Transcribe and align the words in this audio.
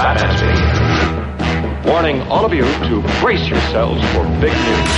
badass. 0.00 0.40
Warning 1.84 2.22
all 2.32 2.44
of 2.44 2.52
you 2.54 2.64
to 2.88 2.94
brace 3.20 3.46
yourselves 3.48 4.00
for 4.12 4.24
big 4.40 4.52
news. 4.52 4.90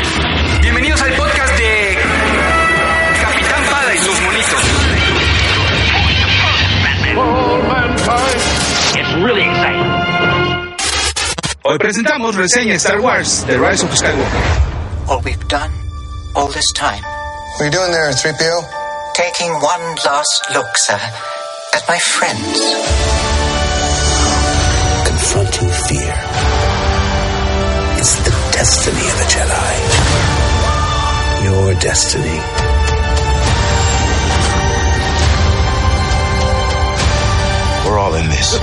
Bienvenidos 0.63 1.03
al 1.03 1.13
podcast 1.15 1.55
de 1.59 1.97
Capitán 3.21 3.63
Pada 3.71 3.95
y 3.95 3.99
sus 3.99 4.21
monitos. 4.23 4.63
All 7.19 7.63
mankind. 7.67 8.41
It's 8.99 9.13
really 9.27 9.43
exciting. 9.43 9.91
Hoy 11.65 11.79
presentamos 11.79 12.35
reseña 12.37 12.75
Star 12.75 13.01
Wars 13.01 13.45
The 13.47 13.59
Rise 13.59 13.83
of 13.85 13.91
Skywalker. 13.91 14.45
All 15.09 15.21
we've 15.25 15.49
done 15.49 15.71
all 16.35 16.49
this 16.49 16.73
time, 16.75 17.03
What 17.03 17.61
are 17.61 17.65
you 17.67 17.71
doing 17.71 17.93
there, 17.93 18.11
3PO? 18.13 18.65
taking 19.15 19.53
one 19.61 19.85
last 20.07 20.47
look, 20.55 20.77
sir, 20.77 20.99
at 21.75 21.83
my 21.89 21.99
friends. 21.99 23.32
Confronting 25.33 25.71
fear 25.89 26.13
is 27.97 28.17
the 28.21 28.35
destiny 28.53 29.01
of 29.01 29.17
a 29.17 29.27
Jedi. 29.33 29.73
Your 31.45 31.73
destiny. 31.81 32.39
We're 37.87 37.99
all 37.99 38.15
in 38.17 38.29
this. 38.29 38.61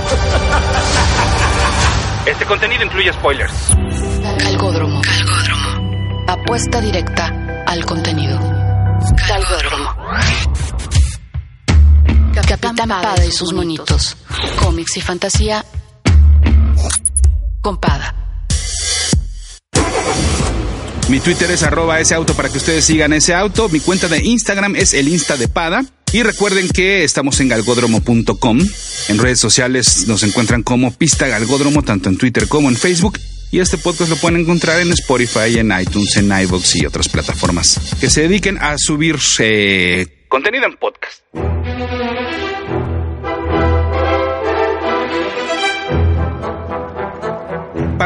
Este 2.26 2.44
contenido 2.46 2.84
incluye 2.84 3.12
spoilers. 3.14 3.50
Calgódromo. 4.38 5.00
Calgódromo. 5.02 6.24
Apuesta 6.28 6.80
directa 6.80 7.64
al 7.66 7.84
contenido. 7.84 8.38
Calgódromo. 9.26 9.90
Capitán 12.32 12.76
Pada 12.88 13.26
y 13.26 13.32
sus 13.32 13.52
monitos. 13.52 14.16
Cómics 14.62 14.96
y 14.98 15.00
fantasía. 15.00 15.64
Con 17.60 17.78
Pada. 17.78 18.14
Mi 21.08 21.18
Twitter 21.18 21.50
es 21.50 21.62
arroba 21.64 21.98
ese 21.98 22.14
auto 22.14 22.34
para 22.34 22.48
que 22.48 22.58
ustedes 22.58 22.84
sigan 22.84 23.12
ese 23.12 23.34
auto. 23.34 23.68
Mi 23.68 23.80
cuenta 23.80 24.06
de 24.06 24.18
Instagram 24.24 24.76
es 24.76 24.94
el 24.94 25.08
Insta 25.08 25.36
de 25.36 25.48
Pada. 25.48 25.84
Y 26.12 26.22
recuerden 26.22 26.68
que 26.68 27.04
estamos 27.04 27.40
en 27.40 27.48
galgodromo.com. 27.48 28.60
En 29.08 29.18
redes 29.18 29.40
sociales 29.40 30.06
nos 30.06 30.22
encuentran 30.22 30.62
como 30.62 30.96
Pista 30.96 31.26
Galgodromo, 31.26 31.82
tanto 31.82 32.08
en 32.08 32.16
Twitter 32.16 32.48
como 32.48 32.68
en 32.68 32.76
Facebook. 32.76 33.18
Y 33.52 33.58
este 33.58 33.78
podcast 33.78 34.10
lo 34.10 34.16
pueden 34.16 34.40
encontrar 34.40 34.80
en 34.80 34.92
Spotify, 34.92 35.58
en 35.58 35.72
iTunes, 35.78 36.16
en 36.16 36.26
iVoox 36.26 36.76
y 36.76 36.86
otras 36.86 37.08
plataformas 37.08 37.80
que 38.00 38.08
se 38.08 38.22
dediquen 38.22 38.58
a 38.58 38.76
subir 38.78 39.16
eh, 39.40 40.26
contenido 40.28 40.66
en 40.66 40.76
podcast. 40.76 41.22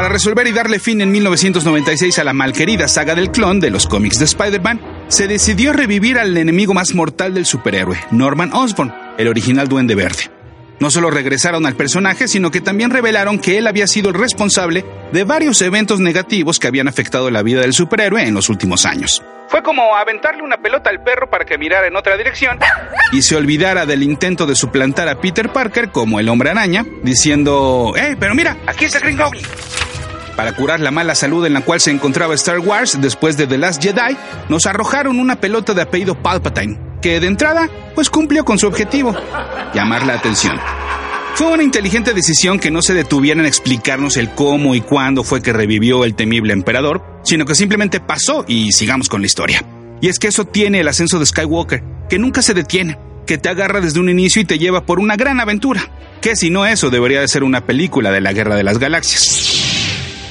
Para 0.05 0.13
resolver 0.13 0.45
y 0.45 0.51
darle 0.51 0.77
fin 0.77 1.01
en 1.01 1.11
1996 1.11 2.19
a 2.19 2.23
la 2.23 2.33
malquerida 2.33 2.87
saga 2.87 3.15
del 3.15 3.31
clon 3.31 3.59
de 3.59 3.71
los 3.71 3.87
cómics 3.87 4.19
de 4.19 4.25
Spider-Man, 4.25 4.79
se 5.07 5.27
decidió 5.27 5.73
revivir 5.73 6.19
al 6.19 6.37
enemigo 6.37 6.75
más 6.75 6.93
mortal 6.93 7.33
del 7.33 7.47
superhéroe, 7.47 7.97
Norman 8.11 8.53
Osborn, 8.53 8.93
el 9.17 9.27
original 9.27 9.67
Duende 9.67 9.95
Verde. 9.95 10.29
No 10.79 10.91
solo 10.91 11.09
regresaron 11.09 11.65
al 11.65 11.75
personaje, 11.75 12.27
sino 12.27 12.51
que 12.51 12.61
también 12.61 12.91
revelaron 12.91 13.39
que 13.39 13.57
él 13.57 13.65
había 13.65 13.87
sido 13.87 14.09
el 14.09 14.13
responsable 14.13 14.85
de 15.11 15.23
varios 15.23 15.59
eventos 15.63 15.99
negativos 15.99 16.59
que 16.59 16.67
habían 16.67 16.87
afectado 16.87 17.31
la 17.31 17.41
vida 17.41 17.61
del 17.61 17.73
superhéroe 17.73 18.27
en 18.27 18.35
los 18.35 18.47
últimos 18.49 18.85
años. 18.85 19.23
Fue 19.47 19.63
como 19.63 19.95
aventarle 19.95 20.43
una 20.43 20.57
pelota 20.57 20.91
al 20.91 21.01
perro 21.03 21.31
para 21.31 21.45
que 21.45 21.57
mirara 21.57 21.87
en 21.87 21.95
otra 21.95 22.15
dirección 22.15 22.59
y 23.11 23.23
se 23.23 23.35
olvidara 23.35 23.87
del 23.87 24.03
intento 24.03 24.45
de 24.45 24.53
suplantar 24.53 25.09
a 25.09 25.19
Peter 25.19 25.51
Parker 25.51 25.89
como 25.89 26.19
el 26.19 26.29
hombre 26.29 26.51
araña, 26.51 26.85
diciendo, 27.01 27.93
¡Eh, 27.97 28.15
pero 28.19 28.35
mira, 28.35 28.55
aquí 28.67 28.85
está 28.85 28.99
Green 28.99 29.17
Goblin! 29.17 29.43
Para 30.35 30.53
curar 30.53 30.81
la 30.81 30.91
mala 30.91 31.15
salud 31.15 31.45
en 31.45 31.53
la 31.53 31.61
cual 31.61 31.79
se 31.79 31.91
encontraba 31.91 32.35
Star 32.35 32.59
Wars 32.59 32.97
después 32.99 33.37
de 33.37 33.47
The 33.47 33.57
Last 33.57 33.81
Jedi, 33.81 34.17
nos 34.49 34.65
arrojaron 34.65 35.19
una 35.19 35.39
pelota 35.39 35.73
de 35.73 35.81
apellido 35.81 36.21
Palpatine, 36.21 36.77
que 37.01 37.19
de 37.19 37.27
entrada, 37.27 37.69
pues 37.95 38.09
cumplió 38.09 38.43
con 38.43 38.59
su 38.59 38.67
objetivo, 38.67 39.15
llamar 39.73 40.05
la 40.05 40.15
atención. 40.15 40.59
Fue 41.35 41.47
una 41.47 41.63
inteligente 41.63 42.13
decisión 42.13 42.59
que 42.59 42.71
no 42.71 42.81
se 42.81 42.93
detuviera 42.93 43.39
en 43.39 43.45
explicarnos 43.45 44.17
el 44.17 44.29
cómo 44.31 44.75
y 44.75 44.81
cuándo 44.81 45.23
fue 45.23 45.41
que 45.41 45.53
revivió 45.53 46.03
el 46.03 46.15
temible 46.15 46.53
emperador, 46.53 47.03
sino 47.23 47.45
que 47.45 47.55
simplemente 47.55 47.99
pasó 47.99 48.45
y 48.47 48.71
sigamos 48.71 49.09
con 49.09 49.21
la 49.21 49.27
historia. 49.27 49.65
Y 50.01 50.09
es 50.09 50.19
que 50.19 50.27
eso 50.27 50.45
tiene 50.45 50.81
el 50.81 50.87
ascenso 50.87 51.17
de 51.17 51.25
Skywalker, 51.25 51.83
que 52.09 52.19
nunca 52.19 52.41
se 52.41 52.53
detiene, 52.53 52.99
que 53.25 53.37
te 53.37 53.49
agarra 53.49 53.81
desde 53.81 53.99
un 53.99 54.09
inicio 54.09 54.41
y 54.41 54.45
te 54.45 54.59
lleva 54.59 54.85
por 54.85 54.99
una 54.99 55.15
gran 55.15 55.39
aventura, 55.39 55.89
que 56.21 56.35
si 56.35 56.49
no 56.49 56.65
eso 56.65 56.89
debería 56.89 57.21
de 57.21 57.27
ser 57.27 57.43
una 57.43 57.65
película 57.65 58.11
de 58.11 58.21
la 58.21 58.33
Guerra 58.33 58.55
de 58.55 58.63
las 58.63 58.79
Galaxias 58.79 59.64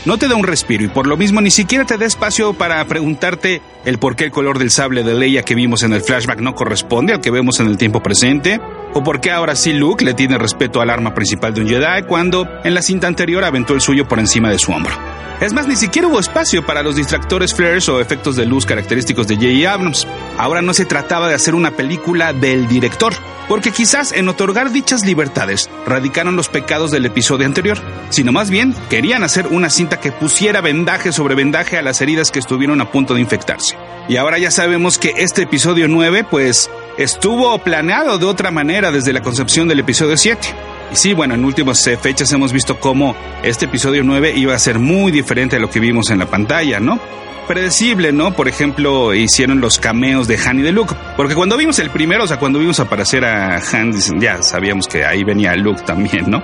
no 0.05 0.19
te 0.19 0.29
da 0.29 0.37
un 0.37 0.45
respiro 0.45 0.85
y 0.85 0.89
por 0.89 1.07
lo 1.07 1.17
mismo 1.17 1.41
ni 1.41 1.51
siquiera 1.51 1.85
te 1.85 1.97
da 1.97 2.07
espacio 2.07 2.55
para 2.55 2.85
preguntarte 2.87 3.63
el 3.85 3.99
por 3.99 4.17
qué 4.17 4.25
el 4.25 4.31
color 4.31 4.59
del 4.59 4.71
sable 4.71 5.03
de 5.03 5.15
Leia 5.15 5.43
que 5.43 5.55
vimos 5.55 5.83
en 5.83 5.93
el 5.93 6.03
flashback 6.03 6.41
no 6.41 6.55
corresponde 6.55 7.15
al 7.15 7.21
que 7.21 7.31
vemos 7.31 7.61
en 7.61 7.69
el 7.69 7.77
tiempo 7.77 8.03
presente, 8.03 8.61
o 8.93 9.03
por 9.03 9.21
qué 9.21 9.31
ahora 9.31 9.57
sí 9.57 9.73
Luke 9.73 10.05
le 10.05 10.15
tiene 10.15 10.39
respeto 10.39 10.81
al 10.81 10.91
arma 10.91 11.15
principal 11.15 11.55
de 11.55 11.63
un 11.63 11.69
Jedi 11.69 12.03
cuando 12.07 12.47
en 12.65 12.75
la 12.75 12.83
cinta 12.83 13.07
anterior 13.07 13.45
aventó 13.45 13.75
el 13.75 13.81
suyo 13.81 14.07
por 14.07 14.19
encima 14.19 14.51
de 14.51 14.59
su 14.59 14.73
hombro. 14.73 14.95
Es 15.41 15.53
más, 15.53 15.67
ni 15.67 15.77
siquiera 15.77 16.09
hubo 16.09 16.21
espacio 16.21 16.65
para 16.65 16.83
los 16.83 16.97
distractores 16.97 17.55
flares 17.55 17.89
o 17.89 18.01
efectos 18.01 18.37
de 18.37 18.47
luz 18.47 18.65
característicos 18.65 19.27
de 19.27 19.35
J.J. 19.35 19.73
Abrams. 19.73 20.07
Ahora 20.37 20.63
no 20.63 20.75
se 20.75 20.85
trataba 20.85 21.29
de 21.29 21.35
hacer 21.35 21.55
una 21.55 21.71
película 21.71 22.33
del 22.33 22.67
director, 22.67 23.15
porque 23.49 23.71
quizás 23.71 24.13
en 24.13 24.29
otorgar 24.29 24.73
dichas 24.73 25.05
libertades 25.05 25.71
radicaron 25.87 26.35
los 26.35 26.49
pecados 26.49 26.91
del 26.91 27.07
episodio 27.07 27.47
anterior, 27.47 27.79
sino 28.11 28.33
más 28.33 28.51
bien 28.51 28.75
querían 28.91 29.23
hacer 29.23 29.47
una 29.49 29.71
cinta 29.71 30.01
que 30.01 30.13
pusiera 30.13 30.61
vendaje 30.61 31.13
sobre 31.13 31.35
vendaje 31.35 31.79
a 31.79 31.83
las 31.83 32.01
heridas 32.01 32.31
que 32.31 32.41
estuvieron 32.41 32.81
a 32.81 32.91
punto 32.91 33.15
de 33.15 33.21
infectarse. 33.21 33.77
Y 34.09 34.17
ahora 34.17 34.39
ya 34.39 34.51
sabemos 34.51 34.99
que 34.99 35.15
este 35.17 35.43
episodio 35.43 35.89
9 35.89 36.25
pues 36.29 36.71
estuvo 36.99 37.57
planeado 37.59 38.19
de 38.19 38.27
otra 38.27 38.51
manera 38.51 38.91
desde 38.91 39.13
la 39.13 39.23
concepción 39.23 39.69
del 39.69 39.81
episodio 39.81 40.17
7. 40.17 40.49
Y 40.93 40.97
sí, 40.97 41.15
bueno, 41.15 41.35
en 41.35 41.45
últimas 41.45 41.87
eh, 41.87 41.97
fechas 41.97 42.33
hemos 42.33 42.53
visto 42.53 42.79
cómo 42.79 43.17
este 43.43 43.65
episodio 43.65 44.03
9 44.05 44.35
iba 44.37 44.55
a 44.55 44.59
ser 44.59 44.79
muy 44.79 45.11
diferente 45.11 45.57
a 45.57 45.59
lo 45.59 45.71
que 45.71 45.81
vimos 45.81 46.11
en 46.11 46.19
la 46.19 46.27
pantalla, 46.27 46.81
¿no? 46.81 47.01
Predecible, 47.47 48.13
¿no? 48.13 48.35
Por 48.35 48.49
ejemplo, 48.49 49.15
hicieron 49.15 49.61
los 49.61 49.79
cameos 49.79 50.27
de 50.29 50.39
Han 50.39 50.61
y 50.61 50.63
de 50.63 50.73
Luke. 50.73 50.95
Porque 51.17 51.35
cuando 51.35 51.57
vimos 51.57 51.79
el 51.79 51.91
primero, 51.91 52.25
o 52.25 52.27
sea, 52.27 52.39
cuando 52.39 52.59
vimos 52.59 52.81
aparecer 52.81 53.25
a 53.25 53.57
Han, 53.57 53.93
ya 54.19 54.43
sabíamos 54.43 54.89
que 54.89 55.05
ahí 55.05 55.25
venía 55.25 55.55
Luke 55.55 55.83
también, 55.85 56.31
¿no? 56.31 56.43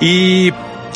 Y 0.00 0.52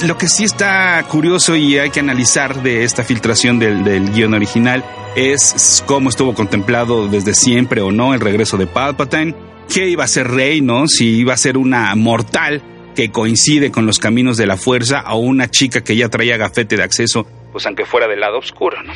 lo 0.06 0.18
que 0.18 0.28
sí 0.28 0.44
está 0.44 1.02
curioso 1.08 1.56
y 1.56 1.78
hay 1.78 1.90
que 1.90 2.00
analizar 2.00 2.62
de 2.62 2.84
esta 2.84 3.04
filtración 3.04 3.58
del, 3.58 3.84
del 3.84 4.12
guion 4.12 4.34
original 4.34 4.84
es 5.16 5.82
cómo 5.86 6.10
estuvo 6.10 6.34
contemplado 6.34 7.08
desde 7.08 7.34
siempre 7.34 7.80
o 7.80 7.90
no 7.90 8.14
el 8.14 8.20
regreso 8.20 8.56
de 8.56 8.66
Palpatine, 8.66 9.34
qué 9.72 9.88
iba 9.88 10.04
a 10.04 10.08
ser 10.08 10.28
Rey, 10.28 10.60
¿no? 10.60 10.86
Si 10.86 11.16
iba 11.16 11.34
a 11.34 11.36
ser 11.36 11.56
una 11.56 11.94
mortal 11.94 12.62
que 12.94 13.10
coincide 13.10 13.70
con 13.70 13.86
los 13.86 13.98
caminos 13.98 14.36
de 14.36 14.46
la 14.46 14.56
fuerza 14.56 15.04
o 15.10 15.18
una 15.18 15.50
chica 15.50 15.82
que 15.82 15.96
ya 15.96 16.08
traía 16.08 16.36
gafete 16.36 16.76
de 16.76 16.82
acceso, 16.82 17.26
pues 17.52 17.66
aunque 17.66 17.84
fuera 17.84 18.06
del 18.08 18.20
lado 18.20 18.38
oscuro, 18.38 18.82
¿no? 18.82 18.92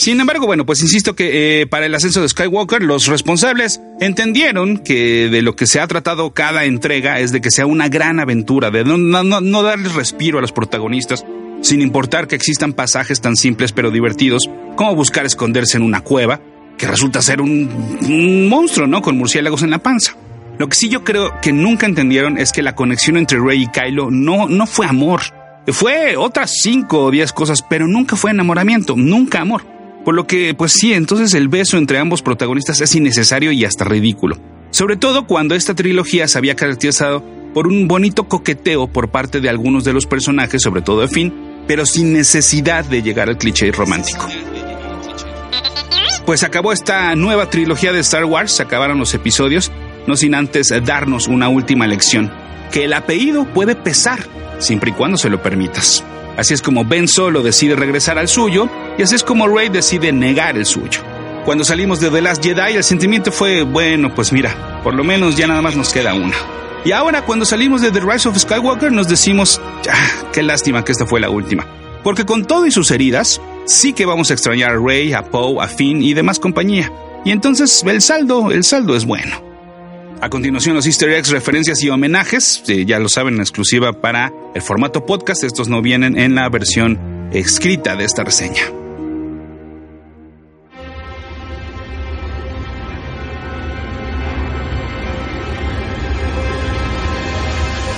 Sin 0.00 0.18
embargo, 0.18 0.46
bueno, 0.46 0.64
pues 0.64 0.80
insisto 0.80 1.14
que 1.14 1.60
eh, 1.60 1.66
para 1.66 1.86
el 1.86 1.94
ascenso 1.94 2.22
de 2.22 2.28
Skywalker 2.28 2.82
los 2.82 3.06
responsables 3.06 3.82
entendieron 4.00 4.78
que 4.78 5.28
de 5.28 5.42
lo 5.42 5.56
que 5.56 5.66
se 5.66 5.78
ha 5.78 5.86
tratado 5.86 6.32
cada 6.32 6.64
entrega 6.64 7.20
es 7.20 7.32
de 7.32 7.40
que 7.40 7.50
sea 7.50 7.66
una 7.66 7.88
gran 7.88 8.18
aventura, 8.18 8.70
de 8.70 8.84
no, 8.84 8.96
no, 8.96 9.62
darles 9.62 9.94
respiro 9.94 10.38
a 10.38 10.40
los 10.40 10.52
protagonistas, 10.52 11.26
sin 11.60 11.82
importar 11.82 12.28
que 12.28 12.36
existan 12.36 12.72
pasajes 12.72 13.20
tan 13.20 13.36
simples 13.36 13.72
pero 13.72 13.90
divertidos 13.90 14.48
como 14.76 14.94
buscar 14.94 15.26
esconderse 15.26 15.76
en 15.76 15.82
una 15.82 16.00
cueva, 16.00 16.40
que 16.78 16.86
resulta 16.86 17.20
ser 17.20 17.42
un, 17.42 17.68
un 18.02 18.48
monstruo, 18.48 18.86
¿no? 18.86 19.02
Con 19.02 19.18
murciélagos 19.18 19.62
en 19.62 19.70
la 19.70 19.80
panza. 19.80 20.16
Lo 20.60 20.68
que 20.68 20.76
sí 20.76 20.88
yo 20.88 21.04
creo 21.04 21.40
que 21.40 21.52
nunca 21.52 21.86
entendieron 21.86 22.38
es 22.38 22.52
que 22.52 22.62
la 22.62 22.74
conexión 22.74 23.16
entre 23.16 23.38
Rey 23.38 23.62
y 23.62 23.66
Kylo 23.66 24.10
no, 24.10 24.48
no 24.48 24.66
fue 24.66 24.86
amor. 24.86 25.22
Fue 25.72 26.16
otras 26.16 26.52
cinco 26.62 27.04
o 27.04 27.10
diez 27.10 27.32
cosas, 27.32 27.62
pero 27.62 27.86
nunca 27.86 28.16
fue 28.16 28.30
enamoramiento, 28.30 28.96
nunca 28.96 29.40
amor. 29.40 29.64
Por 30.04 30.14
lo 30.14 30.26
que, 30.26 30.54
pues 30.54 30.72
sí, 30.72 30.94
entonces 30.94 31.34
el 31.34 31.48
beso 31.48 31.76
entre 31.76 31.98
ambos 31.98 32.22
protagonistas 32.22 32.80
es 32.80 32.94
innecesario 32.94 33.52
y 33.52 33.64
hasta 33.64 33.84
ridículo. 33.84 34.38
Sobre 34.70 34.96
todo 34.96 35.26
cuando 35.26 35.54
esta 35.54 35.74
trilogía 35.74 36.26
se 36.28 36.38
había 36.38 36.56
caracterizado 36.56 37.22
por 37.52 37.66
un 37.66 37.88
bonito 37.88 38.28
coqueteo 38.28 38.86
por 38.86 39.10
parte 39.10 39.40
de 39.40 39.48
algunos 39.48 39.84
de 39.84 39.92
los 39.92 40.06
personajes, 40.06 40.62
sobre 40.62 40.82
todo 40.82 41.00
de 41.02 41.08
Finn, 41.08 41.32
pero 41.66 41.84
sin 41.84 42.12
necesidad 42.12 42.84
de 42.84 43.02
llegar 43.02 43.28
al 43.28 43.36
cliché 43.36 43.70
romántico. 43.72 44.26
Pues 46.24 46.44
acabó 46.44 46.72
esta 46.72 47.14
nueva 47.16 47.50
trilogía 47.50 47.92
de 47.92 48.00
Star 48.00 48.24
Wars, 48.24 48.60
acabaron 48.60 48.98
los 48.98 49.14
episodios, 49.14 49.72
no 50.06 50.16
sin 50.16 50.34
antes 50.34 50.72
darnos 50.84 51.28
una 51.28 51.48
última 51.48 51.86
lección, 51.86 52.32
que 52.70 52.84
el 52.84 52.92
apellido 52.92 53.46
puede 53.46 53.74
pesar, 53.74 54.20
siempre 54.60 54.90
y 54.90 54.94
cuando 54.94 55.18
se 55.18 55.28
lo 55.28 55.42
permitas. 55.42 56.04
Así 56.36 56.54
es 56.54 56.62
como 56.62 56.84
Ben 56.84 57.08
Solo 57.08 57.42
decide 57.42 57.76
regresar 57.76 58.18
al 58.18 58.28
suyo, 58.28 58.68
y 58.96 59.02
así 59.02 59.14
es 59.14 59.24
como 59.24 59.48
Rey 59.48 59.68
decide 59.68 60.12
negar 60.12 60.56
el 60.56 60.64
suyo. 60.64 61.00
Cuando 61.44 61.64
salimos 61.64 62.00
de 62.00 62.10
The 62.10 62.22
Last 62.22 62.44
Jedi, 62.44 62.76
el 62.76 62.84
sentimiento 62.84 63.32
fue, 63.32 63.62
bueno, 63.62 64.14
pues 64.14 64.32
mira, 64.32 64.80
por 64.82 64.94
lo 64.94 65.02
menos 65.02 65.36
ya 65.36 65.46
nada 65.46 65.62
más 65.62 65.74
nos 65.74 65.92
queda 65.92 66.14
una. 66.14 66.36
Y 66.84 66.92
ahora 66.92 67.26
cuando 67.26 67.44
salimos 67.44 67.82
de 67.82 67.90
The 67.90 68.00
Rise 68.00 68.28
of 68.28 68.38
Skywalker 68.38 68.92
nos 68.92 69.08
decimos, 69.08 69.60
qué 70.32 70.42
lástima 70.42 70.84
que 70.84 70.92
esta 70.92 71.06
fue 71.06 71.20
la 71.20 71.28
última. 71.28 71.66
Porque 72.02 72.24
con 72.24 72.46
todo 72.46 72.66
y 72.66 72.70
sus 72.70 72.90
heridas, 72.90 73.40
sí 73.66 73.92
que 73.92 74.06
vamos 74.06 74.30
a 74.30 74.34
extrañar 74.34 74.70
a 74.70 74.78
Rey, 74.78 75.12
a 75.12 75.22
Poe, 75.22 75.62
a 75.62 75.68
Finn 75.68 76.02
y 76.02 76.14
demás 76.14 76.38
compañía. 76.38 76.90
Y 77.24 77.32
entonces 77.32 77.84
el 77.86 78.00
saldo, 78.00 78.50
el 78.50 78.64
saldo 78.64 78.96
es 78.96 79.04
bueno. 79.04 79.49
A 80.22 80.28
continuación, 80.28 80.74
los 80.74 80.84
easter 80.84 81.08
eggs, 81.12 81.30
referencias 81.30 81.82
y 81.82 81.88
homenajes, 81.88 82.62
ya 82.66 82.98
lo 82.98 83.08
saben, 83.08 83.34
en 83.34 83.40
exclusiva 83.40 84.02
para 84.02 84.30
el 84.54 84.60
formato 84.60 85.06
podcast. 85.06 85.44
Estos 85.44 85.68
no 85.68 85.80
vienen 85.80 86.18
en 86.18 86.34
la 86.34 86.46
versión 86.50 87.30
escrita 87.32 87.96
de 87.96 88.04
esta 88.04 88.22
reseña. 88.22 88.60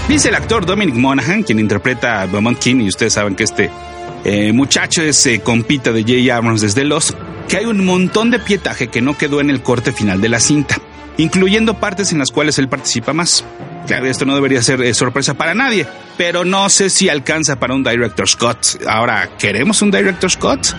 Dice 0.08 0.28
el 0.28 0.36
actor 0.36 0.64
Dominic 0.64 0.94
Monaghan, 0.94 1.42
quien 1.42 1.58
interpreta 1.58 2.22
a 2.22 2.26
Beaumont 2.26 2.58
King, 2.58 2.82
y 2.82 2.88
ustedes 2.88 3.14
saben 3.14 3.34
que 3.34 3.42
este 3.42 3.68
eh, 4.24 4.52
muchacho 4.52 5.02
es 5.02 5.26
eh, 5.26 5.40
compita 5.40 5.90
de 5.90 6.04
Jay 6.04 6.30
Abrams 6.30 6.60
desde 6.60 6.84
Los, 6.84 7.16
que 7.48 7.56
hay 7.56 7.64
un 7.64 7.84
montón 7.84 8.30
de 8.30 8.38
pietaje 8.38 8.86
que 8.86 9.02
no 9.02 9.18
quedó 9.18 9.40
en 9.40 9.50
el 9.50 9.60
corte 9.60 9.90
final 9.90 10.20
de 10.20 10.28
la 10.28 10.38
cinta 10.38 10.80
incluyendo 11.16 11.74
partes 11.74 12.12
en 12.12 12.18
las 12.18 12.30
cuales 12.30 12.58
él 12.58 12.68
participa 12.68 13.12
más. 13.12 13.44
Claro, 13.86 14.06
esto 14.06 14.24
no 14.24 14.34
debería 14.34 14.62
ser 14.62 14.80
eh, 14.82 14.94
sorpresa 14.94 15.34
para 15.34 15.54
nadie, 15.54 15.86
pero 16.16 16.44
no 16.44 16.68
sé 16.68 16.88
si 16.88 17.08
alcanza 17.08 17.56
para 17.56 17.74
un 17.74 17.82
Director 17.82 18.28
Scott. 18.28 18.82
Ahora, 18.86 19.28
¿queremos 19.38 19.82
un 19.82 19.90
Director 19.90 20.30
Scott? 20.30 20.74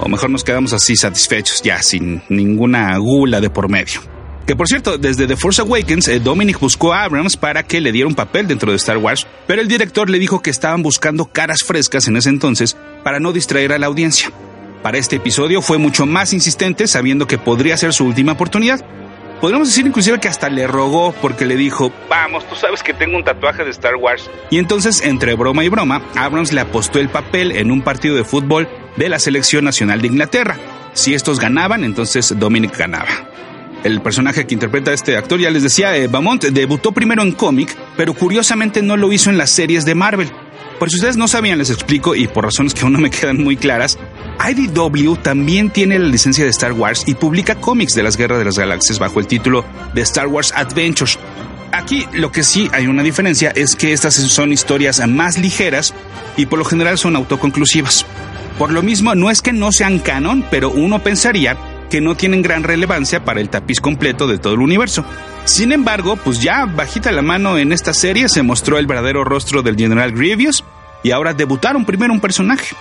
O 0.00 0.08
mejor 0.08 0.30
nos 0.30 0.44
quedamos 0.44 0.72
así 0.72 0.96
satisfechos, 0.96 1.62
ya 1.62 1.82
sin 1.82 2.22
ninguna 2.28 2.96
gula 2.98 3.40
de 3.40 3.50
por 3.50 3.68
medio. 3.68 4.00
Que 4.46 4.56
por 4.56 4.66
cierto, 4.66 4.96
desde 4.96 5.26
The 5.26 5.36
Force 5.36 5.60
Awakens, 5.60 6.08
eh, 6.08 6.20
Dominic 6.20 6.58
buscó 6.58 6.94
a 6.94 7.04
Abrams 7.04 7.36
para 7.36 7.64
que 7.64 7.82
le 7.82 7.92
diera 7.92 8.08
un 8.08 8.14
papel 8.14 8.48
dentro 8.48 8.70
de 8.70 8.76
Star 8.78 8.96
Wars, 8.96 9.26
pero 9.46 9.60
el 9.60 9.68
director 9.68 10.08
le 10.08 10.18
dijo 10.18 10.40
que 10.40 10.48
estaban 10.48 10.82
buscando 10.82 11.26
caras 11.26 11.58
frescas 11.66 12.08
en 12.08 12.16
ese 12.16 12.30
entonces 12.30 12.76
para 13.04 13.20
no 13.20 13.32
distraer 13.32 13.72
a 13.72 13.78
la 13.78 13.86
audiencia. 13.86 14.32
Para 14.82 14.96
este 14.96 15.16
episodio 15.16 15.60
fue 15.60 15.76
mucho 15.76 16.06
más 16.06 16.32
insistente, 16.32 16.86
sabiendo 16.86 17.26
que 17.26 17.36
podría 17.36 17.76
ser 17.76 17.92
su 17.92 18.06
última 18.06 18.32
oportunidad, 18.32 18.82
Podríamos 19.40 19.68
decir 19.68 19.86
inclusive 19.86 20.18
que 20.18 20.26
hasta 20.26 20.48
le 20.48 20.66
rogó 20.66 21.12
porque 21.12 21.46
le 21.46 21.56
dijo, 21.56 21.92
vamos, 22.08 22.46
tú 22.48 22.56
sabes 22.56 22.82
que 22.82 22.92
tengo 22.92 23.16
un 23.16 23.22
tatuaje 23.22 23.62
de 23.64 23.70
Star 23.70 23.94
Wars. 23.94 24.28
Y 24.50 24.58
entonces, 24.58 25.00
entre 25.04 25.34
broma 25.34 25.62
y 25.64 25.68
broma, 25.68 26.02
Abrams 26.16 26.52
le 26.52 26.60
apostó 26.60 26.98
el 26.98 27.08
papel 27.08 27.52
en 27.52 27.70
un 27.70 27.82
partido 27.82 28.16
de 28.16 28.24
fútbol 28.24 28.68
de 28.96 29.08
la 29.08 29.20
selección 29.20 29.64
nacional 29.64 30.00
de 30.02 30.08
Inglaterra. 30.08 30.56
Si 30.92 31.14
estos 31.14 31.38
ganaban, 31.38 31.84
entonces 31.84 32.34
Dominic 32.36 32.76
ganaba. 32.76 33.10
El 33.84 34.00
personaje 34.00 34.44
que 34.44 34.54
interpreta 34.54 34.90
a 34.90 34.94
este 34.94 35.16
actor, 35.16 35.38
ya 35.38 35.50
les 35.50 35.62
decía, 35.62 35.96
eh, 35.96 36.08
Beaumont, 36.08 36.44
debutó 36.46 36.90
primero 36.90 37.22
en 37.22 37.30
cómic, 37.30 37.76
pero 37.96 38.14
curiosamente 38.14 38.82
no 38.82 38.96
lo 38.96 39.12
hizo 39.12 39.30
en 39.30 39.38
las 39.38 39.50
series 39.50 39.84
de 39.84 39.94
Marvel. 39.94 40.28
Por 40.80 40.90
si 40.90 40.96
ustedes 40.96 41.16
no 41.16 41.28
sabían, 41.28 41.58
les 41.58 41.70
explico 41.70 42.14
y 42.16 42.26
por 42.26 42.44
razones 42.44 42.74
que 42.74 42.82
aún 42.82 42.92
no 42.92 42.98
me 42.98 43.10
quedan 43.10 43.42
muy 43.42 43.56
claras, 43.56 43.98
IDW 44.38 45.16
también 45.16 45.70
tiene 45.70 45.98
la 45.98 46.06
licencia 46.06 46.44
de 46.44 46.50
Star 46.50 46.72
Wars 46.72 47.04
y 47.06 47.14
publica 47.14 47.56
cómics 47.56 47.94
de 47.94 48.02
las 48.02 48.16
Guerras 48.16 48.38
de 48.38 48.44
las 48.44 48.58
Galaxias 48.58 48.98
bajo 48.98 49.20
el 49.20 49.26
título 49.26 49.64
de 49.94 50.02
Star 50.02 50.28
Wars 50.28 50.52
Adventures. 50.54 51.18
Aquí 51.72 52.06
lo 52.12 52.32
que 52.32 52.44
sí 52.44 52.70
hay 52.72 52.86
una 52.86 53.02
diferencia 53.02 53.52
es 53.54 53.76
que 53.76 53.92
estas 53.92 54.14
son 54.14 54.52
historias 54.52 55.06
más 55.06 55.38
ligeras 55.38 55.92
y 56.36 56.46
por 56.46 56.58
lo 56.58 56.64
general 56.64 56.98
son 56.98 57.16
autoconclusivas. 57.16 58.06
Por 58.58 58.72
lo 58.72 58.82
mismo, 58.82 59.14
no 59.14 59.30
es 59.30 59.42
que 59.42 59.52
no 59.52 59.70
sean 59.70 59.98
canon, 59.98 60.44
pero 60.50 60.70
uno 60.70 61.00
pensaría 61.00 61.56
que 61.90 62.00
no 62.00 62.16
tienen 62.16 62.42
gran 62.42 62.64
relevancia 62.64 63.24
para 63.24 63.40
el 63.40 63.48
tapiz 63.48 63.80
completo 63.80 64.26
de 64.26 64.38
todo 64.38 64.54
el 64.54 64.60
universo. 64.60 65.04
Sin 65.44 65.72
embargo, 65.72 66.16
pues 66.16 66.40
ya 66.40 66.64
bajita 66.66 67.12
la 67.12 67.22
mano 67.22 67.58
en 67.58 67.72
esta 67.72 67.94
serie 67.94 68.28
se 68.28 68.42
mostró 68.42 68.78
el 68.78 68.86
verdadero 68.86 69.24
rostro 69.24 69.62
del 69.62 69.76
General 69.76 70.12
Grievous 70.12 70.64
y 71.02 71.10
ahora 71.12 71.34
debutaron 71.34 71.84
primero 71.84 72.12
un 72.12 72.20
personaje. 72.20 72.74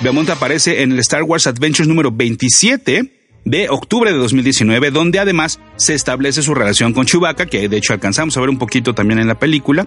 Beaumont 0.00 0.28
aparece 0.30 0.82
en 0.82 0.92
el 0.92 0.98
Star 1.00 1.22
Wars 1.22 1.46
Adventures 1.46 1.88
número 1.88 2.10
27 2.10 3.10
de 3.44 3.68
octubre 3.68 4.12
de 4.12 4.18
2019, 4.18 4.90
donde 4.90 5.18
además 5.18 5.60
se 5.76 5.94
establece 5.94 6.42
su 6.42 6.54
relación 6.54 6.92
con 6.92 7.06
Chewbacca, 7.06 7.46
que 7.46 7.68
de 7.68 7.76
hecho 7.76 7.92
alcanzamos 7.92 8.36
a 8.36 8.40
ver 8.40 8.50
un 8.50 8.58
poquito 8.58 8.94
también 8.94 9.18
en 9.18 9.28
la 9.28 9.38
película. 9.38 9.86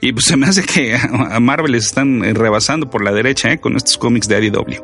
Y 0.00 0.12
pues 0.12 0.26
se 0.26 0.36
me 0.36 0.46
hace 0.46 0.62
que 0.62 0.96
a 1.30 1.40
Marvel 1.40 1.72
les 1.72 1.86
están 1.86 2.22
rebasando 2.34 2.88
por 2.88 3.04
la 3.04 3.12
derecha 3.12 3.52
¿eh? 3.52 3.58
con 3.58 3.76
estos 3.76 3.98
cómics 3.98 4.28
de 4.28 4.46
IDW. 4.46 4.82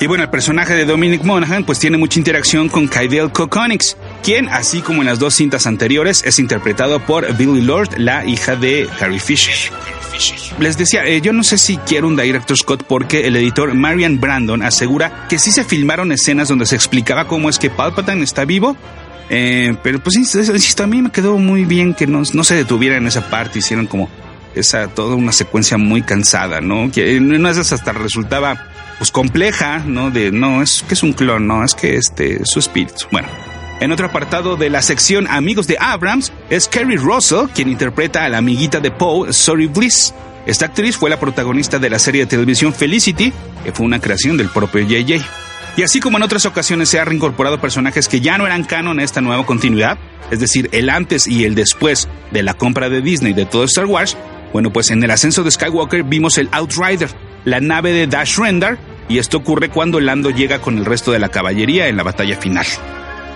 Y 0.00 0.06
bueno, 0.06 0.22
el 0.22 0.30
personaje 0.30 0.74
de 0.74 0.84
Dominic 0.84 1.24
Monaghan 1.24 1.64
pues 1.64 1.80
tiene 1.80 1.98
mucha 1.98 2.20
interacción 2.20 2.68
con 2.68 2.88
Kydell 2.88 3.32
Kokonix, 3.32 3.96
quien, 4.22 4.48
así 4.48 4.80
como 4.80 5.02
en 5.02 5.06
las 5.06 5.18
dos 5.18 5.34
cintas 5.34 5.66
anteriores, 5.66 6.22
es 6.24 6.38
interpretado 6.38 7.00
por 7.00 7.36
Billy 7.36 7.62
Lord, 7.62 7.98
la 7.98 8.24
hija 8.24 8.54
de 8.54 8.88
Carrie 8.98 9.18
Fisher. 9.18 9.72
Les 10.60 10.78
decía, 10.78 11.04
eh, 11.04 11.20
yo 11.20 11.32
no 11.32 11.42
sé 11.42 11.58
si 11.58 11.78
quiero 11.78 12.06
un 12.06 12.16
Director 12.16 12.56
Scott 12.56 12.84
porque 12.84 13.26
el 13.26 13.34
editor 13.36 13.74
Marian 13.74 14.20
Brandon 14.20 14.62
asegura 14.62 15.26
que 15.28 15.38
sí 15.38 15.50
se 15.50 15.64
filmaron 15.64 16.12
escenas 16.12 16.48
donde 16.48 16.66
se 16.66 16.76
explicaba 16.76 17.26
cómo 17.26 17.48
es 17.48 17.58
que 17.58 17.68
Palpatine 17.68 18.22
está 18.22 18.44
vivo, 18.44 18.76
eh, 19.30 19.74
pero 19.82 20.00
pues 20.00 20.16
insisto, 20.16 20.84
a 20.84 20.86
mí 20.86 21.02
me 21.02 21.10
quedó 21.10 21.38
muy 21.38 21.64
bien 21.64 21.92
que 21.94 22.06
no, 22.06 22.22
no 22.32 22.44
se 22.44 22.54
detuviera 22.54 22.96
en 22.96 23.06
esa 23.08 23.28
parte, 23.28 23.58
hicieron 23.58 23.86
como 23.86 24.08
esa 24.54 24.86
toda 24.88 25.16
una 25.16 25.32
secuencia 25.32 25.76
muy 25.76 26.02
cansada, 26.02 26.60
¿no? 26.60 26.90
Que 26.90 27.16
en 27.16 27.32
una 27.32 27.48
de 27.48 27.60
esas 27.60 27.72
hasta 27.72 27.92
resultaba 27.92 28.68
pues 28.98 29.10
compleja, 29.10 29.82
¿no? 29.86 30.10
De 30.10 30.30
no, 30.30 30.62
es 30.62 30.84
que 30.86 30.94
es 30.94 31.02
un 31.02 31.12
clon, 31.12 31.46
no, 31.46 31.64
es 31.64 31.74
que 31.74 31.96
este 31.96 32.44
su 32.44 32.58
espíritu. 32.58 33.06
Bueno, 33.10 33.28
en 33.80 33.92
otro 33.92 34.06
apartado 34.06 34.56
de 34.56 34.70
la 34.70 34.82
sección 34.82 35.26
Amigos 35.28 35.66
de 35.66 35.76
Abrams 35.78 36.32
es 36.50 36.68
Kerry 36.68 36.96
Russell, 36.96 37.46
quien 37.54 37.68
interpreta 37.68 38.24
a 38.24 38.28
la 38.28 38.38
amiguita 38.38 38.80
de 38.80 38.90
Poe, 38.90 39.32
Sorry 39.32 39.66
Bliss. 39.66 40.12
Esta 40.46 40.66
actriz 40.66 40.96
fue 40.96 41.10
la 41.10 41.20
protagonista 41.20 41.78
de 41.78 41.90
la 41.90 41.98
serie 41.98 42.22
de 42.22 42.26
televisión 42.26 42.72
Felicity, 42.72 43.32
que 43.64 43.72
fue 43.72 43.86
una 43.86 44.00
creación 44.00 44.36
del 44.36 44.48
propio 44.48 44.80
JJ. 44.80 45.22
Y 45.76 45.82
así 45.82 46.00
como 46.00 46.16
en 46.16 46.24
otras 46.24 46.44
ocasiones 46.44 46.88
se 46.88 46.98
han 46.98 47.06
reincorporado 47.06 47.60
personajes 47.60 48.08
que 48.08 48.20
ya 48.20 48.36
no 48.36 48.46
eran 48.46 48.64
canon 48.64 48.98
en 48.98 49.04
esta 49.04 49.20
nueva 49.20 49.46
continuidad, 49.46 49.96
es 50.30 50.40
decir, 50.40 50.68
el 50.72 50.90
antes 50.90 51.28
y 51.28 51.44
el 51.44 51.54
después 51.54 52.08
de 52.32 52.42
la 52.42 52.54
compra 52.54 52.88
de 52.88 53.00
Disney 53.00 53.32
de 53.32 53.46
todo 53.46 53.62
Star 53.62 53.86
Wars, 53.86 54.16
bueno, 54.52 54.72
pues 54.72 54.90
en 54.90 55.02
el 55.04 55.10
ascenso 55.10 55.44
de 55.44 55.50
Skywalker 55.50 56.02
vimos 56.02 56.38
el 56.38 56.48
Outrider, 56.50 57.10
la 57.50 57.60
nave 57.60 57.92
de 57.92 58.06
Dash 58.06 58.38
Rendar, 58.38 58.78
y 59.08 59.18
esto 59.18 59.38
ocurre 59.38 59.70
cuando 59.70 60.00
Lando 60.00 60.30
llega 60.30 60.60
con 60.60 60.78
el 60.78 60.84
resto 60.84 61.12
de 61.12 61.18
la 61.18 61.30
caballería 61.30 61.88
en 61.88 61.96
la 61.96 62.02
batalla 62.02 62.36
final. 62.36 62.66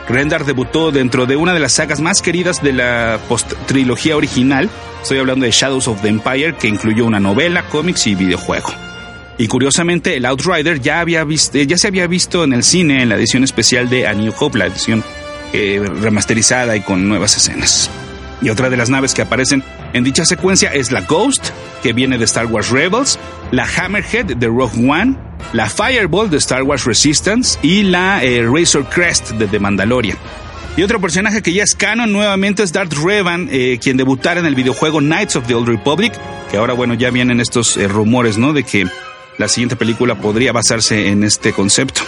Rendar 0.09 0.45
debutó 0.45 0.91
dentro 0.91 1.27
de 1.27 1.37
una 1.37 1.55
de 1.55 1.61
las 1.61 1.73
sagas 1.73 2.01
más 2.01 2.23
queridas 2.23 2.63
de 2.63 2.73
la 2.73 3.19
post-trilogía 3.29 4.17
original. 4.17 4.69
Estoy 5.03 5.19
hablando 5.19 5.45
de 5.45 5.53
Shadows 5.53 5.89
of 5.89 6.03
the 6.03 6.09
Empire, 6.09 6.55
que 6.57 6.69
incluyó 6.69 7.07
una 7.07 7.21
novela, 7.21 7.65
cómics 7.69 8.07
y 8.07 8.15
videojuego. 8.15 8.73
Y 9.39 9.49
curiosamente, 9.49 10.17
el 10.17 10.27
Outrider 10.27 10.81
ya, 10.81 11.01
había 11.01 11.25
visto, 11.25 11.59
ya 11.59 11.79
se 11.79 11.89
había 11.89 12.07
visto 12.07 12.45
en 12.45 12.53
el 12.53 12.63
cine 12.63 13.03
en 13.03 13.09
la 13.09 13.17
edición 13.17 13.45
especial 13.45 13.89
de 13.89 14.07
A 14.07 14.13
New 14.13 14.33
Hope, 14.39 14.59
la 14.59 14.67
edición 14.67 15.03
eh, 15.53 15.83
remasterizada 16.01 16.77
y 16.77 16.81
con 16.81 17.09
nuevas 17.09 17.37
escenas. 17.37 17.91
Y 18.43 18.51
otra 18.51 18.71
de 18.71 18.77
las 18.77 18.91
naves 18.91 19.15
que 19.15 19.23
aparecen 19.23 19.63
en 19.93 20.05
dicha 20.05 20.25
secuencia 20.25 20.73
es 20.73 20.91
la 20.91 21.03
Ghost, 21.03 21.51
que 21.83 21.93
viene 21.93 22.19
de 22.19 22.25
Star 22.25 22.47
Wars 22.47 22.71
Rebels, 22.71 23.19
la 23.53 23.67
Hammerhead 23.67 24.37
de 24.37 24.47
Rogue 24.49 24.91
One, 24.91 25.17
la 25.53 25.69
Fireball 25.69 26.29
de 26.29 26.39
Star 26.39 26.63
Wars 26.65 26.85
Resistance 26.85 27.59
y 27.63 27.83
la 27.83 28.23
eh, 28.25 28.45
Razor 28.45 28.89
Crest 28.89 29.31
de 29.33 29.47
The 29.47 29.61
Mandalorian. 29.61 30.19
Y 30.77 30.83
otro 30.83 31.01
personaje 31.01 31.43
que 31.43 31.53
ya 31.53 31.63
es 31.63 31.75
canon 31.75 32.13
nuevamente 32.13 32.63
es 32.63 32.73
Darth 32.73 32.95
Revan, 32.95 33.49
eh, 33.53 33.79
quien 33.81 33.97
debutara 33.97 34.41
en 34.41 34.47
el 34.47 34.55
videojuego 34.55 35.01
Knights 35.01 35.37
of 35.37 35.47
the 35.47 35.55
Old 35.55 35.69
Republic, 35.69 36.15
que 36.51 36.57
ahora 36.57 36.73
bueno 36.73 36.95
ya 36.95 37.11
vienen 37.11 37.41
estos 37.41 37.77
eh, 37.77 37.87
rumores, 37.87 38.39
¿no? 38.39 38.53
De 38.53 38.65
que 38.65 38.87
la 39.39 39.49
siguiente 39.49 39.77
película 39.77 40.17
podría 40.17 40.53
basarse 40.53 41.09
en 41.09 41.25
este 41.25 41.53
concepto. 41.53 42.03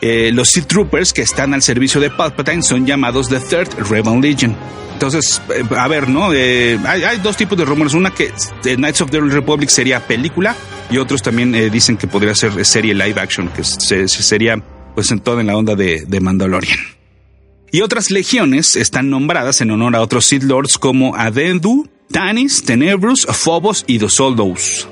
los 0.00 0.50
Sith 0.50 0.66
Troopers 0.66 1.12
que 1.12 1.22
están 1.22 1.54
al 1.54 1.62
servicio 1.62 2.00
de 2.00 2.10
Palpatine 2.10 2.62
son 2.62 2.86
llamados 2.86 3.28
The 3.28 3.40
Third 3.40 3.88
Revan 3.88 4.20
Legion. 4.20 4.56
Entonces, 4.98 5.40
a 5.76 5.86
ver, 5.86 6.08
¿no? 6.08 6.30
hay, 6.30 7.18
dos 7.22 7.36
tipos 7.36 7.56
de 7.56 7.64
rumores. 7.64 7.94
Una 7.94 8.12
que 8.12 8.32
Knights 8.64 9.00
of 9.00 9.12
the 9.12 9.20
Republic 9.20 9.68
sería 9.68 10.04
película 10.04 10.56
y 10.90 10.98
otros 10.98 11.22
también 11.22 11.54
eh, 11.54 11.70
dicen 11.70 11.96
que 11.96 12.08
podría 12.08 12.34
ser 12.34 12.64
serie 12.66 12.94
live 12.94 13.20
action, 13.20 13.48
que 13.48 13.62
sería 13.62 14.60
pues 14.96 15.12
en 15.12 15.20
todo 15.20 15.38
en 15.38 15.46
la 15.46 15.56
onda 15.56 15.76
de, 15.76 16.04
de 16.04 16.20
Mandalorian. 16.20 16.80
Y 17.70 17.82
otras 17.82 18.10
legiones 18.10 18.74
están 18.74 19.08
nombradas 19.08 19.60
en 19.60 19.70
honor 19.70 19.94
a 19.94 20.00
otros 20.00 20.26
Sith 20.26 20.42
Lords 20.42 20.78
como 20.78 21.14
Adendu, 21.14 21.88
Tanis, 22.10 22.64
Tenebrus, 22.64 23.24
Phobos 23.26 23.84
y 23.86 23.98
Dosoldos. 23.98 24.88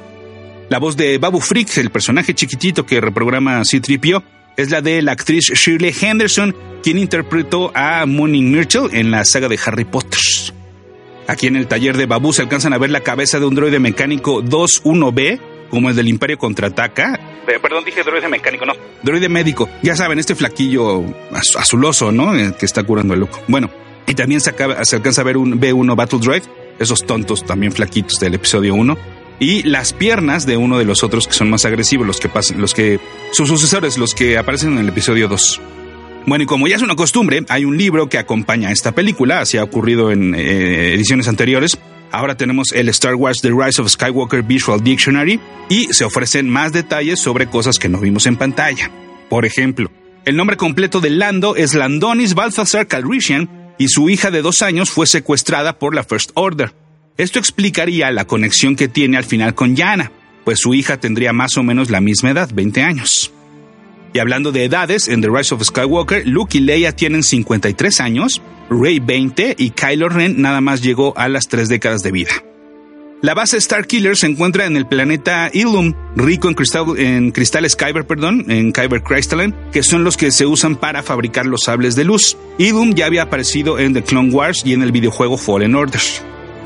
La 0.69 0.79
voz 0.79 0.97
de 0.97 1.19
Babu 1.19 1.41
Frick, 1.41 1.79
el 1.79 1.91
personaje 1.91 2.33
chiquitito 2.33 2.87
que 2.87 3.01
reprograma 3.01 3.65
C-3PO, 3.65 4.23
es 4.57 4.71
la 4.71 4.81
de 4.81 5.03
la 5.03 5.13
actriz 5.13 5.51
Shirley 5.53 5.95
Henderson, 6.01 6.55
quien 6.83 6.99
interpretó 6.99 7.73
a 7.75 8.07
Mooney 8.07 8.43
Myrtle 8.43 8.89
en 8.93 9.11
la 9.11 9.25
saga 9.25 9.49
de 9.49 9.59
Harry 9.65 9.85
Potter. 9.85 10.21
Aquí 11.29 11.49
en 11.49 11.57
el 11.57 11.67
taller 11.67 11.97
de 11.97 12.07
Babu 12.07 12.33
se 12.33 12.43
alcanzan 12.43 12.73
a 12.73 12.79
ver 12.79 12.91
la 12.91 13.01
cabeza 13.01 13.41
de 13.41 13.47
un 13.47 13.55
droide 13.55 13.81
mecánico 13.81 14.43
21B, 14.43 15.41
como 15.71 15.91
el 15.91 15.97
del 15.97 16.09
Imperio 16.09 16.39
contraataca. 16.39 17.19
Eh, 17.49 17.59
perdón, 17.61 17.85
dije 17.85 18.03
droide 18.03 18.29
mecánico, 18.29 18.65
no. 18.65 18.75
Droide 19.03 19.29
médico. 19.29 19.69
Ya 19.83 19.97
saben, 19.97 20.19
este 20.19 20.35
flaquillo 20.35 21.05
azuloso, 21.57 22.13
¿no? 22.13 22.33
Que 22.57 22.67
está 22.67 22.85
curando 22.85 23.15
el 23.15 23.21
loco. 23.21 23.43
Bueno, 23.49 23.71
y 24.07 24.15
también 24.15 24.41
se, 24.41 24.55
se 24.83 24.97
alcanza 24.97 25.21
a 25.21 25.25
ver 25.25 25.37
un 25.37 25.61
B1 25.61 25.97
Battle 25.97 26.21
Droid 26.21 26.43
esos 26.79 27.05
tontos 27.07 27.45
también 27.45 27.73
flaquitos 27.73 28.21
del 28.21 28.35
episodio 28.35 28.75
1, 28.75 28.97
y 29.39 29.63
las 29.65 29.93
piernas 29.93 30.47
de 30.47 30.57
uno 30.57 30.79
de 30.79 30.85
los 30.85 31.05
otros 31.05 31.27
que 31.27 31.35
son 31.35 31.51
más 31.51 31.65
agresivos, 31.65 32.07
los 32.07 32.21
que 32.21 32.29
pasan, 32.29 32.61
los 32.61 32.75
que 32.75 33.01
sus 33.33 33.49
sucesores, 33.49 33.99
los 33.99 34.15
que 34.15 34.39
aparecen 34.39 34.73
en 34.73 34.79
el 34.79 34.89
episodio 34.89 35.29
2. 35.29 35.61
Bueno, 36.27 36.43
y 36.43 36.47
como 36.47 36.67
ya 36.67 36.77
es 36.77 36.83
una 36.83 36.97
costumbre, 36.97 37.45
hay 37.49 37.65
un 37.65 37.77
libro 37.77 38.09
que 38.09 38.19
acompaña 38.19 38.71
a 38.71 38.73
esta 38.73 38.93
película, 38.93 39.41
así 39.41 39.59
ha 39.59 39.65
ocurrido 39.65 40.11
en 40.11 40.35
eh, 40.35 40.95
ediciones 40.95 41.29
anteriores. 41.29 41.79
Ahora 42.11 42.37
tenemos 42.37 42.73
el 42.73 42.89
Star 42.89 43.15
Wars 43.15 43.41
The 43.43 43.51
Rise 43.51 43.81
of 43.81 43.89
Skywalker 43.89 44.43
Visual 44.43 44.83
Dictionary 44.83 45.39
y 45.69 45.93
se 45.93 46.05
ofrecen 46.05 46.49
más 46.49 46.73
detalles 46.73 47.21
sobre 47.21 47.47
cosas 47.47 47.79
que 47.79 47.89
no 47.89 48.01
vimos 48.01 48.27
en 48.27 48.37
pantalla. 48.37 48.91
Por 49.29 49.45
ejemplo, 49.45 49.91
el 50.25 50.37
nombre 50.37 50.57
completo 50.57 51.01
de 51.01 51.11
Lando 51.11 51.55
es 51.55 51.75
Landonis 51.75 52.35
Balthazar 52.35 52.87
Calrissian 52.89 53.75
y 53.79 53.89
su 53.89 54.09
hija 54.09 54.31
de 54.31 54.43
dos 54.43 54.63
años 54.63 54.91
fue 54.91 55.07
secuestrada 55.07 55.79
por 55.79 55.95
la 55.95 56.03
First 56.03 56.31
Order. 56.35 56.73
Esto 57.19 57.39
explicaría 57.39 58.11
la 58.11 58.27
conexión 58.27 58.77
que 58.77 58.89
tiene 58.89 59.17
al 59.17 59.25
final 59.25 59.55
con 59.55 59.75
Yana, 59.75 60.13
pues 60.45 60.61
su 60.61 60.75
hija 60.75 60.99
tendría 60.99 61.33
más 61.33 61.57
o 61.57 61.63
menos 61.63 61.91
la 61.91 62.03
misma 62.03 62.31
edad, 62.31 62.51
20 62.53 62.83
años. 62.83 63.33
Y 64.13 64.19
hablando 64.19 64.53
de 64.53 64.65
edades, 64.65 65.09
en 65.09 65.23
The 65.23 65.29
Rise 65.31 65.55
of 65.55 65.65
Skywalker, 65.65 66.27
Luke 66.27 66.59
y 66.59 66.61
Leia 66.61 66.93
tienen 66.93 67.23
53 67.23 68.01
años, 68.01 68.43
Rey 68.69 68.99
20 68.99 69.57
y 69.59 69.71
Kylo 69.71 70.11
Ren 70.11 70.43
nada 70.43 70.61
más 70.61 70.83
llegó 70.83 71.17
a 71.17 71.29
las 71.29 71.49
tres 71.49 71.69
décadas 71.69 72.03
de 72.03 72.13
vida. 72.13 72.33
La 73.23 73.33
base 73.33 73.59
Starkiller 73.59 74.15
se 74.15 74.27
encuentra 74.27 74.67
en 74.67 74.77
el 74.77 74.87
planeta 74.87 75.51
Ilum, 75.53 75.95
rico 76.17 76.49
en, 76.49 76.55
cristal, 76.55 76.99
en 76.99 77.31
cristales 77.33 77.75
Kyber, 77.75 78.07
perdón, 78.07 78.45
en 78.51 78.73
Kyber 78.73 79.03
Crystalline, 79.03 79.55
que 79.73 79.83
son 79.83 80.05
los 80.05 80.19
que 80.19 80.31
se 80.31 80.45
usan 80.45 80.77
para 80.77 81.03
fabricar 81.03 81.47
los 81.47 81.63
sables 81.63 81.97
de 81.97 82.05
luz. 82.05 82.37
Ilum 82.59 82.93
ya 82.93 83.07
había 83.07 83.23
aparecido 83.23 83.79
en 83.79 83.95
The 83.95 84.03
Clone 84.03 84.33
Wars 84.33 84.63
y 84.67 84.75
en 84.75 84.83
el 84.83 84.93
videojuego 84.93 85.39
Fallen 85.39 85.75
Order. 85.75 86.01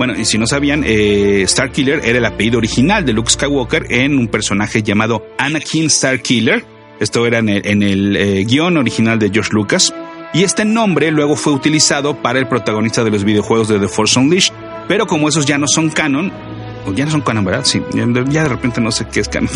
Bueno, 0.00 0.14
y 0.18 0.24
si 0.24 0.38
no 0.38 0.46
sabían, 0.46 0.82
eh, 0.86 1.44
Starkiller 1.46 2.00
era 2.02 2.16
el 2.16 2.24
apellido 2.24 2.56
original 2.56 3.04
de 3.04 3.12
Luke 3.12 3.30
Skywalker 3.30 3.84
en 3.90 4.16
un 4.16 4.28
personaje 4.28 4.82
llamado 4.82 5.26
Anakin 5.36 5.90
Starkiller. 5.90 6.64
Esto 7.00 7.26
era 7.26 7.40
en 7.40 7.50
el, 7.50 8.16
eh, 8.16 8.46
guion 8.46 8.78
original 8.78 9.18
de 9.18 9.28
George 9.28 9.50
Lucas. 9.52 9.92
Y 10.32 10.42
este 10.44 10.64
nombre 10.64 11.10
luego 11.10 11.36
fue 11.36 11.52
utilizado 11.52 12.14
para 12.14 12.38
el 12.38 12.48
protagonista 12.48 13.04
de 13.04 13.10
los 13.10 13.24
videojuegos 13.24 13.68
de 13.68 13.78
The 13.78 13.88
Force 13.88 14.18
Unleashed, 14.18 14.54
pero 14.88 15.06
como 15.06 15.28
esos 15.28 15.44
ya 15.44 15.58
no 15.58 15.68
son 15.68 15.90
canon, 15.90 16.32
o 16.86 16.94
ya 16.94 17.04
no 17.04 17.10
son 17.10 17.20
canon, 17.20 17.44
¿verdad? 17.44 17.66
Sí, 17.66 17.82
ya 17.92 18.42
de 18.42 18.48
repente 18.48 18.80
no 18.80 18.92
sé 18.92 19.06
qué 19.12 19.20
es 19.20 19.28
canon. 19.28 19.50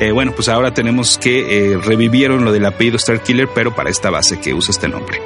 Eh, 0.00 0.10
bueno, 0.10 0.32
pues 0.32 0.48
ahora 0.48 0.74
tenemos 0.74 1.16
que 1.16 1.74
eh, 1.74 1.78
revivieron 1.78 2.44
lo 2.44 2.50
del 2.50 2.66
apellido 2.66 2.98
Starkiller, 2.98 3.48
pero 3.54 3.72
para 3.72 3.88
esta 3.88 4.10
base 4.10 4.40
que 4.40 4.52
usa 4.52 4.72
este 4.72 4.88
nombre. 4.88 5.20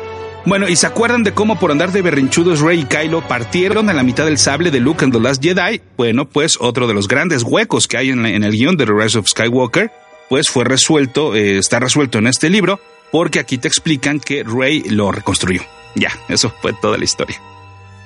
Bueno, 0.47 0.69
¿y 0.69 0.77
se 0.77 0.87
acuerdan 0.87 1.23
de 1.23 1.33
cómo 1.33 1.59
por 1.59 1.71
andar 1.71 1.93
de 1.93 2.01
berrinchudos 2.01 2.61
Rey 2.61 2.81
y 2.81 2.85
Kylo 2.85 3.27
partieron 3.29 3.91
a 3.91 3.93
la 3.93 4.03
mitad 4.03 4.25
del 4.25 4.39
sable 4.39 4.71
de 4.71 4.81
Luke 4.81 5.05
en 5.05 5.13
The 5.13 5.21
Last 5.21 5.43
Jedi? 5.43 5.83
Bueno, 5.99 6.29
pues 6.29 6.57
otro 6.61 6.87
de 6.87 6.95
los 6.95 7.09
grandes 7.09 7.43
huecos 7.43 7.87
que 7.87 7.99
hay 7.99 8.11
en, 8.11 8.25
el 8.25 8.53
guion 8.53 8.77
de 8.77 8.87
The 8.87 8.93
Rise 8.93 9.19
of 9.19 9.29
Skywalker, 9.29 9.93
pues 10.31 10.49
fue 10.49 10.65
resuelto, 10.65 11.35
eh, 11.35 11.59
está 11.59 11.79
resuelto 11.79 12.19
en 12.19 12.27
este 12.27 12.49
libro, 12.49 12.81
porque 13.13 13.39
aquí 13.39 13.59
te 13.59 13.69
explican 13.69 14.19
que 14.19 14.43
Rey 14.43 14.83
lo 14.89 15.13
reconstruyó. 15.13 15.63
Ya, 15.95 16.11
eso 16.29 16.53
fue 16.63 16.73
toda 16.73 16.97
la 16.97 17.05
historia. 17.05 17.41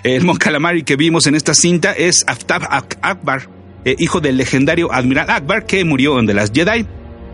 El 0.02 0.24
Mon 0.24 0.36
Calamari 0.36 0.82
que 0.82 0.96
vimos 0.96 1.26
en 1.26 1.34
esta 1.34 1.54
cinta 1.54 1.92
es 1.92 2.24
Aftab 2.26 2.64
Akbar, 3.00 3.48
eh, 3.84 3.94
hijo 3.98 4.20
del 4.20 4.36
legendario 4.36 4.92
Admiral 4.92 5.30
Akbar 5.30 5.66
que 5.66 5.84
murió 5.84 6.18
en 6.18 6.26
The 6.26 6.34
Last 6.34 6.54
Jedi. 6.54 6.84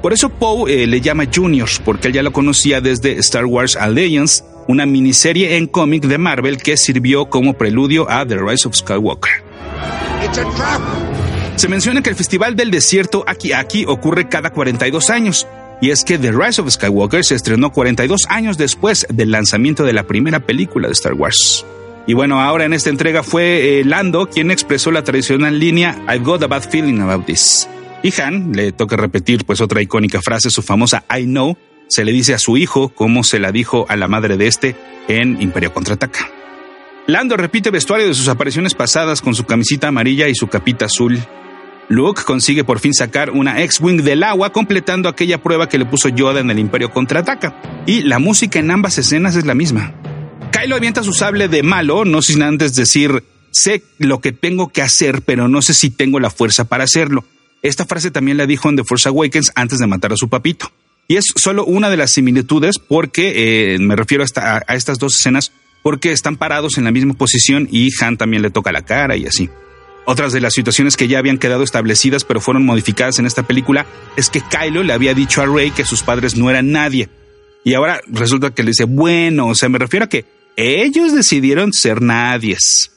Por 0.03 0.13
eso 0.13 0.31
Poe 0.31 0.73
eh, 0.73 0.87
le 0.87 1.01
llama 1.01 1.25
Juniors, 1.35 1.81
porque 1.85 2.09
él 2.09 2.15
ya 2.15 2.23
lo 2.23 2.33
conocía 2.33 2.81
desde 2.81 3.19
Star 3.19 3.45
Wars 3.45 3.77
Alliance, 3.77 4.45
una 4.69 4.87
miniserie 4.87 5.57
en 5.57 5.67
cómic 5.67 6.05
de 6.05 6.19
Marvel 6.19 6.59
que 6.59 6.77
sirvió 6.77 7.31
como 7.31 7.55
preludio 7.55 8.11
a 8.11 8.27
The 8.27 8.39
Rise 8.39 8.69
of 8.69 8.75
Skywalker. 8.75 9.31
Se 11.57 11.69
menciona 11.69 12.03
que 12.03 12.11
el 12.11 12.17
Festival 12.17 12.57
del 12.57 12.71
Desierto 12.71 13.25
Aki 13.27 13.53
Aki 13.53 13.85
ocurre 13.87 14.29
cada 14.29 14.51
42 14.51 15.11
años, 15.11 15.47
y 15.81 15.91
es 15.91 16.05
que 16.05 16.19
The 16.19 16.33
Rise 16.33 16.61
of 16.61 16.71
Skywalker 16.71 17.25
se 17.25 17.35
estrenó 17.35 17.73
42 17.73 18.23
años 18.29 18.59
después 18.59 19.07
del 19.11 19.31
lanzamiento 19.31 19.85
de 19.85 19.93
la 19.93 20.05
primera 20.05 20.41
película 20.41 20.89
de 20.89 20.93
Star 20.93 21.15
Wars. 21.15 21.65
Y 22.07 22.15
bueno, 22.15 22.41
ahora 22.41 22.65
en 22.65 22.73
esta 22.73 22.91
entrega 22.91 23.23
fue 23.23 23.81
eh, 23.81 23.85
Lando 23.85 24.29
quien 24.29 24.51
expresó 24.51 24.91
la 24.91 25.05
tradicional 25.05 25.59
línea 25.59 26.03
I've 26.09 26.25
got 26.25 26.43
a 26.43 26.47
bad 26.47 26.63
feeling 26.63 27.01
about 27.01 27.27
this. 27.27 27.69
Y 28.03 28.13
Han 28.21 28.53
le 28.53 28.73
toca 28.73 28.97
repetir 28.97 29.45
pues 29.45 29.61
otra 29.61 29.83
icónica 29.83 30.21
frase, 30.23 30.51
su 30.51 30.63
famosa 30.63 31.05
I 31.15 31.25
know, 31.25 31.57
se 31.91 32.05
le 32.05 32.13
dice 32.13 32.33
a 32.33 32.39
su 32.39 32.57
hijo 32.57 32.89
como 32.89 33.25
se 33.25 33.41
la 33.41 33.53
dijo 33.53 33.85
a 33.89 33.97
la 33.97 34.09
madre 34.09 34.37
de 34.37 34.47
este 34.47 34.77
en 35.09 35.43
Imperio 35.43 35.75
Contraataca. 35.75 36.31
Lando 37.07 37.37
repite 37.37 37.71
vestuario 37.71 38.07
de 38.07 38.15
sus 38.15 38.29
apariciones 38.29 38.75
pasadas 38.75 39.21
con 39.21 39.35
su 39.35 39.45
camisita 39.45 39.89
amarilla 39.89 40.29
y 40.29 40.35
su 40.37 40.47
capita 40.47 40.85
azul. 40.85 41.19
Luke 41.89 42.23
consigue 42.25 42.63
por 42.63 42.79
fin 42.79 42.95
sacar 42.95 43.31
una 43.31 43.61
X-Wing 43.63 44.03
del 44.03 44.23
agua, 44.23 44.53
completando 44.53 45.09
aquella 45.09 45.43
prueba 45.43 45.69
que 45.69 45.79
le 45.79 45.87
puso 45.87 46.09
Yoda 46.09 46.39
en 46.39 46.49
el 46.49 46.61
Imperio 46.61 46.93
Contraataca. 46.93 47.61
Y 47.85 48.03
la 48.03 48.21
música 48.21 48.61
en 48.61 48.71
ambas 48.71 48.97
escenas 48.97 49.35
es 49.35 49.45
la 49.45 49.57
misma. 49.57 49.93
Kylo 50.53 50.77
avienta 50.77 51.03
su 51.03 51.13
sable 51.13 51.49
de 51.49 51.65
malo, 51.65 52.05
no 52.05 52.23
sin 52.23 52.43
antes 52.43 52.77
decir, 52.77 53.25
sé 53.51 53.83
lo 53.99 54.21
que 54.21 54.31
tengo 54.31 54.69
que 54.69 54.83
hacer, 54.83 55.23
pero 55.23 55.49
no 55.49 55.63
sé 55.63 55.75
si 55.75 55.91
tengo 55.91 56.21
la 56.21 56.31
fuerza 56.31 56.67
para 56.67 56.85
hacerlo. 56.85 57.25
Esta 57.63 57.85
frase 57.87 58.13
también 58.13 58.37
la 58.37 58.47
dijo 58.47 58.69
en 58.69 58.77
The 58.77 58.85
Force 58.85 59.09
Awakens 59.09 59.51
antes 59.57 59.81
de 59.81 59.89
matar 59.89 60.13
a 60.13 60.17
su 60.17 60.29
papito. 60.29 60.71
Y 61.11 61.17
es 61.17 61.25
solo 61.35 61.65
una 61.65 61.91
de 61.91 61.97
las 61.97 62.13
similitudes 62.13 62.79
porque 62.79 63.75
eh, 63.75 63.79
me 63.81 63.97
refiero 63.97 64.23
a, 64.37 64.59
estas 64.69 65.01
dos 65.01 65.17
escenas 65.19 65.51
porque 65.83 66.13
están 66.13 66.37
parados 66.37 66.79
en 66.79 66.85
la 66.85 66.93
misma 66.93 67.15
posición 67.15 67.67
y 67.69 67.91
Han 68.01 68.17
también 68.17 68.43
le 68.43 68.51
toca 68.51 68.71
la 68.71 68.83
cara 68.83 69.17
y 69.17 69.27
así. 69.27 69.51
Otras 70.05 70.33
de 70.33 70.41
las 70.41 70.53
situaciones 70.53 70.97
que 70.97 71.09
ya 71.09 71.19
habían 71.19 71.39
quedado 71.39 71.65
establecidas 71.65 72.23
pero 72.23 72.41
fueron 72.41 72.65
modificadas 72.65 73.19
en 73.19 73.27
esta 73.27 73.43
película 73.43 73.87
es 74.15 74.31
que 74.31 74.41
Kylo 74.41 74.85
le 74.85 74.93
había 74.93 75.13
dicho 75.13 75.43
a 75.43 75.47
Rey 75.47 75.73
que 75.73 75.85
sus 75.85 76.05
padres 76.05 76.37
no 76.37 76.49
eran 76.49 76.71
nadie. 76.71 77.09
Y 77.65 77.75
ahora 77.75 78.01
resulta 78.07 78.51
que 78.51 78.63
le 78.63 78.71
dice, 78.71 78.85
bueno, 78.85 79.49
o 79.49 79.57
sea, 79.57 79.69
me 79.69 79.81
refiero 79.81 80.05
a 80.05 80.09
que 80.09 80.27
ellos 80.55 81.13
decidieron 81.13 81.73
ser 81.73 82.03
nadies. 82.03 82.93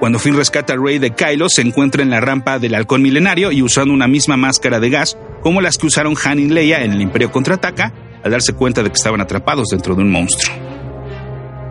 Cuando 0.00 0.18
Finn 0.18 0.34
rescata 0.34 0.72
a 0.72 0.76
Rey 0.78 0.98
de 0.98 1.10
Kylo, 1.10 1.50
se 1.50 1.60
encuentra 1.60 2.02
en 2.02 2.08
la 2.08 2.22
rampa 2.22 2.58
del 2.58 2.74
halcón 2.74 3.02
milenario 3.02 3.52
y 3.52 3.60
usando 3.60 3.92
una 3.92 4.08
misma 4.08 4.38
máscara 4.38 4.80
de 4.80 4.88
gas 4.88 5.18
como 5.42 5.60
las 5.60 5.76
que 5.76 5.86
usaron 5.86 6.14
Han 6.24 6.38
y 6.38 6.48
Leia 6.48 6.82
en 6.82 6.92
el 6.92 7.02
Imperio 7.02 7.30
Contraataca, 7.30 7.92
al 8.24 8.30
darse 8.30 8.54
cuenta 8.54 8.82
de 8.82 8.88
que 8.88 8.96
estaban 8.96 9.20
atrapados 9.20 9.68
dentro 9.68 9.94
de 9.94 10.00
un 10.00 10.10
monstruo. 10.10 10.54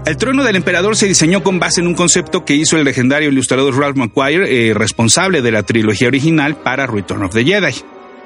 El 0.05 0.15
trono 0.17 0.43
del 0.43 0.55
emperador 0.55 0.95
se 0.95 1.07
diseñó 1.07 1.41
con 1.41 1.59
base 1.59 1.81
en 1.81 1.88
un 1.88 1.95
concepto 1.95 2.45
que 2.45 2.53
hizo 2.53 2.77
el 2.77 2.86
legendario 2.86 3.29
ilustrador 3.29 3.75
Ralph 3.75 3.98
McQuire, 3.98 4.69
eh, 4.69 4.74
responsable 4.75 5.41
de 5.41 5.51
la 5.51 5.63
trilogía 5.63 6.07
original 6.07 6.55
para 6.55 6.86
Return 6.86 7.24
of 7.24 7.33
the 7.33 7.43
Jedi. 7.43 7.74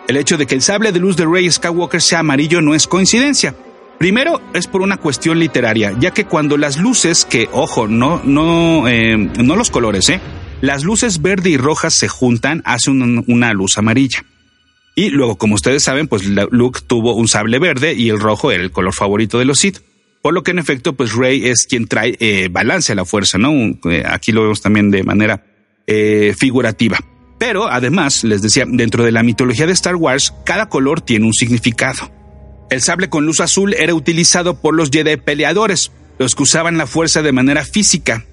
El 0.09 0.17
hecho 0.17 0.37
de 0.37 0.45
que 0.45 0.55
el 0.55 0.61
sable 0.61 0.91
de 0.91 0.99
luz 0.99 1.15
de 1.15 1.25
Rey 1.25 1.49
Skywalker 1.49 2.01
sea 2.01 2.19
amarillo 2.19 2.61
no 2.61 2.75
es 2.75 2.87
coincidencia. 2.87 3.55
Primero 3.99 4.41
es 4.53 4.67
por 4.67 4.81
una 4.81 4.97
cuestión 4.97 5.39
literaria, 5.39 5.93
ya 5.99 6.11
que 6.11 6.25
cuando 6.25 6.57
las 6.57 6.77
luces, 6.77 7.25
que 7.25 7.47
ojo, 7.51 7.87
no, 7.87 8.21
no, 8.23 8.87
eh, 8.87 9.15
no 9.17 9.55
los 9.55 9.69
colores, 9.71 10.09
eh, 10.09 10.19
las 10.61 10.83
luces 10.83 11.21
verde 11.21 11.49
y 11.49 11.57
rojas 11.57 11.93
se 11.93 12.07
juntan, 12.07 12.61
hacen 12.65 13.23
una 13.27 13.53
luz 13.53 13.77
amarilla. 13.77 14.23
Y 14.95 15.09
luego, 15.09 15.37
como 15.37 15.55
ustedes 15.55 15.83
saben, 15.83 16.07
pues 16.07 16.23
Luke 16.25 16.81
tuvo 16.85 17.15
un 17.15 17.27
sable 17.27 17.59
verde 17.59 17.93
y 17.93 18.09
el 18.09 18.19
rojo 18.19 18.51
era 18.51 18.61
el 18.61 18.71
color 18.71 18.93
favorito 18.93 19.39
de 19.39 19.45
los 19.45 19.59
Sith. 19.59 19.79
Por 20.21 20.33
lo 20.33 20.43
que 20.43 20.51
en 20.51 20.59
efecto, 20.59 20.93
pues 20.93 21.13
Rey 21.13 21.47
es 21.47 21.65
quien 21.67 21.87
trae 21.87 22.15
eh, 22.19 22.47
balance 22.49 22.93
a 22.93 22.95
la 22.95 23.03
fuerza, 23.03 23.37
¿no? 23.37 23.51
Eh, 23.51 24.03
aquí 24.05 24.31
lo 24.31 24.43
vemos 24.43 24.61
también 24.61 24.89
de 24.89 25.03
manera 25.03 25.43
eh, 25.85 26.33
figurativa. 26.37 26.97
Pero 27.39 27.67
además, 27.69 28.23
les 28.23 28.41
decía, 28.41 28.63
dentro 28.65 29.03
de 29.03 29.11
la 29.11 29.23
mitología 29.23 29.65
de 29.65 29.73
Star 29.73 29.95
Wars, 29.95 30.33
cada 30.45 30.69
color 30.69 31.01
tiene 31.01 31.25
un 31.25 31.33
significado. 31.33 32.09
El 32.69 32.81
sable 32.81 33.09
con 33.09 33.25
luz 33.25 33.39
azul 33.39 33.73
era 33.73 33.93
utilizado 33.93 34.55
por 34.55 34.73
los 34.73 34.89
Jedi 34.89 35.17
peleadores, 35.17 35.91
los 36.17 36.35
que 36.35 36.43
usaban 36.43 36.77
la 36.77 36.87
fuerza 36.87 37.21
de 37.21 37.31
manera 37.31 37.65
física. 37.65 38.25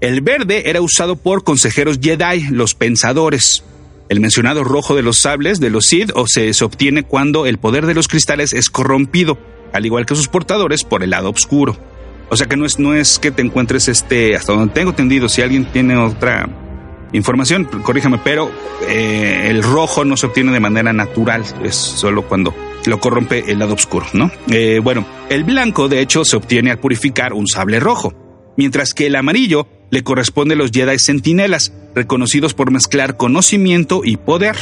El 0.00 0.20
verde 0.20 0.70
era 0.70 0.80
usado 0.80 1.16
por 1.16 1.44
consejeros 1.44 1.98
Jedi, 2.00 2.48
los 2.50 2.74
pensadores. 2.74 3.64
El 4.08 4.20
mencionado 4.20 4.64
rojo 4.64 4.94
de 4.94 5.02
los 5.02 5.18
sables 5.18 5.60
de 5.60 5.70
los 5.70 5.86
Sith 5.86 6.12
o 6.14 6.26
se, 6.26 6.52
obtiene 6.64 7.02
cuando 7.02 7.46
el 7.46 7.58
poder 7.58 7.86
de 7.86 7.94
los 7.94 8.08
cristales 8.08 8.52
es 8.52 8.70
corrompido, 8.70 9.38
al 9.72 9.84
igual 9.86 10.06
que 10.06 10.14
sus 10.14 10.28
portadores, 10.28 10.84
por 10.84 11.02
el 11.02 11.10
lado 11.10 11.30
oscuro. 11.30 11.76
O 12.30 12.36
sea 12.36 12.46
que 12.46 12.56
no 12.56 12.66
es, 12.66 12.78
no 12.78 12.94
es 12.94 13.18
que 13.18 13.30
te 13.30 13.42
encuentres 13.42 13.88
este, 13.88 14.36
hasta 14.36 14.52
donde 14.52 14.74
tengo 14.74 14.90
entendido, 14.90 15.28
si 15.28 15.42
alguien 15.42 15.70
tiene 15.72 15.96
otra 15.96 16.48
información, 17.12 17.64
corríjame, 17.82 18.18
pero 18.22 18.50
eh, 18.86 19.46
el 19.48 19.62
rojo 19.62 20.04
no 20.04 20.16
se 20.16 20.26
obtiene 20.26 20.52
de 20.52 20.60
manera 20.60 20.92
natural, 20.92 21.44
es 21.62 21.74
solo 21.74 22.22
cuando 22.22 22.54
lo 22.86 23.00
corrompe 23.00 23.50
el 23.50 23.58
lado 23.58 23.74
oscuro, 23.74 24.06
¿no? 24.12 24.30
Eh, 24.48 24.80
bueno, 24.82 25.06
el 25.28 25.44
blanco 25.44 25.88
de 25.88 26.00
hecho 26.00 26.24
se 26.24 26.36
obtiene 26.36 26.70
al 26.70 26.78
purificar 26.78 27.32
un 27.32 27.46
sable 27.46 27.80
rojo, 27.80 28.14
mientras 28.56 28.94
que 28.94 29.06
el 29.06 29.16
amarillo 29.16 29.66
le 29.90 30.02
corresponde 30.02 30.54
a 30.54 30.58
los 30.58 30.70
Jedi 30.70 30.98
Centinelas, 30.98 31.72
reconocidos 31.94 32.54
por 32.54 32.70
mezclar 32.70 33.16
conocimiento 33.16 34.02
y 34.04 34.16
poder. 34.16 34.56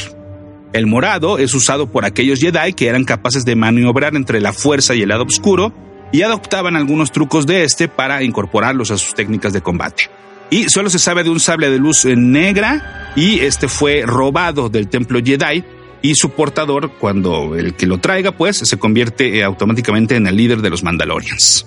El 0.73 0.87
morado 0.87 1.37
es 1.37 1.53
usado 1.53 1.91
por 1.91 2.05
aquellos 2.05 2.39
Jedi 2.39 2.73
que 2.73 2.87
eran 2.87 3.05
capaces 3.05 3.45
de 3.45 3.55
maniobrar 3.55 4.15
entre 4.15 4.41
la 4.41 4.53
fuerza 4.53 4.95
y 4.95 5.01
el 5.01 5.09
lado 5.09 5.23
oscuro 5.23 5.73
y 6.11 6.21
adoptaban 6.21 6.75
algunos 6.75 7.11
trucos 7.11 7.45
de 7.45 7.63
este 7.63 7.87
para 7.87 8.23
incorporarlos 8.23 8.91
a 8.91 8.97
sus 8.97 9.13
técnicas 9.13 9.53
de 9.53 9.61
combate. 9.61 10.09
Y 10.49 10.69
solo 10.69 10.89
se 10.89 10.99
sabe 10.99 11.23
de 11.23 11.29
un 11.29 11.39
sable 11.39 11.69
de 11.69 11.77
luz 11.77 12.05
negra 12.05 13.11
y 13.15 13.39
este 13.39 13.67
fue 13.67 14.03
robado 14.05 14.69
del 14.69 14.87
templo 14.87 15.19
Jedi 15.23 15.63
y 16.01 16.15
su 16.15 16.29
portador, 16.29 16.91
cuando 16.99 17.55
el 17.55 17.73
que 17.73 17.85
lo 17.85 17.97
traiga, 17.97 18.31
pues 18.31 18.57
se 18.57 18.77
convierte 18.77 19.43
automáticamente 19.43 20.15
en 20.15 20.27
el 20.27 20.37
líder 20.37 20.61
de 20.61 20.69
los 20.69 20.83
Mandalorians. 20.83 21.65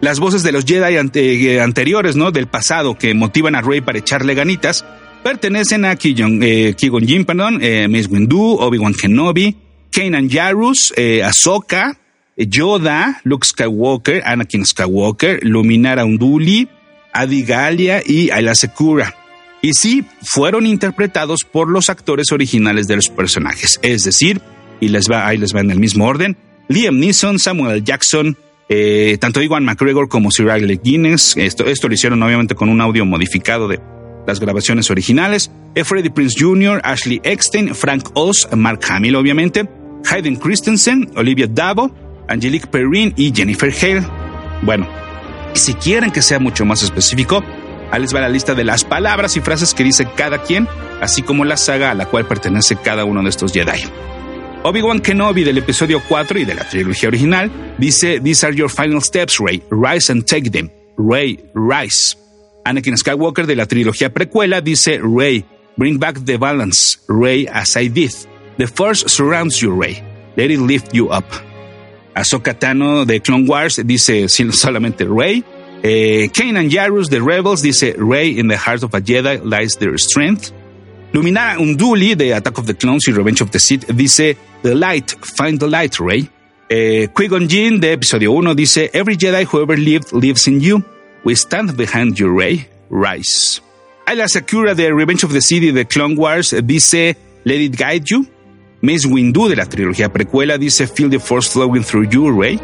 Las 0.00 0.20
voces 0.20 0.42
de 0.42 0.52
los 0.52 0.64
Jedi 0.64 0.96
ante, 0.96 1.60
anteriores, 1.60 2.16
¿no? 2.16 2.30
Del 2.30 2.46
pasado 2.46 2.96
que 2.96 3.14
motivan 3.14 3.54
a 3.54 3.60
Rey 3.60 3.80
para 3.80 3.98
echarle 3.98 4.34
ganitas, 4.34 4.84
pertenecen 5.22 5.84
a 5.84 5.96
Ki-Gon 5.96 6.42
eh, 6.42 6.74
Jin, 6.76 7.24
perdón, 7.24 7.58
eh, 7.62 7.88
Mace 7.88 8.08
Windu, 8.08 8.56
Obi-Wan 8.58 8.94
Kenobi, 8.94 9.56
Kanan 9.90 10.28
Jarrus, 10.28 10.92
eh, 10.96 11.22
Ahsoka, 11.22 11.98
Yoda, 12.36 13.20
Luke 13.24 13.46
Skywalker, 13.46 14.22
Anakin 14.24 14.64
Skywalker, 14.64 15.40
Luminara 15.42 16.04
Unduli, 16.04 16.68
Adi 17.12 17.42
Galia 17.42 18.02
y 18.04 18.30
Ayla 18.30 18.54
Secura. 18.54 19.14
Y 19.60 19.74
sí, 19.74 20.04
fueron 20.22 20.66
interpretados 20.66 21.44
por 21.44 21.68
los 21.68 21.88
actores 21.88 22.32
originales 22.32 22.88
de 22.88 22.96
los 22.96 23.08
personajes, 23.08 23.78
es 23.82 24.02
decir, 24.02 24.40
y 24.80 24.88
les 24.88 25.08
va, 25.08 25.26
ahí 25.28 25.38
les 25.38 25.54
va 25.54 25.60
en 25.60 25.70
el 25.70 25.78
mismo 25.78 26.06
orden, 26.06 26.36
Liam 26.66 26.98
Neeson, 26.98 27.38
Samuel 27.38 27.84
Jackson, 27.84 28.36
eh, 28.68 29.18
tanto 29.20 29.40
Iwan 29.40 29.64
McGregor 29.64 30.08
como 30.08 30.32
Sir 30.32 30.46
Riley 30.46 30.80
Guinness, 30.82 31.36
esto, 31.36 31.64
lo 31.64 31.94
hicieron 31.94 32.20
obviamente 32.24 32.56
con 32.56 32.68
un 32.68 32.80
audio 32.80 33.04
modificado 33.04 33.68
de 33.68 33.78
las 34.26 34.40
grabaciones 34.40 34.90
originales, 34.90 35.52
e. 35.76 35.84
Freddie 35.84 36.10
Prince 36.10 36.34
Jr., 36.36 36.80
Ashley 36.82 37.20
Eckstein, 37.22 37.72
Frank 37.74 38.10
Oz, 38.14 38.48
Mark 38.56 38.80
Hamill 38.88 39.14
obviamente, 39.14 39.68
Hayden 40.10 40.36
Christensen, 40.36 41.08
Olivia 41.14 41.46
Davo, 41.46 41.94
Angelique 42.28 42.66
Perrin 42.66 43.14
y 43.16 43.32
Jennifer 43.32 43.72
Hale. 43.72 44.02
Bueno, 44.62 44.88
si 45.58 45.74
quieren 45.74 46.10
que 46.10 46.22
sea 46.22 46.38
mucho 46.38 46.64
más 46.64 46.82
específico, 46.82 47.42
ahí 47.90 48.00
les 48.00 48.14
va 48.14 48.20
la 48.20 48.28
lista 48.28 48.54
de 48.54 48.64
las 48.64 48.84
palabras 48.84 49.36
y 49.36 49.40
frases 49.40 49.74
que 49.74 49.84
dice 49.84 50.08
cada 50.16 50.42
quien, 50.42 50.68
así 51.00 51.22
como 51.22 51.44
la 51.44 51.56
saga 51.56 51.90
a 51.90 51.94
la 51.94 52.06
cual 52.06 52.26
pertenece 52.26 52.76
cada 52.76 53.04
uno 53.04 53.22
de 53.22 53.28
estos 53.28 53.52
Jedi. 53.52 53.82
Obi-Wan 54.64 55.00
Kenobi 55.00 55.42
del 55.42 55.58
episodio 55.58 56.00
4 56.08 56.38
y 56.38 56.44
de 56.44 56.54
la 56.54 56.68
trilogía 56.68 57.08
original 57.08 57.50
dice, 57.78 58.20
These 58.20 58.46
are 58.46 58.54
your 58.54 58.70
final 58.70 59.02
steps, 59.02 59.38
Rey. 59.40 59.62
Rise 59.70 60.12
and 60.12 60.24
take 60.24 60.50
them. 60.50 60.70
Rey, 60.96 61.38
rise. 61.54 62.16
Anakin 62.64 62.96
Skywalker 62.96 63.46
de 63.46 63.56
la 63.56 63.66
trilogía 63.66 64.12
precuela 64.12 64.60
dice, 64.60 65.00
Rey, 65.02 65.44
bring 65.76 65.98
back 65.98 66.24
the 66.24 66.36
balance. 66.36 67.00
Rey, 67.08 67.48
as 67.52 67.76
I 67.76 67.88
did. 67.88 68.12
The 68.58 68.68
Force 68.68 69.04
surrounds 69.08 69.60
you, 69.60 69.72
Rey. 69.72 70.00
Let 70.36 70.52
it 70.52 70.60
lift 70.60 70.94
you 70.94 71.10
up. 71.10 71.24
Ahsoka 72.14 72.54
Tano 72.54 73.04
de 73.04 73.20
Clone 73.20 73.46
Wars 73.46 73.80
dice 73.84 74.28
solamente 74.28 75.04
Rey. 75.04 75.44
Eh, 75.82 76.28
Kanan 76.32 76.70
Jarrus 76.70 77.08
de 77.08 77.20
Rebels 77.20 77.62
dice 77.62 77.94
Rey 77.98 78.38
in 78.38 78.48
the 78.48 78.56
heart 78.56 78.82
of 78.84 78.94
a 78.94 79.00
Jedi 79.00 79.40
lies 79.44 79.76
their 79.78 79.98
strength. 79.98 80.52
Luminara 81.12 81.58
Unduli 81.58 82.14
de 82.14 82.32
Attack 82.32 82.58
of 82.58 82.66
the 82.66 82.74
Clones 82.74 83.06
y 83.08 83.12
Revenge 83.12 83.42
of 83.42 83.50
the 83.50 83.58
Sith 83.58 83.86
dice 83.88 84.36
The 84.62 84.74
light, 84.74 85.10
find 85.36 85.58
the 85.58 85.66
light, 85.66 85.98
Rey. 85.98 86.28
Eh, 86.70 87.08
Qui-Gon 87.12 87.48
Jinn 87.48 87.80
de 87.80 87.92
episodio 87.92 88.32
1 88.32 88.54
dice 88.54 88.90
Every 88.94 89.16
Jedi 89.16 89.44
who 89.44 89.60
ever 89.60 89.76
lived 89.76 90.12
lives 90.12 90.46
in 90.46 90.60
you. 90.60 90.82
We 91.24 91.34
stand 91.34 91.76
behind 91.76 92.18
you, 92.18 92.28
Rey. 92.28 92.68
Rise. 92.88 93.60
Ayla 94.06 94.28
Sakura 94.28 94.74
de 94.74 94.92
Revenge 94.92 95.24
of 95.24 95.32
the 95.32 95.40
Sith 95.40 95.62
y 95.62 95.72
de 95.72 95.84
Clone 95.84 96.16
Wars 96.16 96.54
dice 96.64 97.16
Let 97.44 97.60
it 97.60 97.76
guide 97.76 98.08
you. 98.08 98.26
Mace 98.82 99.06
Windu 99.06 99.46
de 99.46 99.54
la 99.54 99.66
trilogía 99.66 100.12
precuela 100.12 100.58
dice 100.58 100.88
Feel 100.88 101.08
the 101.08 101.20
Force 101.20 101.48
flowing 101.48 101.84
through 101.84 102.08
you, 102.10 102.36
Rey. 102.36 102.58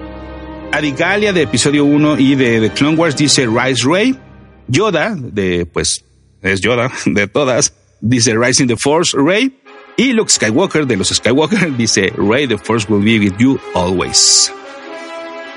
Adigalia 0.73 1.33
de 1.33 1.43
episodio 1.43 1.85
1 1.85 2.19
y 2.19 2.35
de 2.35 2.61
The 2.61 2.71
Clone 2.71 2.97
Wars 2.97 3.17
dice 3.17 3.47
Rise 3.47 3.89
Rey. 3.89 4.19
Yoda, 4.67 5.15
de 5.17 5.65
pues 5.65 6.05
es 6.43 6.61
Yoda 6.61 6.91
de 7.07 7.29
todas, 7.29 7.73
dice 8.01 8.37
Rising 8.37 8.67
the 8.67 8.77
Force 8.77 9.17
Rey. 9.17 9.61
Y 9.97 10.13
Luke 10.13 10.29
Skywalker 10.29 10.89
de 10.89 10.97
los 10.97 11.09
Skywalker 11.09 11.77
dice 11.77 12.12
Rey 12.16 12.49
the 12.49 12.59
Force 12.59 12.88
will 12.88 13.01
be 13.01 13.21
with 13.21 13.38
you 13.38 13.61
always. 13.75 14.53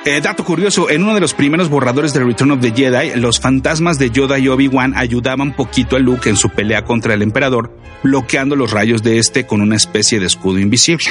Eh, 0.04 0.20
dato 0.20 0.44
curioso, 0.44 0.90
en 0.90 1.04
uno 1.04 1.14
de 1.14 1.20
los 1.20 1.36
primeros 1.36 1.70
borradores 1.70 2.12
de 2.12 2.24
Return 2.24 2.50
of 2.50 2.62
the 2.62 2.72
Jedi, 2.72 3.20
los 3.20 3.40
fantasmas 3.40 4.00
de 4.00 4.10
Yoda 4.10 4.40
y 4.40 4.48
Obi-Wan 4.48 4.94
ayudaban 4.96 5.56
poquito 5.56 5.96
a 5.96 6.00
Luke 6.00 6.28
en 6.28 6.38
su 6.38 6.50
pelea 6.50 6.84
contra 6.86 7.14
el 7.14 7.22
emperador, 7.22 7.72
bloqueando 8.02 8.56
los 8.56 8.72
rayos 8.72 9.04
de 9.04 9.20
este 9.20 9.46
con 9.46 9.62
una 9.62 9.76
especie 9.76 10.20
de 10.20 10.26
escudo 10.26 10.58
invisible. 10.58 11.06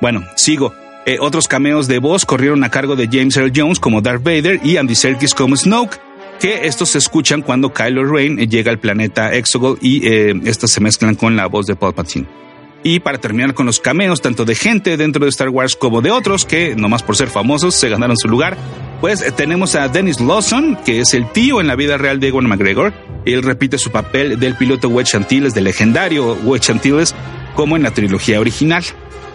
Bueno, 0.00 0.24
sigo. 0.36 0.72
Eh, 1.04 1.18
otros 1.20 1.48
cameos 1.48 1.86
de 1.86 1.98
voz 1.98 2.24
corrieron 2.24 2.64
a 2.64 2.70
cargo 2.70 2.96
de 2.96 3.08
James 3.12 3.36
Earl 3.36 3.52
Jones 3.54 3.78
como 3.78 4.00
Darth 4.00 4.22
Vader 4.22 4.60
y 4.64 4.78
Andy 4.78 4.94
Serkis 4.94 5.34
como 5.34 5.54
Snoke, 5.54 6.00
que 6.40 6.66
estos 6.66 6.88
se 6.88 6.98
escuchan 6.98 7.42
cuando 7.42 7.74
Kylo 7.74 8.10
Ren 8.10 8.38
llega 8.38 8.70
al 8.70 8.78
planeta 8.78 9.34
Exegol 9.34 9.78
y 9.82 10.06
eh, 10.06 10.34
estas 10.44 10.70
se 10.70 10.80
mezclan 10.80 11.14
con 11.14 11.36
la 11.36 11.46
voz 11.46 11.66
de 11.66 11.76
Palpatine. 11.76 12.47
Y 12.82 13.00
para 13.00 13.18
terminar 13.18 13.54
con 13.54 13.66
los 13.66 13.80
cameos, 13.80 14.20
tanto 14.20 14.44
de 14.44 14.54
gente 14.54 14.96
dentro 14.96 15.24
de 15.24 15.30
Star 15.30 15.48
Wars 15.48 15.74
como 15.74 16.00
de 16.00 16.10
otros 16.10 16.44
que, 16.44 16.76
nomás 16.76 17.02
por 17.02 17.16
ser 17.16 17.28
famosos, 17.28 17.74
se 17.74 17.88
ganaron 17.88 18.16
su 18.16 18.28
lugar, 18.28 18.56
pues 19.00 19.20
eh, 19.20 19.32
tenemos 19.32 19.74
a 19.74 19.88
Dennis 19.88 20.20
Lawson, 20.20 20.78
que 20.84 21.00
es 21.00 21.14
el 21.14 21.30
tío 21.32 21.60
en 21.60 21.66
la 21.66 21.76
vida 21.76 21.98
real 21.98 22.20
de 22.20 22.28
Ewan 22.28 22.46
McGregor. 22.46 22.92
Él 23.24 23.42
repite 23.42 23.78
su 23.78 23.90
papel 23.90 24.38
del 24.38 24.54
piloto 24.54 24.88
Wedge 24.88 25.16
Antilles, 25.16 25.54
del 25.54 25.64
legendario 25.64 26.34
Wedge 26.44 26.70
Antilles, 26.70 27.14
como 27.54 27.76
en 27.76 27.82
la 27.82 27.90
trilogía 27.90 28.40
original. 28.40 28.84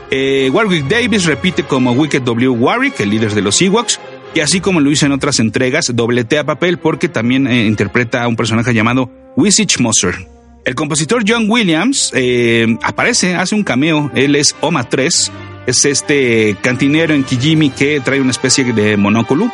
Eh, 0.09 0.49
Warwick 0.51 0.87
Davis 0.87 1.25
repite 1.25 1.63
como 1.63 1.91
Wicked 1.91 2.21
W. 2.21 2.49
Warwick, 2.49 2.99
el 2.99 3.09
líder 3.09 3.33
de 3.33 3.41
los 3.41 3.61
Ewoks, 3.61 3.99
y 4.35 4.39
así 4.39 4.61
como 4.61 4.79
lo 4.79 4.89
hizo 4.89 5.05
en 5.05 5.11
otras 5.11 5.39
entregas, 5.39 5.91
dobletea 5.93 6.43
papel 6.43 6.77
porque 6.77 7.09
también 7.09 7.47
eh, 7.47 7.65
interpreta 7.65 8.23
a 8.23 8.27
un 8.27 8.35
personaje 8.35 8.73
llamado 8.73 9.09
Wisich 9.35 9.79
Moser. 9.79 10.32
El 10.65 10.75
compositor 10.75 11.25
John 11.27 11.49
Williams 11.49 12.11
eh, 12.15 12.77
aparece, 12.81 13.35
hace 13.35 13.53
un 13.53 13.63
cameo. 13.63 14.09
Él 14.15 14.35
es 14.35 14.55
Oma 14.61 14.85
3, 14.85 15.31
es 15.67 15.85
este 15.85 16.55
cantinero 16.61 17.13
en 17.13 17.25
Kijimi 17.25 17.69
que 17.69 17.99
trae 17.99 18.21
una 18.21 18.31
especie 18.31 18.63
de 18.71 18.95
monóculo. 18.95 19.51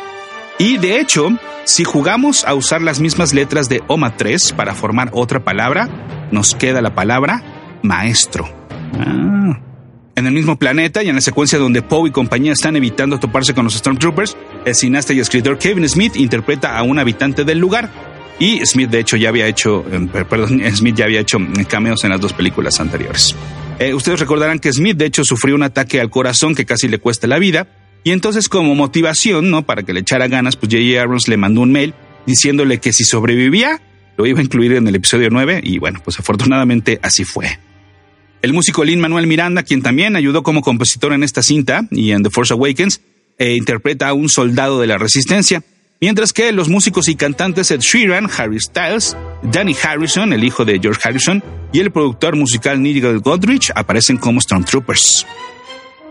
Y 0.58 0.76
de 0.78 1.00
hecho, 1.00 1.30
si 1.64 1.82
jugamos 1.82 2.44
a 2.44 2.54
usar 2.54 2.80
las 2.80 3.00
mismas 3.00 3.34
letras 3.34 3.68
de 3.68 3.82
Oma 3.88 4.16
3 4.16 4.52
para 4.52 4.74
formar 4.74 5.10
otra 5.12 5.42
palabra, 5.42 5.88
nos 6.30 6.54
queda 6.54 6.80
la 6.80 6.94
palabra 6.94 7.42
maestro. 7.82 8.48
Ah. 8.94 9.58
En 10.14 10.26
el 10.26 10.32
mismo 10.32 10.56
planeta 10.56 11.02
y 11.02 11.08
en 11.08 11.16
la 11.16 11.22
secuencia 11.22 11.58
donde 11.58 11.82
Poe 11.82 12.10
y 12.10 12.12
compañía 12.12 12.52
están 12.52 12.76
evitando 12.76 13.18
toparse 13.18 13.54
con 13.54 13.64
los 13.64 13.74
Stormtroopers, 13.74 14.36
el 14.64 14.74
cineasta 14.76 15.12
y 15.12 15.18
escritor 15.18 15.58
Kevin 15.58 15.88
Smith 15.88 16.14
interpreta 16.14 16.76
a 16.76 16.82
un 16.82 16.98
habitante 16.98 17.44
del 17.44 17.58
lugar, 17.58 17.90
y 18.40 18.64
Smith, 18.64 18.88
de 18.88 19.00
hecho, 19.00 19.16
ya 19.16 19.28
había 19.28 19.46
hecho, 19.46 19.84
em, 19.92 20.08
perdón, 20.08 20.62
Smith 20.74 20.96
ya 20.96 21.04
había 21.04 21.20
hecho 21.20 21.38
cameos 21.68 22.02
en 22.04 22.10
las 22.10 22.20
dos 22.20 22.32
películas 22.32 22.80
anteriores. 22.80 23.36
Eh, 23.78 23.94
ustedes 23.94 24.18
recordarán 24.18 24.58
que 24.58 24.72
Smith, 24.72 24.96
de 24.96 25.04
hecho, 25.04 25.24
sufrió 25.24 25.54
un 25.54 25.62
ataque 25.62 26.00
al 26.00 26.10
corazón 26.10 26.54
que 26.54 26.64
casi 26.64 26.88
le 26.88 26.98
cuesta 26.98 27.26
la 27.26 27.38
vida. 27.38 27.68
Y 28.02 28.12
entonces, 28.12 28.48
como 28.48 28.74
motivación, 28.74 29.50
¿no? 29.50 29.62
Para 29.62 29.82
que 29.82 29.92
le 29.92 30.00
echara 30.00 30.26
ganas, 30.26 30.56
pues 30.56 30.72
J.J. 30.72 31.02
Abrams 31.02 31.28
le 31.28 31.36
mandó 31.36 31.60
un 31.60 31.70
mail 31.70 31.94
diciéndole 32.26 32.78
que 32.78 32.94
si 32.94 33.04
sobrevivía, 33.04 33.80
lo 34.16 34.26
iba 34.26 34.40
a 34.40 34.42
incluir 34.42 34.72
en 34.72 34.88
el 34.88 34.94
episodio 34.94 35.28
9. 35.30 35.60
Y 35.62 35.78
bueno, 35.78 36.00
pues 36.02 36.18
afortunadamente 36.18 36.98
así 37.02 37.24
fue. 37.24 37.58
El 38.40 38.54
músico 38.54 38.84
Lin 38.84 39.00
Manuel 39.00 39.26
Miranda, 39.26 39.62
quien 39.64 39.82
también 39.82 40.16
ayudó 40.16 40.42
como 40.42 40.62
compositor 40.62 41.12
en 41.12 41.22
esta 41.22 41.42
cinta 41.42 41.86
y 41.90 42.12
en 42.12 42.22
The 42.22 42.30
Force 42.30 42.54
Awakens, 42.54 43.02
eh, 43.38 43.54
interpreta 43.54 44.08
a 44.08 44.14
un 44.14 44.30
soldado 44.30 44.80
de 44.80 44.86
la 44.86 44.96
resistencia. 44.96 45.62
Mientras 46.02 46.32
que 46.32 46.50
los 46.52 46.70
músicos 46.70 47.08
y 47.08 47.14
cantantes 47.14 47.70
Ed 47.70 47.80
Sheeran, 47.80 48.26
Harry 48.34 48.58
Styles, 48.58 49.14
Danny 49.42 49.76
Harrison, 49.82 50.32
el 50.32 50.42
hijo 50.44 50.64
de 50.64 50.80
George 50.80 50.98
Harrison, 51.04 51.44
y 51.74 51.80
el 51.80 51.90
productor 51.90 52.36
musical 52.36 52.80
Nigel 52.80 53.20
Godrich 53.20 53.70
aparecen 53.74 54.16
como 54.16 54.40
Stormtroopers. 54.40 55.26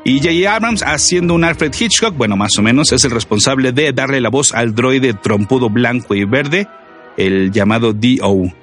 Y 0.05 0.19
J.J. 0.19 0.55
Abrams, 0.55 0.83
haciendo 0.83 1.33
un 1.33 1.43
Alfred 1.43 1.73
Hitchcock, 1.73 2.15
bueno, 2.15 2.37
más 2.37 2.51
o 2.59 2.61
menos, 2.61 2.91
es 2.91 3.03
el 3.03 3.09
responsable 3.09 3.71
de 3.71 3.91
darle 3.91 4.21
la 4.21 4.29
voz 4.29 4.53
al 4.53 4.75
droide 4.75 5.15
trompudo 5.15 5.71
blanco 5.71 6.13
y 6.13 6.23
verde, 6.23 6.67
el 7.17 7.51
llamado 7.51 7.91
D.O. 7.91 8.53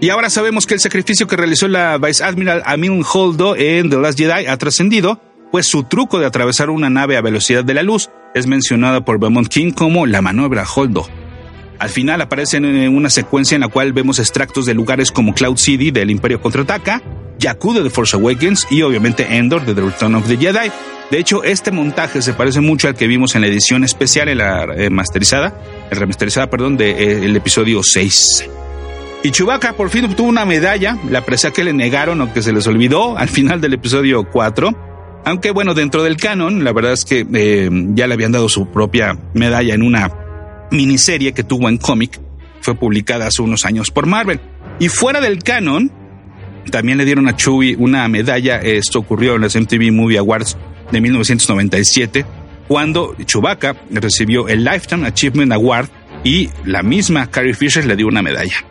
Y 0.00 0.10
ahora 0.10 0.28
sabemos 0.28 0.66
que 0.66 0.74
el 0.74 0.80
sacrificio 0.80 1.28
que 1.28 1.36
realizó 1.36 1.68
la 1.68 1.98
Vice 1.98 2.24
Admiral 2.24 2.64
Amin 2.66 3.04
Holdo 3.14 3.54
en 3.54 3.90
The 3.90 3.96
Last 3.96 4.18
Jedi 4.18 4.46
ha 4.46 4.56
trascendido, 4.56 5.20
pues 5.52 5.68
su 5.68 5.84
truco 5.84 6.18
de 6.18 6.26
atravesar 6.26 6.68
una 6.68 6.90
nave 6.90 7.16
a 7.16 7.20
velocidad 7.20 7.62
de 7.62 7.74
la 7.74 7.84
luz 7.84 8.10
es 8.34 8.46
mencionada 8.46 9.04
por 9.04 9.18
Beaumont 9.18 9.48
King 9.48 9.72
como 9.72 10.06
la 10.06 10.22
maniobra 10.22 10.64
Holdo. 10.64 11.06
Al 11.78 11.88
final 11.88 12.20
aparece 12.20 12.58
en 12.58 12.94
una 12.94 13.10
secuencia 13.10 13.56
en 13.56 13.62
la 13.62 13.68
cual 13.68 13.92
vemos 13.92 14.18
extractos 14.18 14.66
de 14.66 14.74
lugares 14.74 15.10
como 15.10 15.34
Cloud 15.34 15.56
City 15.56 15.90
del 15.90 16.10
Imperio 16.10 16.40
Contraataca, 16.40 17.02
Jakku 17.40 17.74
de 17.74 17.82
The 17.82 17.90
Force 17.90 18.16
Awakens 18.16 18.68
y 18.70 18.82
obviamente 18.82 19.36
Endor 19.36 19.66
de 19.66 19.74
The 19.74 19.80
Return 19.80 20.14
of 20.14 20.28
the 20.28 20.36
Jedi. 20.36 20.70
De 21.10 21.18
hecho, 21.18 21.42
este 21.42 21.72
montaje 21.72 22.22
se 22.22 22.34
parece 22.34 22.60
mucho 22.60 22.86
al 22.86 22.94
que 22.94 23.08
vimos 23.08 23.34
en 23.34 23.40
la 23.40 23.48
edición 23.48 23.82
especial, 23.82 24.28
en 24.28 24.38
la 24.38 24.64
eh, 24.76 24.90
masterizada, 24.90 25.60
el 25.90 25.98
remasterizada, 25.98 26.48
perdón, 26.48 26.76
del 26.76 26.96
de, 26.96 27.26
eh, 27.26 27.36
episodio 27.36 27.82
6. 27.82 28.48
Y 29.24 29.30
Chewbacca 29.30 29.72
por 29.72 29.90
fin 29.90 30.04
obtuvo 30.04 30.28
una 30.28 30.44
medalla, 30.44 30.96
la 31.10 31.24
presa 31.24 31.50
que 31.50 31.64
le 31.64 31.72
negaron 31.72 32.20
o 32.20 32.32
que 32.32 32.42
se 32.42 32.52
les 32.52 32.66
olvidó 32.66 33.18
al 33.18 33.28
final 33.28 33.60
del 33.60 33.74
episodio 33.74 34.24
4 34.24 34.91
aunque 35.24 35.50
bueno, 35.50 35.74
dentro 35.74 36.02
del 36.02 36.16
canon, 36.16 36.64
la 36.64 36.72
verdad 36.72 36.92
es 36.92 37.04
que 37.04 37.26
eh, 37.32 37.70
ya 37.94 38.06
le 38.06 38.14
habían 38.14 38.32
dado 38.32 38.48
su 38.48 38.68
propia 38.70 39.16
medalla 39.34 39.74
en 39.74 39.82
una 39.82 40.10
miniserie 40.70 41.32
que 41.32 41.44
tuvo 41.44 41.68
en 41.68 41.78
cómic. 41.78 42.20
fue 42.60 42.74
publicada 42.74 43.26
hace 43.26 43.42
unos 43.42 43.64
años 43.64 43.90
por 43.90 44.06
Marvel. 44.06 44.40
Y 44.78 44.88
fuera 44.88 45.20
del 45.20 45.42
canon, 45.42 45.90
también 46.70 46.98
le 46.98 47.04
dieron 47.04 47.28
a 47.28 47.36
Chewie 47.36 47.76
una 47.76 48.06
medalla. 48.08 48.58
Esto 48.58 49.00
ocurrió 49.00 49.34
en 49.36 49.42
las 49.42 49.56
MTV 49.56 49.92
Movie 49.92 50.18
Awards 50.18 50.56
de 50.90 51.00
1997, 51.00 52.24
cuando 52.68 53.16
Chewbacca 53.24 53.76
recibió 53.90 54.48
el 54.48 54.64
Lifetime 54.64 55.06
Achievement 55.06 55.52
Award 55.52 55.88
y 56.24 56.50
la 56.64 56.82
misma 56.82 57.30
Carrie 57.30 57.54
Fisher 57.54 57.84
le 57.84 57.96
dio 57.96 58.06
una 58.06 58.22
medalla. 58.22 58.64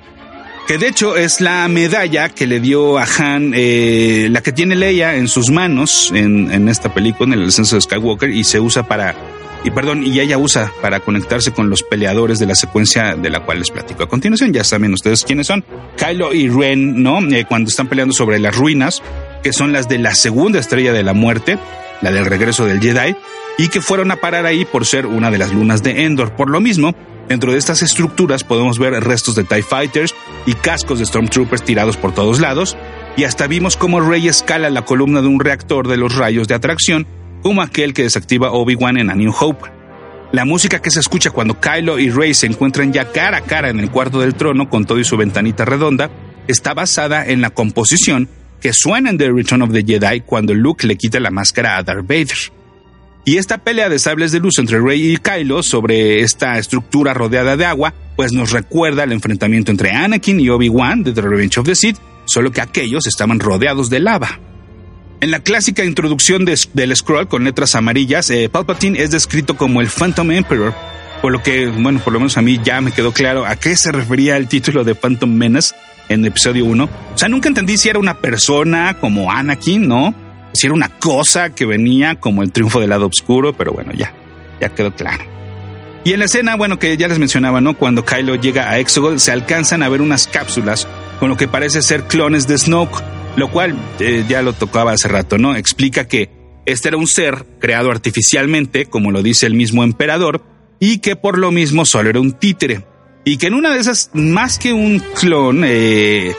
Que 0.67 0.77
de 0.77 0.87
hecho 0.87 1.17
es 1.17 1.41
la 1.41 1.67
medalla 1.67 2.29
que 2.29 2.47
le 2.47 2.59
dio 2.59 2.97
a 2.97 3.05
Han, 3.17 3.51
eh, 3.55 4.27
la 4.31 4.41
que 4.41 4.51
tiene 4.51 4.75
Leia 4.75 5.15
en 5.15 5.27
sus 5.27 5.49
manos 5.49 6.11
en, 6.15 6.51
en 6.51 6.69
esta 6.69 6.93
película, 6.93 7.33
en 7.33 7.41
el 7.41 7.47
ascenso 7.47 7.75
de 7.75 7.81
Skywalker, 7.81 8.29
y 8.29 8.43
se 8.43 8.59
usa 8.59 8.83
para 8.83 9.15
y 9.63 9.69
perdón, 9.69 10.03
y 10.03 10.19
ella 10.19 10.37
usa 10.37 10.71
para 10.81 11.01
conectarse 11.01 11.51
con 11.51 11.69
los 11.69 11.83
peleadores 11.83 12.39
de 12.39 12.47
la 12.47 12.55
secuencia 12.55 13.15
de 13.15 13.29
la 13.29 13.41
cual 13.41 13.59
les 13.59 13.69
platico 13.69 14.03
a 14.03 14.09
continuación. 14.09 14.53
Ya 14.53 14.63
saben 14.63 14.93
ustedes 14.93 15.23
quiénes 15.23 15.47
son. 15.47 15.63
Kylo 15.97 16.33
y 16.33 16.49
Ren, 16.49 17.03
¿no? 17.03 17.19
Eh, 17.19 17.45
cuando 17.47 17.69
están 17.69 17.87
peleando 17.87 18.13
sobre 18.13 18.39
las 18.39 18.55
ruinas, 18.55 19.03
que 19.43 19.53
son 19.53 19.71
las 19.71 19.87
de 19.87 19.99
la 19.99 20.15
segunda 20.15 20.59
estrella 20.59 20.93
de 20.93 21.03
la 21.03 21.13
muerte, 21.13 21.59
la 22.01 22.11
del 22.11 22.25
regreso 22.25 22.65
del 22.65 22.81
Jedi, 22.81 23.15
y 23.59 23.67
que 23.67 23.81
fueron 23.81 24.09
a 24.09 24.15
parar 24.15 24.47
ahí 24.47 24.65
por 24.65 24.85
ser 24.85 25.05
una 25.05 25.29
de 25.29 25.37
las 25.37 25.53
lunas 25.53 25.83
de 25.83 26.05
Endor. 26.05 26.35
Por 26.35 26.49
lo 26.49 26.59
mismo, 26.59 26.95
dentro 27.27 27.51
de 27.51 27.57
estas 27.57 27.81
estructuras 27.81 28.43
podemos 28.43 28.79
ver 28.79 28.93
restos 29.03 29.35
de 29.35 29.43
TIE 29.43 29.63
Fighters 29.63 30.13
y 30.45 30.53
cascos 30.53 30.99
de 30.99 31.05
Stormtroopers 31.05 31.63
tirados 31.63 31.97
por 31.97 32.13
todos 32.13 32.39
lados, 32.39 32.77
y 33.17 33.23
hasta 33.23 33.47
vimos 33.47 33.77
cómo 33.77 33.99
Rey 33.99 34.27
escala 34.27 34.69
la 34.69 34.85
columna 34.85 35.21
de 35.21 35.27
un 35.27 35.39
reactor 35.39 35.87
de 35.87 35.97
los 35.97 36.15
rayos 36.15 36.47
de 36.47 36.55
atracción 36.55 37.07
como 37.41 37.61
aquel 37.61 37.93
que 37.93 38.03
desactiva 38.03 38.51
Obi-Wan 38.51 38.97
en 38.97 39.09
A 39.09 39.15
New 39.15 39.33
Hope. 39.37 39.69
La 40.31 40.45
música 40.45 40.81
que 40.81 40.91
se 40.91 41.01
escucha 41.01 41.31
cuando 41.31 41.59
Kylo 41.59 41.99
y 41.99 42.09
Rey 42.09 42.33
se 42.33 42.45
encuentran 42.45 42.93
ya 42.93 43.11
cara 43.11 43.37
a 43.37 43.41
cara 43.41 43.69
en 43.69 43.79
el 43.79 43.91
cuarto 43.91 44.21
del 44.21 44.35
trono 44.35 44.69
con 44.69 44.85
todo 44.85 44.99
y 44.99 45.03
su 45.03 45.17
ventanita 45.17 45.65
redonda 45.65 46.09
está 46.47 46.73
basada 46.73 47.25
en 47.25 47.41
la 47.41 47.49
composición 47.49 48.29
que 48.61 48.71
suena 48.73 49.09
en 49.09 49.17
The 49.17 49.31
Return 49.31 49.63
of 49.63 49.73
the 49.73 49.83
Jedi 49.83 50.21
cuando 50.21 50.53
Luke 50.53 50.87
le 50.87 50.95
quita 50.95 51.19
la 51.19 51.31
máscara 51.31 51.77
a 51.77 51.83
Darth 51.83 52.07
Vader. 52.07 52.60
Y 53.23 53.37
esta 53.37 53.59
pelea 53.59 53.87
de 53.87 53.99
sables 53.99 54.31
de 54.31 54.39
luz 54.39 54.57
entre 54.57 54.79
Rey 54.79 55.13
y 55.13 55.17
Kylo 55.17 55.61
sobre 55.61 56.21
esta 56.21 56.57
estructura 56.57 57.13
rodeada 57.13 57.55
de 57.55 57.65
agua, 57.65 57.93
pues 58.15 58.33
nos 58.33 58.51
recuerda 58.51 59.03
el 59.03 59.11
enfrentamiento 59.11 59.69
entre 59.69 59.91
Anakin 59.91 60.39
y 60.39 60.49
Obi-Wan 60.49 61.03
de 61.03 61.13
The 61.13 61.21
Revenge 61.21 61.59
of 61.59 61.67
the 61.67 61.75
Sith, 61.75 61.97
solo 62.25 62.51
que 62.51 62.61
aquellos 62.61 63.05
estaban 63.05 63.39
rodeados 63.39 63.91
de 63.91 63.99
lava. 63.99 64.39
En 65.19 65.29
la 65.29 65.41
clásica 65.41 65.85
introducción 65.85 66.45
del 66.45 66.95
scroll 66.95 67.27
con 67.27 67.43
letras 67.43 67.75
amarillas, 67.75 68.31
eh, 68.31 68.49
Palpatine 68.49 68.99
es 68.99 69.11
descrito 69.11 69.55
como 69.55 69.81
el 69.81 69.87
Phantom 69.87 70.31
Emperor, 70.31 70.73
por 71.21 71.31
lo 71.31 71.43
que, 71.43 71.67
bueno, 71.67 71.99
por 71.99 72.13
lo 72.13 72.19
menos 72.19 72.37
a 72.37 72.41
mí 72.41 72.59
ya 72.63 72.81
me 72.81 72.91
quedó 72.91 73.11
claro 73.11 73.45
a 73.45 73.55
qué 73.55 73.77
se 73.77 73.91
refería 73.91 74.35
el 74.35 74.47
título 74.47 74.83
de 74.83 74.95
Phantom 74.95 75.31
Menace 75.31 75.75
en 76.09 76.25
episodio 76.25 76.65
1. 76.65 76.83
O 76.85 77.17
sea, 77.17 77.29
nunca 77.29 77.49
entendí 77.49 77.77
si 77.77 77.87
era 77.87 77.99
una 77.99 78.17
persona 78.17 78.97
como 78.99 79.31
Anakin, 79.31 79.87
¿no? 79.87 80.15
Si 80.53 80.67
era 80.67 80.73
una 80.73 80.89
cosa 80.89 81.51
que 81.51 81.65
venía 81.65 82.19
como 82.19 82.43
el 82.43 82.51
triunfo 82.51 82.79
del 82.79 82.89
lado 82.89 83.07
oscuro, 83.07 83.53
pero 83.53 83.71
bueno, 83.71 83.91
ya, 83.93 84.13
ya 84.59 84.69
quedó 84.69 84.93
claro. 84.93 85.23
Y 86.03 86.13
en 86.13 86.19
la 86.19 86.25
escena, 86.25 86.55
bueno, 86.55 86.79
que 86.79 86.97
ya 86.97 87.07
les 87.07 87.19
mencionaba, 87.19 87.61
¿no? 87.61 87.77
Cuando 87.77 88.03
Kylo 88.03 88.35
llega 88.35 88.69
a 88.69 88.79
Exegol, 88.79 89.19
se 89.19 89.31
alcanzan 89.31 89.83
a 89.83 89.89
ver 89.89 90.01
unas 90.01 90.27
cápsulas 90.27 90.87
con 91.19 91.29
lo 91.29 91.37
que 91.37 91.47
parece 91.47 91.81
ser 91.81 92.03
clones 92.03 92.47
de 92.47 92.57
Snoke 92.57 93.03
lo 93.35 93.49
cual 93.49 93.75
eh, 93.99 94.25
ya 94.27 94.41
lo 94.41 94.53
tocaba 94.53 94.91
hace 94.91 95.07
rato, 95.07 95.37
¿no? 95.37 95.55
Explica 95.55 96.07
que 96.07 96.29
este 96.65 96.89
era 96.89 96.97
un 96.97 97.07
ser 97.07 97.45
creado 97.59 97.91
artificialmente, 97.91 98.85
como 98.85 99.11
lo 99.11 99.23
dice 99.23 99.45
el 99.45 99.53
mismo 99.53 99.83
emperador, 99.83 100.43
y 100.79 100.99
que 100.99 101.15
por 101.15 101.37
lo 101.37 101.51
mismo 101.51 101.85
solo 101.85 102.09
era 102.09 102.19
un 102.19 102.33
títere. 102.33 102.85
Y 103.23 103.37
que 103.37 103.47
en 103.47 103.53
una 103.53 103.73
de 103.73 103.79
esas, 103.79 104.09
más 104.13 104.57
que 104.57 104.73
un 104.73 104.99
clon, 104.99 105.63
eh, 105.65 106.35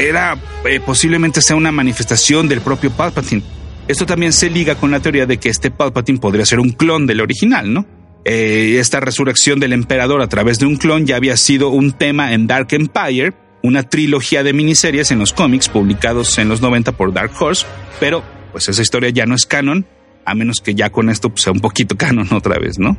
era 0.00 0.38
eh, 0.64 0.80
posiblemente 0.80 1.42
sea 1.42 1.56
una 1.56 1.72
manifestación 1.72 2.48
del 2.48 2.60
propio 2.60 2.90
Palpatine. 2.90 3.42
Esto 3.86 4.06
también 4.06 4.32
se 4.32 4.50
liga 4.50 4.76
con 4.76 4.90
la 4.90 5.00
teoría 5.00 5.26
de 5.26 5.38
que 5.38 5.48
este 5.48 5.70
Palpatine 5.70 6.18
podría 6.18 6.46
ser 6.46 6.60
un 6.60 6.70
clon 6.70 7.06
del 7.06 7.20
original, 7.20 7.72
¿no? 7.72 7.86
esta 8.22 9.00
resurrección 9.00 9.60
del 9.60 9.72
emperador 9.72 10.20
a 10.20 10.28
través 10.28 10.58
de 10.58 10.66
un 10.66 10.76
clon 10.76 11.06
ya 11.06 11.16
había 11.16 11.38
sido 11.38 11.70
un 11.70 11.92
tema 11.92 12.34
en 12.34 12.46
Dark 12.46 12.68
Empire, 12.70 13.32
una 13.62 13.82
trilogía 13.82 14.42
de 14.42 14.52
miniseries 14.52 15.10
en 15.10 15.18
los 15.18 15.32
cómics 15.32 15.68
publicados 15.68 16.36
en 16.38 16.48
los 16.48 16.60
90 16.60 16.92
por 16.92 17.12
Dark 17.12 17.32
Horse, 17.40 17.66
pero 17.98 18.22
pues 18.52 18.68
esa 18.68 18.82
historia 18.82 19.10
ya 19.10 19.26
no 19.26 19.34
es 19.34 19.46
canon, 19.46 19.86
a 20.24 20.34
menos 20.34 20.56
que 20.62 20.74
ya 20.74 20.90
con 20.90 21.08
esto 21.08 21.30
pues, 21.30 21.42
sea 21.42 21.52
un 21.52 21.60
poquito 21.60 21.96
canon 21.96 22.28
otra 22.32 22.58
vez, 22.58 22.78
¿no? 22.78 22.96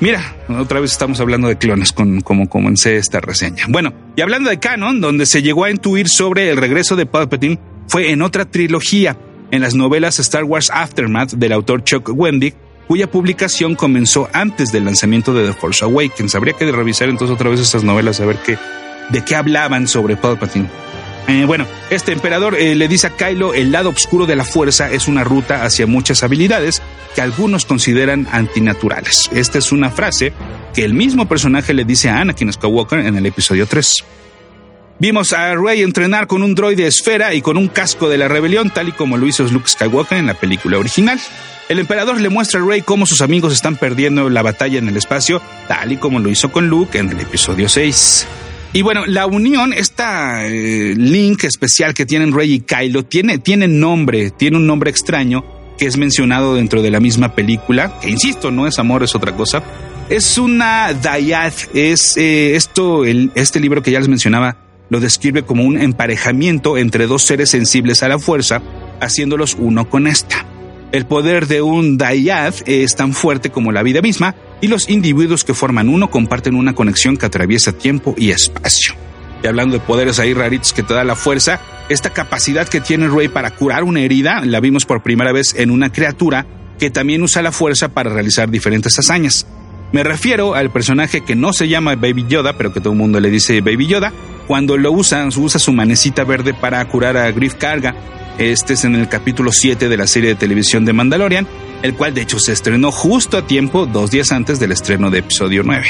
Mira, 0.00 0.36
otra 0.48 0.80
vez 0.80 0.92
estamos 0.92 1.20
hablando 1.20 1.48
de 1.48 1.56
clones 1.56 1.92
con, 1.92 2.20
como 2.20 2.48
comencé 2.48 2.96
esta 2.96 3.20
reseña. 3.20 3.64
Bueno, 3.68 3.92
y 4.16 4.22
hablando 4.22 4.50
de 4.50 4.58
canon, 4.58 5.00
donde 5.00 5.26
se 5.26 5.42
llegó 5.42 5.64
a 5.64 5.70
intuir 5.70 6.08
sobre 6.08 6.50
el 6.50 6.56
regreso 6.56 6.96
de 6.96 7.06
Palpatine 7.06 7.58
fue 7.86 8.10
en 8.10 8.22
otra 8.22 8.44
trilogía, 8.44 9.16
en 9.50 9.60
las 9.60 9.74
novelas 9.74 10.18
Star 10.18 10.44
Wars 10.44 10.70
Aftermath 10.72 11.32
del 11.32 11.52
autor 11.52 11.84
Chuck 11.84 12.10
Wendig, 12.12 12.54
cuya 12.88 13.10
publicación 13.10 13.76
comenzó 13.76 14.28
antes 14.32 14.72
del 14.72 14.84
lanzamiento 14.84 15.32
de 15.32 15.46
The 15.46 15.54
Force 15.54 15.84
Awakens. 15.84 16.34
Habría 16.34 16.54
que 16.54 16.70
revisar 16.70 17.08
entonces 17.08 17.34
otra 17.34 17.50
vez 17.50 17.60
estas 17.60 17.84
novelas 17.84 18.20
a 18.20 18.26
ver 18.26 18.36
qué, 18.44 18.58
de 19.10 19.24
qué 19.24 19.36
hablaban 19.36 19.86
sobre 19.86 20.16
Palpatine. 20.16 20.68
Eh, 21.26 21.44
bueno, 21.46 21.66
este 21.88 22.12
emperador 22.12 22.54
eh, 22.54 22.74
le 22.74 22.86
dice 22.86 23.06
a 23.06 23.16
Kylo, 23.16 23.54
el 23.54 23.72
lado 23.72 23.88
oscuro 23.88 24.26
de 24.26 24.36
la 24.36 24.44
fuerza 24.44 24.90
es 24.90 25.08
una 25.08 25.24
ruta 25.24 25.64
hacia 25.64 25.86
muchas 25.86 26.22
habilidades 26.22 26.82
que 27.14 27.22
algunos 27.22 27.64
consideran 27.64 28.28
antinaturales. 28.30 29.30
Esta 29.32 29.58
es 29.58 29.72
una 29.72 29.90
frase 29.90 30.32
que 30.74 30.84
el 30.84 30.92
mismo 30.92 31.26
personaje 31.26 31.72
le 31.72 31.84
dice 31.84 32.10
a 32.10 32.20
Anakin 32.20 32.52
Skywalker 32.52 32.98
en 32.98 33.16
el 33.16 33.24
episodio 33.24 33.66
3. 33.66 34.04
Vimos 34.98 35.32
a 35.32 35.54
Rey 35.54 35.82
entrenar 35.82 36.26
con 36.26 36.42
un 36.42 36.54
droide 36.54 36.86
esfera 36.86 37.34
y 37.34 37.42
con 37.42 37.56
un 37.56 37.68
casco 37.68 38.08
de 38.08 38.18
la 38.18 38.28
rebelión, 38.28 38.70
tal 38.70 38.90
y 38.90 38.92
como 38.92 39.16
lo 39.16 39.26
hizo 39.26 39.42
Luke 39.44 39.68
Skywalker 39.68 40.18
en 40.18 40.26
la 40.26 40.34
película 40.34 40.78
original. 40.78 41.18
El 41.68 41.78
emperador 41.78 42.20
le 42.20 42.28
muestra 42.28 42.60
a 42.60 42.64
Rey 42.64 42.82
cómo 42.82 43.06
sus 43.06 43.22
amigos 43.22 43.52
están 43.52 43.76
perdiendo 43.76 44.28
la 44.28 44.42
batalla 44.42 44.78
en 44.78 44.88
el 44.88 44.96
espacio, 44.96 45.40
tal 45.68 45.92
y 45.92 45.96
como 45.96 46.20
lo 46.20 46.28
hizo 46.28 46.52
con 46.52 46.68
Luke 46.68 46.98
en 46.98 47.10
el 47.10 47.20
episodio 47.20 47.68
6. 47.68 48.26
Y 48.74 48.82
bueno, 48.82 49.06
la 49.06 49.26
unión, 49.26 49.72
esta 49.72 50.44
eh, 50.48 50.94
link 50.96 51.44
especial 51.44 51.94
que 51.94 52.06
tienen 52.06 52.34
Rey 52.34 52.54
y 52.54 52.60
Kylo, 52.60 53.04
tiene, 53.04 53.38
tiene 53.38 53.68
nombre, 53.68 54.32
tiene 54.32 54.56
un 54.56 54.66
nombre 54.66 54.90
extraño 54.90 55.44
que 55.78 55.86
es 55.86 55.96
mencionado 55.96 56.56
dentro 56.56 56.82
de 56.82 56.90
la 56.90 56.98
misma 56.98 57.36
película, 57.36 58.00
que 58.00 58.10
insisto, 58.10 58.50
no 58.50 58.66
es 58.66 58.80
amor, 58.80 59.04
es 59.04 59.14
otra 59.14 59.36
cosa. 59.36 59.62
Es 60.08 60.38
una 60.38 60.92
Dayad, 60.92 61.52
es 61.72 62.16
eh, 62.16 62.56
esto, 62.56 63.04
el, 63.04 63.30
este 63.36 63.60
libro 63.60 63.80
que 63.80 63.92
ya 63.92 64.00
les 64.00 64.08
mencionaba, 64.08 64.56
lo 64.90 64.98
describe 64.98 65.44
como 65.44 65.62
un 65.62 65.80
emparejamiento 65.80 66.76
entre 66.76 67.06
dos 67.06 67.22
seres 67.22 67.50
sensibles 67.50 68.02
a 68.02 68.08
la 68.08 68.18
fuerza, 68.18 68.60
haciéndolos 69.00 69.56
uno 69.56 69.88
con 69.88 70.08
esta. 70.08 70.46
El 70.90 71.06
poder 71.06 71.46
de 71.46 71.62
un 71.62 71.96
Dayad 71.96 72.54
es 72.66 72.96
tan 72.96 73.12
fuerte 73.12 73.50
como 73.50 73.70
la 73.70 73.84
vida 73.84 74.02
misma, 74.02 74.34
y 74.64 74.66
los 74.66 74.88
individuos 74.88 75.44
que 75.44 75.52
forman 75.52 75.90
uno 75.90 76.08
comparten 76.08 76.54
una 76.54 76.74
conexión 76.74 77.18
que 77.18 77.26
atraviesa 77.26 77.74
tiempo 77.74 78.14
y 78.16 78.30
espacio. 78.30 78.94
Y 79.42 79.46
hablando 79.46 79.74
de 79.74 79.84
poderes 79.84 80.18
ahí 80.18 80.32
raritos 80.32 80.72
que 80.72 80.82
te 80.82 80.94
da 80.94 81.04
la 81.04 81.16
fuerza, 81.16 81.60
esta 81.90 82.08
capacidad 82.08 82.66
que 82.66 82.80
tiene 82.80 83.08
Rey 83.08 83.28
para 83.28 83.50
curar 83.50 83.84
una 83.84 84.00
herida 84.00 84.40
la 84.42 84.60
vimos 84.60 84.86
por 84.86 85.02
primera 85.02 85.32
vez 85.32 85.54
en 85.54 85.70
una 85.70 85.92
criatura 85.92 86.46
que 86.78 86.88
también 86.88 87.22
usa 87.22 87.42
la 87.42 87.52
fuerza 87.52 87.90
para 87.90 88.08
realizar 88.08 88.48
diferentes 88.48 88.98
hazañas. 88.98 89.46
Me 89.92 90.02
refiero 90.02 90.54
al 90.54 90.72
personaje 90.72 91.20
que 91.20 91.36
no 91.36 91.52
se 91.52 91.68
llama 91.68 91.94
Baby 91.94 92.24
Yoda, 92.26 92.56
pero 92.56 92.72
que 92.72 92.80
todo 92.80 92.94
el 92.94 92.98
mundo 92.98 93.20
le 93.20 93.28
dice 93.28 93.60
Baby 93.60 93.86
Yoda. 93.86 94.14
Cuando 94.46 94.78
lo 94.78 94.92
usa, 94.92 95.28
usa 95.28 95.60
su 95.60 95.74
manecita 95.74 96.24
verde 96.24 96.54
para 96.54 96.82
curar 96.86 97.18
a 97.18 97.30
Griff 97.32 97.56
Carga. 97.56 97.94
Este 98.38 98.74
es 98.74 98.84
en 98.84 98.94
el 98.94 99.08
capítulo 99.08 99.52
7 99.52 99.88
de 99.88 99.96
la 99.96 100.06
serie 100.06 100.30
de 100.30 100.34
televisión 100.34 100.84
de 100.84 100.92
Mandalorian 100.92 101.46
el 101.84 101.94
cual 101.94 102.14
de 102.14 102.22
hecho 102.22 102.38
se 102.38 102.52
estrenó 102.52 102.90
justo 102.90 103.36
a 103.36 103.46
tiempo 103.46 103.84
dos 103.84 104.10
días 104.10 104.32
antes 104.32 104.58
del 104.58 104.72
estreno 104.72 105.10
de 105.10 105.18
episodio 105.18 105.62
9. 105.62 105.84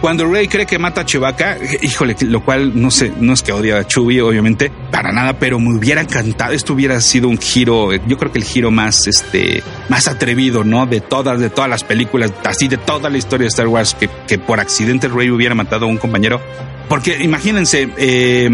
Cuando 0.00 0.30
Rey 0.30 0.46
cree 0.46 0.64
que 0.64 0.78
mata 0.78 1.00
a 1.00 1.04
Chewbacca, 1.04 1.58
híjole, 1.82 2.14
lo 2.20 2.44
cual 2.44 2.80
no 2.80 2.88
sé, 2.92 3.12
no 3.18 3.32
es 3.32 3.42
que 3.42 3.50
odia 3.50 3.78
a 3.78 3.86
Chewie, 3.86 4.22
obviamente, 4.22 4.70
para 4.92 5.10
nada, 5.10 5.32
pero 5.32 5.58
me 5.58 5.76
hubiera 5.76 6.02
encantado, 6.02 6.52
esto 6.52 6.74
hubiera 6.74 7.00
sido 7.00 7.28
un 7.28 7.38
giro, 7.38 7.92
yo 7.92 8.16
creo 8.16 8.30
que 8.30 8.38
el 8.38 8.44
giro 8.44 8.70
más, 8.70 9.08
este, 9.08 9.64
más 9.88 10.06
atrevido, 10.06 10.62
¿no? 10.62 10.86
De 10.86 11.00
todas, 11.00 11.40
de 11.40 11.50
todas 11.50 11.68
las 11.68 11.82
películas, 11.82 12.32
así 12.44 12.68
de 12.68 12.76
toda 12.76 13.10
la 13.10 13.18
historia 13.18 13.46
de 13.46 13.48
Star 13.48 13.66
Wars, 13.66 13.96
que, 13.98 14.08
que 14.28 14.38
por 14.38 14.60
accidente 14.60 15.08
Rey 15.08 15.30
hubiera 15.30 15.56
matado 15.56 15.86
a 15.86 15.88
un 15.88 15.98
compañero. 15.98 16.40
Porque 16.88 17.20
imagínense, 17.20 17.88
eh, 17.96 18.50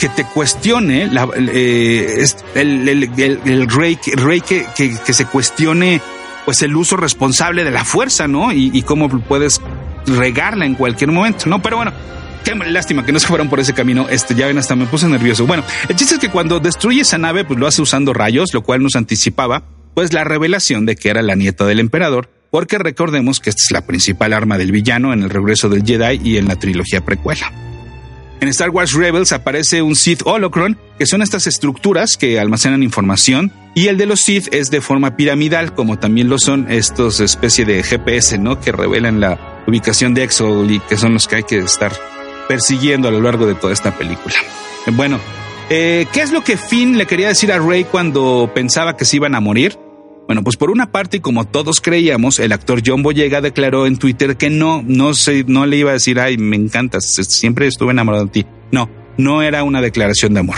que 0.00 0.08
te 0.08 0.24
cuestione 0.24 1.06
la, 1.08 1.28
eh, 1.36 2.24
el, 2.54 3.68
rey, 3.68 3.96
que, 3.96 5.12
se 5.12 5.26
cuestione 5.26 6.00
pues 6.46 6.62
el 6.62 6.74
uso 6.74 6.96
responsable 6.96 7.64
de 7.64 7.70
la 7.70 7.84
fuerza, 7.84 8.26
¿no? 8.26 8.50
Y, 8.50 8.82
cómo 8.82 9.10
puedes 9.20 9.60
regarla 10.06 10.64
en 10.64 10.74
cualquier 10.74 11.12
momento, 11.12 11.50
¿no? 11.50 11.60
Pero 11.60 11.76
bueno, 11.76 11.92
qué 12.42 12.54
lástima 12.54 13.04
que 13.04 13.12
no 13.12 13.20
se 13.20 13.26
fueron 13.26 13.50
por 13.50 13.60
ese 13.60 13.74
camino. 13.74 14.08
Este, 14.08 14.34
ya 14.34 14.46
ven, 14.46 14.56
hasta 14.56 14.74
me 14.74 14.86
puse 14.86 15.06
nervioso. 15.06 15.46
Bueno, 15.46 15.62
el 15.88 15.96
chiste 15.96 16.14
es 16.14 16.20
que 16.20 16.30
cuando 16.30 16.60
destruye 16.60 17.02
esa 17.02 17.18
nave, 17.18 17.44
pues 17.44 17.60
lo 17.60 17.66
hace 17.66 17.82
usando 17.82 18.14
rayos, 18.14 18.54
lo 18.54 18.62
cual 18.62 18.82
nos 18.82 18.96
anticipaba, 18.96 19.64
pues 19.92 20.14
la 20.14 20.24
revelación 20.24 20.86
de 20.86 20.96
que 20.96 21.10
era 21.10 21.20
la 21.20 21.34
nieta 21.34 21.66
del 21.66 21.78
emperador 21.78 22.30
porque 22.50 22.78
recordemos 22.78 23.38
que 23.38 23.50
esta 23.50 23.62
es 23.64 23.70
la 23.70 23.86
principal 23.86 24.32
arma 24.32 24.58
del 24.58 24.72
villano 24.72 25.12
en 25.12 25.22
el 25.22 25.30
regreso 25.30 25.68
del 25.68 25.84
Jedi 25.84 26.20
y 26.24 26.36
en 26.36 26.48
la 26.48 26.56
trilogía 26.56 27.04
precuela. 27.04 27.69
En 28.40 28.48
Star 28.48 28.70
Wars 28.70 28.94
Rebels 28.94 29.32
aparece 29.32 29.82
un 29.82 29.94
Sith 29.94 30.22
Holocron, 30.24 30.78
que 30.98 31.04
son 31.04 31.20
estas 31.20 31.46
estructuras 31.46 32.16
que 32.16 32.40
almacenan 32.40 32.82
información, 32.82 33.52
y 33.74 33.88
el 33.88 33.98
de 33.98 34.06
los 34.06 34.20
Sith 34.20 34.54
es 34.54 34.70
de 34.70 34.80
forma 34.80 35.14
piramidal, 35.14 35.74
como 35.74 35.98
también 35.98 36.30
lo 36.30 36.38
son 36.38 36.70
estos 36.70 37.20
especie 37.20 37.66
de 37.66 37.82
GPS, 37.82 38.38
¿no? 38.38 38.58
Que 38.58 38.72
revelan 38.72 39.20
la 39.20 39.62
ubicación 39.66 40.14
de 40.14 40.24
Exo 40.24 40.64
y 40.64 40.80
que 40.80 40.96
son 40.96 41.12
los 41.12 41.28
que 41.28 41.36
hay 41.36 41.42
que 41.42 41.58
estar 41.58 41.92
persiguiendo 42.48 43.08
a 43.08 43.10
lo 43.10 43.20
largo 43.20 43.46
de 43.46 43.54
toda 43.54 43.74
esta 43.74 43.96
película. 43.96 44.34
Bueno, 44.92 45.20
eh, 45.68 46.06
¿qué 46.10 46.22
es 46.22 46.32
lo 46.32 46.42
que 46.42 46.56
Finn 46.56 46.96
le 46.96 47.06
quería 47.06 47.28
decir 47.28 47.52
a 47.52 47.58
Rey 47.58 47.84
cuando 47.84 48.50
pensaba 48.54 48.96
que 48.96 49.04
se 49.04 49.16
iban 49.16 49.34
a 49.34 49.40
morir? 49.40 49.78
Bueno, 50.30 50.44
pues 50.44 50.56
por 50.56 50.70
una 50.70 50.92
parte, 50.92 51.16
y 51.16 51.20
como 51.20 51.44
todos 51.44 51.80
creíamos, 51.80 52.38
el 52.38 52.52
actor 52.52 52.82
John 52.86 53.02
Boyega 53.02 53.40
declaró 53.40 53.88
en 53.88 53.96
Twitter 53.96 54.36
que 54.36 54.48
no, 54.48 54.80
no 54.86 55.66
le 55.66 55.76
iba 55.76 55.90
a 55.90 55.94
decir, 55.94 56.20
ay, 56.20 56.38
me 56.38 56.54
encantas, 56.54 57.02
siempre 57.26 57.66
estuve 57.66 57.90
enamorado 57.90 58.26
de 58.26 58.30
ti. 58.30 58.46
No, 58.70 58.88
no 59.18 59.42
era 59.42 59.64
una 59.64 59.80
declaración 59.80 60.32
de 60.34 60.38
amor. 60.38 60.54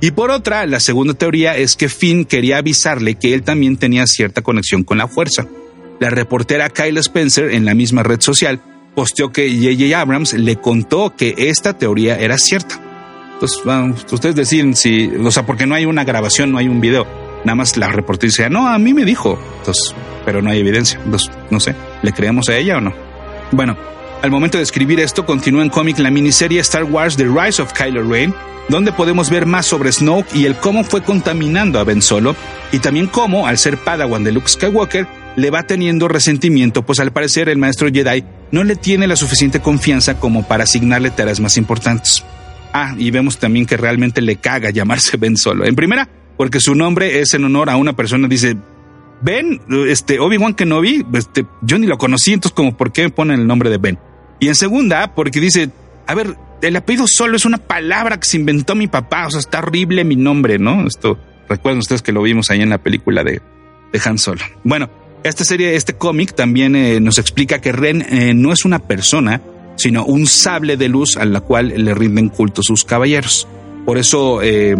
Y 0.00 0.12
por 0.12 0.30
otra, 0.30 0.64
la 0.66 0.78
segunda 0.78 1.14
teoría 1.14 1.56
es 1.56 1.74
que 1.74 1.88
Finn 1.88 2.24
quería 2.24 2.58
avisarle 2.58 3.16
que 3.16 3.34
él 3.34 3.42
también 3.42 3.78
tenía 3.78 4.06
cierta 4.06 4.42
conexión 4.42 4.84
con 4.84 4.96
la 4.96 5.08
fuerza. 5.08 5.44
La 5.98 6.08
reportera 6.08 6.70
Kyle 6.70 6.98
Spencer, 6.98 7.50
en 7.50 7.64
la 7.64 7.74
misma 7.74 8.04
red 8.04 8.20
social, 8.20 8.60
posteó 8.94 9.32
que 9.32 9.50
J.J. 9.50 10.00
Abrams 10.00 10.34
le 10.34 10.54
contó 10.54 11.16
que 11.16 11.34
esta 11.36 11.76
teoría 11.76 12.16
era 12.16 12.38
cierta. 12.38 12.80
Entonces, 13.32 14.12
ustedes 14.12 14.36
deciden 14.36 14.76
si, 14.76 15.08
o 15.08 15.32
sea, 15.32 15.44
porque 15.44 15.66
no 15.66 15.74
hay 15.74 15.84
una 15.84 16.04
grabación, 16.04 16.52
no 16.52 16.58
hay 16.58 16.68
un 16.68 16.80
video 16.80 17.25
Nada 17.46 17.54
más 17.54 17.76
la 17.76 17.86
reportera 17.86 18.48
no, 18.48 18.66
a 18.66 18.76
mí 18.76 18.92
me 18.92 19.04
dijo. 19.04 19.38
Entonces, 19.58 19.94
pero 20.24 20.42
no 20.42 20.50
hay 20.50 20.58
evidencia. 20.58 21.00
Entonces, 21.04 21.30
no 21.48 21.60
sé, 21.60 21.76
¿le 22.02 22.12
creemos 22.12 22.48
a 22.48 22.56
ella 22.56 22.78
o 22.78 22.80
no? 22.80 22.92
Bueno, 23.52 23.76
al 24.20 24.32
momento 24.32 24.58
de 24.58 24.64
escribir 24.64 24.98
esto, 24.98 25.24
continúa 25.24 25.62
en 25.62 25.70
cómic 25.70 26.00
la 26.00 26.10
miniserie 26.10 26.58
Star 26.58 26.82
Wars 26.82 27.16
The 27.16 27.26
Rise 27.26 27.62
of 27.62 27.72
Kylo 27.72 28.02
Ren, 28.02 28.34
donde 28.68 28.90
podemos 28.90 29.30
ver 29.30 29.46
más 29.46 29.64
sobre 29.64 29.92
Snoke 29.92 30.34
y 30.34 30.44
el 30.44 30.56
cómo 30.56 30.82
fue 30.82 31.04
contaminando 31.04 31.78
a 31.78 31.84
Ben 31.84 32.02
Solo, 32.02 32.34
y 32.72 32.80
también 32.80 33.06
cómo, 33.06 33.46
al 33.46 33.58
ser 33.58 33.78
Padawan 33.78 34.24
de 34.24 34.32
Luke 34.32 34.48
Skywalker, 34.48 35.06
le 35.36 35.50
va 35.50 35.62
teniendo 35.62 36.08
resentimiento, 36.08 36.84
pues 36.84 36.98
al 36.98 37.12
parecer 37.12 37.48
el 37.48 37.58
maestro 37.58 37.90
Jedi 37.92 38.24
no 38.50 38.64
le 38.64 38.74
tiene 38.74 39.06
la 39.06 39.14
suficiente 39.14 39.60
confianza 39.60 40.18
como 40.18 40.48
para 40.48 40.64
asignarle 40.64 41.10
tareas 41.10 41.38
más 41.38 41.56
importantes. 41.58 42.24
Ah, 42.72 42.96
y 42.98 43.12
vemos 43.12 43.38
también 43.38 43.66
que 43.66 43.76
realmente 43.76 44.20
le 44.20 44.34
caga 44.34 44.70
llamarse 44.70 45.16
Ben 45.16 45.36
Solo. 45.36 45.64
En 45.64 45.76
primera, 45.76 46.08
porque 46.36 46.60
su 46.60 46.74
nombre 46.74 47.20
es 47.20 47.34
en 47.34 47.44
honor 47.44 47.70
a 47.70 47.76
una 47.76 47.94
persona. 47.94 48.28
Dice, 48.28 48.56
Ben, 49.22 49.60
este, 49.88 50.18
Obi-Wan 50.20 50.54
Kenobi, 50.54 51.04
este, 51.14 51.46
yo 51.62 51.78
ni 51.78 51.86
lo 51.86 51.98
conocí, 51.98 52.32
entonces 52.32 52.54
como, 52.54 52.76
¿por 52.76 52.92
qué 52.92 53.04
me 53.04 53.10
ponen 53.10 53.40
el 53.40 53.46
nombre 53.46 53.70
de 53.70 53.78
Ben? 53.78 53.98
Y 54.40 54.48
en 54.48 54.54
segunda, 54.54 55.14
porque 55.14 55.40
dice, 55.40 55.70
a 56.06 56.14
ver, 56.14 56.36
el 56.62 56.76
apellido 56.76 57.06
solo 57.06 57.36
es 57.36 57.44
una 57.44 57.58
palabra 57.58 58.18
que 58.20 58.26
se 58.26 58.36
inventó 58.36 58.74
mi 58.74 58.86
papá, 58.88 59.26
o 59.26 59.30
sea, 59.30 59.40
está 59.40 59.58
horrible 59.58 60.04
mi 60.04 60.16
nombre, 60.16 60.58
¿no? 60.58 60.86
Esto, 60.86 61.18
recuerden 61.48 61.78
ustedes 61.78 62.02
que 62.02 62.12
lo 62.12 62.22
vimos 62.22 62.50
ahí 62.50 62.60
en 62.60 62.70
la 62.70 62.78
película 62.78 63.24
de, 63.24 63.40
de 63.92 64.00
Han 64.04 64.18
Solo. 64.18 64.42
Bueno, 64.64 64.90
esta 65.22 65.44
serie, 65.44 65.74
este 65.74 65.94
cómic 65.94 66.34
también 66.34 66.76
eh, 66.76 67.00
nos 67.00 67.18
explica 67.18 67.60
que 67.60 67.72
Ren 67.72 68.02
eh, 68.02 68.34
no 68.34 68.52
es 68.52 68.64
una 68.64 68.80
persona, 68.80 69.40
sino 69.76 70.04
un 70.04 70.26
sable 70.26 70.76
de 70.76 70.88
luz 70.88 71.16
a 71.16 71.24
la 71.24 71.40
cual 71.40 71.72
le 71.76 71.94
rinden 71.94 72.28
culto 72.28 72.62
sus 72.62 72.84
caballeros. 72.84 73.48
Por 73.84 73.98
eso, 73.98 74.42
eh, 74.42 74.76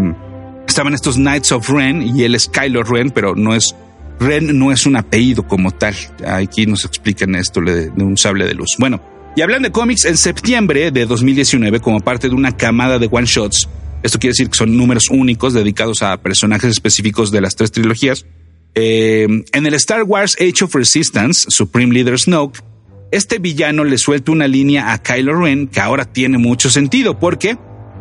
estaban 0.71 0.95
estos 0.95 1.17
Knights 1.17 1.53
of 1.53 1.69
Ren 1.69 2.03
y 2.03 2.25
él 2.25 2.35
es 2.35 2.49
Kylo 2.49 2.83
Ren, 2.83 3.11
pero 3.11 3.35
no 3.35 3.55
es 3.55 3.75
Ren 4.19 4.59
no 4.59 4.73
es 4.73 4.87
un 4.87 4.97
apellido 4.97 5.47
como 5.47 5.71
tal. 5.71 5.95
Aquí 6.27 6.67
nos 6.67 6.85
explican 6.85 7.35
esto 7.35 7.61
de, 7.61 7.91
un 7.97 8.17
sable 8.17 8.47
de 8.47 8.55
luz. 8.55 8.77
Bueno, 8.79 9.01
y 9.37 9.43
hablando 9.43 9.69
de 9.69 9.73
cómics, 9.73 10.05
en 10.07 10.17
septiembre 10.17 10.91
de 10.91 11.07
2019, 11.07 11.81
como 11.81 12.01
parte 12.01 12.29
de 12.29 12.35
una 12.35 12.57
camada 12.57 12.99
de 12.99 13.09
one 13.11 13.27
shots, 13.27 13.69
esto 14.03 14.19
quiere 14.19 14.33
decir 14.33 14.49
que 14.49 14.57
son 14.57 14.77
números 14.77 15.11
únicos 15.11 15.53
dedicados 15.53 16.03
a 16.03 16.17
personajes 16.19 16.71
específicos 16.71 17.31
de 17.31 17.41
las 17.41 17.57
tres 17.57 17.73
trilogías. 17.73 18.25
Eh, 18.75 19.27
en 19.53 19.67
el 19.67 19.75
Star 19.75 20.03
Wars 20.05 20.37
Age 20.41 20.65
of 20.65 20.75
Resistance, 20.75 21.47
Supreme 21.51 21.93
Leader 21.93 22.19
Snoke, 22.19 22.61
este 23.11 23.39
villano 23.39 23.85
le 23.85 23.99
suelta 23.99 24.33
una 24.33 24.49
línea 24.49 24.93
a 24.93 25.03
Kylo 25.03 25.41
Ren 25.41 25.69
que 25.69 25.81
ahora 25.81 26.05
tiene 26.05 26.39
mucho 26.39 26.71
sentido, 26.71 27.19
porque 27.19 27.57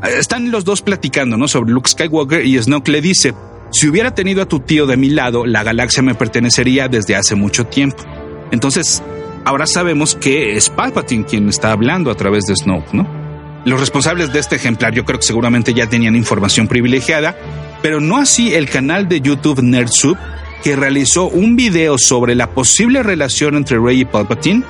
están 0.07 0.51
los 0.51 0.65
dos 0.65 0.81
platicando, 0.81 1.37
¿no? 1.37 1.47
Sobre 1.47 1.71
Luke 1.71 1.89
Skywalker 1.89 2.45
y 2.45 2.61
Snoke 2.61 2.89
le 2.89 3.01
dice, 3.01 3.33
si 3.71 3.87
hubiera 3.87 4.13
tenido 4.13 4.41
a 4.41 4.45
tu 4.45 4.59
tío 4.59 4.85
de 4.85 4.97
mi 4.97 5.09
lado, 5.09 5.45
la 5.45 5.63
galaxia 5.63 6.03
me 6.03 6.15
pertenecería 6.15 6.87
desde 6.87 7.15
hace 7.15 7.35
mucho 7.35 7.65
tiempo. 7.65 8.03
Entonces, 8.51 9.03
ahora 9.43 9.67
sabemos 9.67 10.15
que 10.15 10.55
es 10.55 10.69
Palpatine 10.69 11.25
quien 11.25 11.49
está 11.49 11.71
hablando 11.71 12.11
a 12.11 12.15
través 12.15 12.45
de 12.45 12.55
Snoke, 12.55 12.93
¿no? 12.93 13.25
Los 13.65 13.79
responsables 13.79 14.31
de 14.31 14.39
este 14.39 14.57
ejemplar 14.57 14.93
yo 14.93 15.05
creo 15.05 15.19
que 15.19 15.25
seguramente 15.25 15.73
ya 15.73 15.87
tenían 15.87 16.15
información 16.15 16.67
privilegiada, 16.67 17.35
pero 17.81 17.99
no 17.99 18.17
así 18.17 18.53
el 18.53 18.69
canal 18.69 19.09
de 19.09 19.21
YouTube 19.21 19.61
NerdSoup, 19.61 20.17
que 20.63 20.75
realizó 20.75 21.27
un 21.27 21.55
video 21.55 21.97
sobre 21.97 22.35
la 22.35 22.51
posible 22.51 23.03
relación 23.03 23.55
entre 23.55 23.79
Rey 23.79 24.01
y 24.01 24.05
Palpatine 24.05 24.63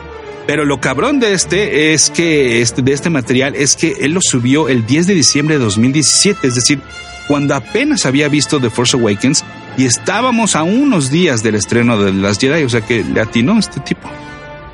pero 0.47 0.65
lo 0.65 0.79
cabrón 0.79 1.19
de 1.19 1.34
este 1.34 1.93
es 1.93 2.10
que 2.10 2.62
este, 2.62 2.81
de 2.81 2.93
este 2.93 3.10
material 3.10 3.55
es 3.55 3.75
que 3.75 3.95
él 4.01 4.13
lo 4.13 4.21
subió 4.21 4.69
el 4.69 4.86
10 4.86 5.08
de 5.08 5.13
diciembre 5.13 5.58
de 5.58 5.63
2017, 5.63 6.47
es 6.47 6.55
decir, 6.55 6.79
cuando 7.27 7.55
apenas 7.55 8.05
había 8.05 8.27
visto 8.27 8.60
The 8.60 8.69
Force 8.69 8.95
Awakens 8.95 9.43
y 9.77 9.86
estábamos 9.86 10.55
a 10.55 10.63
unos 10.63 11.10
días 11.10 11.41
del 11.41 11.55
estreno 11.55 12.01
de 12.01 12.13
Las 12.13 12.38
Jedi, 12.38 12.63
o 12.63 12.69
sea 12.69 12.81
que 12.81 13.03
le 13.03 13.21
atinó 13.21 13.58
este 13.58 13.79
tipo. 13.79 14.10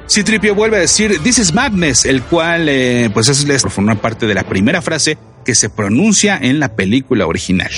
Citripio 0.10 0.54
vuelve 0.54 0.78
a 0.78 0.82
decir 0.82 1.20
This 1.24 1.40
is 1.40 1.54
madness, 1.54 2.04
el 2.04 2.22
cual 2.22 2.68
eh, 2.68 3.10
pues 3.14 3.30
es 3.30 3.46
una 3.78 3.96
parte 3.96 4.26
de 4.28 4.34
la 4.34 4.44
primera 4.44 4.82
frase 4.82 5.18
que 5.46 5.56
se 5.56 5.70
pronuncia 5.70 6.38
en 6.40 6.60
la 6.60 6.76
película 6.76 7.26
original. 7.26 7.72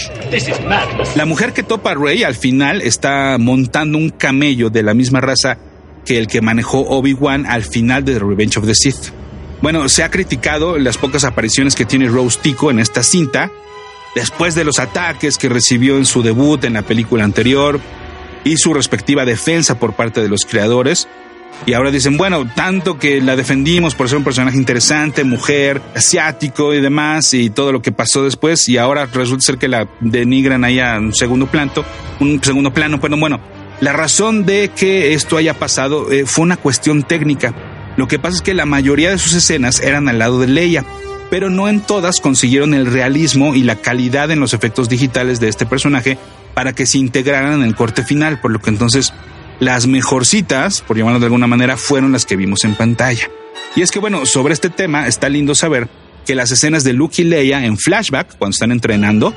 La 1.15 1.25
mujer 1.25 1.53
que 1.53 1.63
topa 1.63 1.91
a 1.91 1.95
Rey 1.95 2.23
al 2.23 2.35
final 2.35 2.81
está 2.81 3.37
montando 3.39 3.97
un 3.99 4.09
camello 4.09 4.69
de 4.69 4.83
la 4.83 4.93
misma 4.93 5.21
raza 5.21 5.57
que 6.05 6.17
el 6.17 6.27
que 6.27 6.41
manejó 6.41 6.79
Obi-Wan 6.81 7.45
al 7.45 7.63
final 7.63 8.03
de 8.05 8.13
The 8.13 8.19
Revenge 8.19 8.57
of 8.57 8.65
the 8.65 8.75
Sith. 8.75 9.11
Bueno, 9.61 9.87
se 9.87 10.03
ha 10.03 10.11
criticado 10.11 10.77
las 10.77 10.97
pocas 10.97 11.23
apariciones 11.23 11.75
que 11.75 11.85
tiene 11.85 12.09
Rose 12.09 12.39
Tico 12.41 12.69
en 12.69 12.79
esta 12.79 13.01
cinta, 13.01 13.49
después 14.15 14.55
de 14.55 14.65
los 14.65 14.79
ataques 14.79 15.37
que 15.37 15.49
recibió 15.49 15.97
en 15.97 16.05
su 16.05 16.21
debut 16.21 16.63
en 16.65 16.73
la 16.73 16.81
película 16.81 17.23
anterior 17.23 17.79
y 18.43 18.57
su 18.57 18.73
respectiva 18.73 19.25
defensa 19.25 19.79
por 19.79 19.93
parte 19.93 20.21
de 20.21 20.27
los 20.27 20.45
creadores. 20.45 21.07
Y 21.65 21.73
ahora 21.73 21.91
dicen, 21.91 22.17
bueno, 22.17 22.45
tanto 22.53 22.99
que 22.99 23.21
la 23.21 23.37
defendimos 23.37 23.95
por 23.95 24.09
ser 24.09 24.17
un 24.17 24.25
personaje 24.25 24.57
interesante, 24.57 25.23
mujer, 25.23 25.81
asiático 25.95 26.73
y 26.73 26.81
demás, 26.81 27.33
y 27.33 27.49
todo 27.49 27.71
lo 27.71 27.81
que 27.81 27.93
pasó 27.93 28.23
después, 28.23 28.67
y 28.67 28.77
ahora 28.77 29.05
resulta 29.05 29.45
ser 29.45 29.57
que 29.57 29.69
la 29.69 29.87
denigran 30.01 30.65
ahí 30.65 30.79
a 30.79 30.97
un 30.97 31.13
segundo 31.13 31.47
plano, 31.47 31.71
un 32.19 32.43
segundo 32.43 32.73
plano, 32.73 32.99
pero 32.99 33.15
bueno, 33.17 33.39
la 33.83 33.91
razón 33.91 34.45
de 34.45 34.71
que 34.73 35.13
esto 35.13 35.35
haya 35.35 35.59
pasado 35.59 36.09
eh, 36.09 36.25
fue 36.25 36.43
una 36.43 36.55
cuestión 36.55 37.03
técnica. 37.03 37.53
Lo 37.97 38.07
que 38.07 38.17
pasa 38.17 38.37
es 38.37 38.41
que 38.41 38.53
la 38.53 38.65
mayoría 38.65 39.09
de 39.09 39.17
sus 39.17 39.33
escenas 39.33 39.81
eran 39.81 40.07
al 40.07 40.19
lado 40.19 40.39
de 40.39 40.47
Leia, 40.47 40.85
pero 41.29 41.49
no 41.49 41.67
en 41.67 41.81
todas 41.81 42.21
consiguieron 42.21 42.73
el 42.73 42.85
realismo 42.85 43.55
y 43.55 43.63
la 43.63 43.75
calidad 43.75 44.31
en 44.31 44.39
los 44.39 44.53
efectos 44.53 44.87
digitales 44.87 45.41
de 45.41 45.49
este 45.49 45.65
personaje 45.65 46.17
para 46.53 46.71
que 46.71 46.85
se 46.85 46.97
integraran 46.97 47.55
en 47.55 47.63
el 47.63 47.75
corte 47.75 48.03
final, 48.03 48.39
por 48.39 48.51
lo 48.51 48.59
que 48.59 48.69
entonces 48.69 49.13
las 49.59 49.85
mejorcitas, 49.85 50.81
por 50.81 50.97
llamarlo 50.97 51.19
de 51.19 51.25
alguna 51.25 51.47
manera, 51.47 51.75
fueron 51.75 52.13
las 52.13 52.25
que 52.25 52.37
vimos 52.37 52.63
en 52.63 52.75
pantalla. 52.75 53.29
Y 53.75 53.81
es 53.81 53.91
que 53.91 53.99
bueno, 53.99 54.25
sobre 54.25 54.53
este 54.53 54.69
tema 54.69 55.07
está 55.07 55.27
lindo 55.27 55.55
saber 55.55 55.89
que 56.25 56.35
las 56.35 56.51
escenas 56.51 56.85
de 56.85 56.93
Luke 56.93 57.21
y 57.21 57.25
Leia 57.25 57.65
en 57.65 57.77
flashback, 57.77 58.37
cuando 58.37 58.53
están 58.53 58.71
entrenando, 58.71 59.33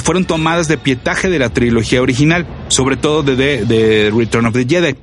fueron 0.00 0.24
tomadas 0.24 0.68
de 0.68 0.78
pietaje 0.78 1.28
de 1.28 1.38
la 1.38 1.50
trilogía 1.50 2.02
original, 2.02 2.46
sobre 2.68 2.96
todo 2.96 3.22
de, 3.22 3.64
The 3.66 4.10
Return 4.10 4.46
of 4.46 4.54
the 4.54 4.66
Jedi. 4.66 4.96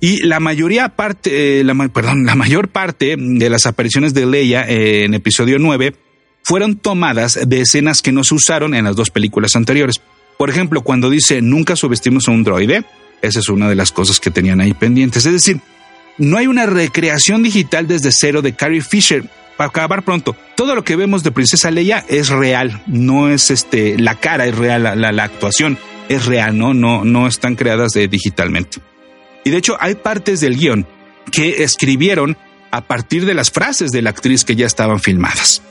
Y 0.00 0.22
la 0.26 0.40
mayoría 0.40 0.90
parte, 0.90 1.60
eh, 1.60 1.64
la, 1.64 1.74
perdón, 1.88 2.26
la 2.26 2.34
mayor 2.34 2.68
parte 2.68 3.16
de 3.18 3.50
las 3.50 3.66
apariciones 3.66 4.12
de 4.12 4.26
Leia 4.26 4.68
eh, 4.68 5.04
en 5.04 5.14
episodio 5.14 5.58
9 5.58 5.94
fueron 6.42 6.76
tomadas 6.76 7.38
de 7.46 7.60
escenas 7.62 8.02
que 8.02 8.12
no 8.12 8.22
se 8.22 8.34
usaron 8.34 8.74
en 8.74 8.84
las 8.84 8.94
dos 8.94 9.10
películas 9.10 9.56
anteriores. 9.56 10.00
Por 10.38 10.50
ejemplo, 10.50 10.82
cuando 10.82 11.10
dice 11.10 11.40
nunca 11.40 11.76
subestimos 11.76 12.28
a 12.28 12.30
un 12.30 12.44
droide, 12.44 12.84
esa 13.22 13.40
es 13.40 13.48
una 13.48 13.68
de 13.68 13.74
las 13.74 13.90
cosas 13.90 14.20
que 14.20 14.30
tenían 14.30 14.60
ahí 14.60 14.74
pendientes. 14.74 15.24
Es 15.24 15.32
decir, 15.32 15.60
no 16.18 16.36
hay 16.36 16.46
una 16.46 16.66
recreación 16.66 17.42
digital 17.42 17.88
desde 17.88 18.10
cero 18.12 18.42
de 18.42 18.54
Carrie 18.54 18.82
Fisher, 18.82 19.24
para 19.56 19.68
acabar 19.68 20.04
pronto, 20.04 20.36
todo 20.54 20.74
lo 20.74 20.84
que 20.84 20.96
vemos 20.96 21.22
de 21.22 21.30
Princesa 21.30 21.70
Leia 21.70 22.04
es 22.08 22.28
real, 22.28 22.82
no 22.86 23.28
es 23.28 23.50
este, 23.50 23.98
la 23.98 24.14
cara 24.16 24.46
es 24.46 24.56
real, 24.56 24.82
la, 24.82 25.24
actuación 25.24 25.78
es 26.08 26.26
real, 26.26 26.58
¿no? 26.58 26.74
No, 26.74 27.04
no 27.04 27.26
están 27.26 27.56
creadas 27.56 27.92
de, 27.92 28.08
digitalmente. 28.08 28.78
Y 29.44 29.50
de 29.50 29.56
hecho 29.56 29.76
hay 29.80 29.94
partes 29.94 30.40
del 30.40 30.56
guion 30.56 30.86
que 31.32 31.62
escribieron 31.62 32.36
a 32.70 32.82
partir 32.82 33.24
de 33.24 33.34
las 33.34 33.50
frases 33.50 33.92
de 33.92 34.02
la 34.02 34.10
actriz 34.10 34.44
que 34.44 34.56
ya 34.56 34.66
estaban 34.66 35.00
filmadas. 35.00 35.62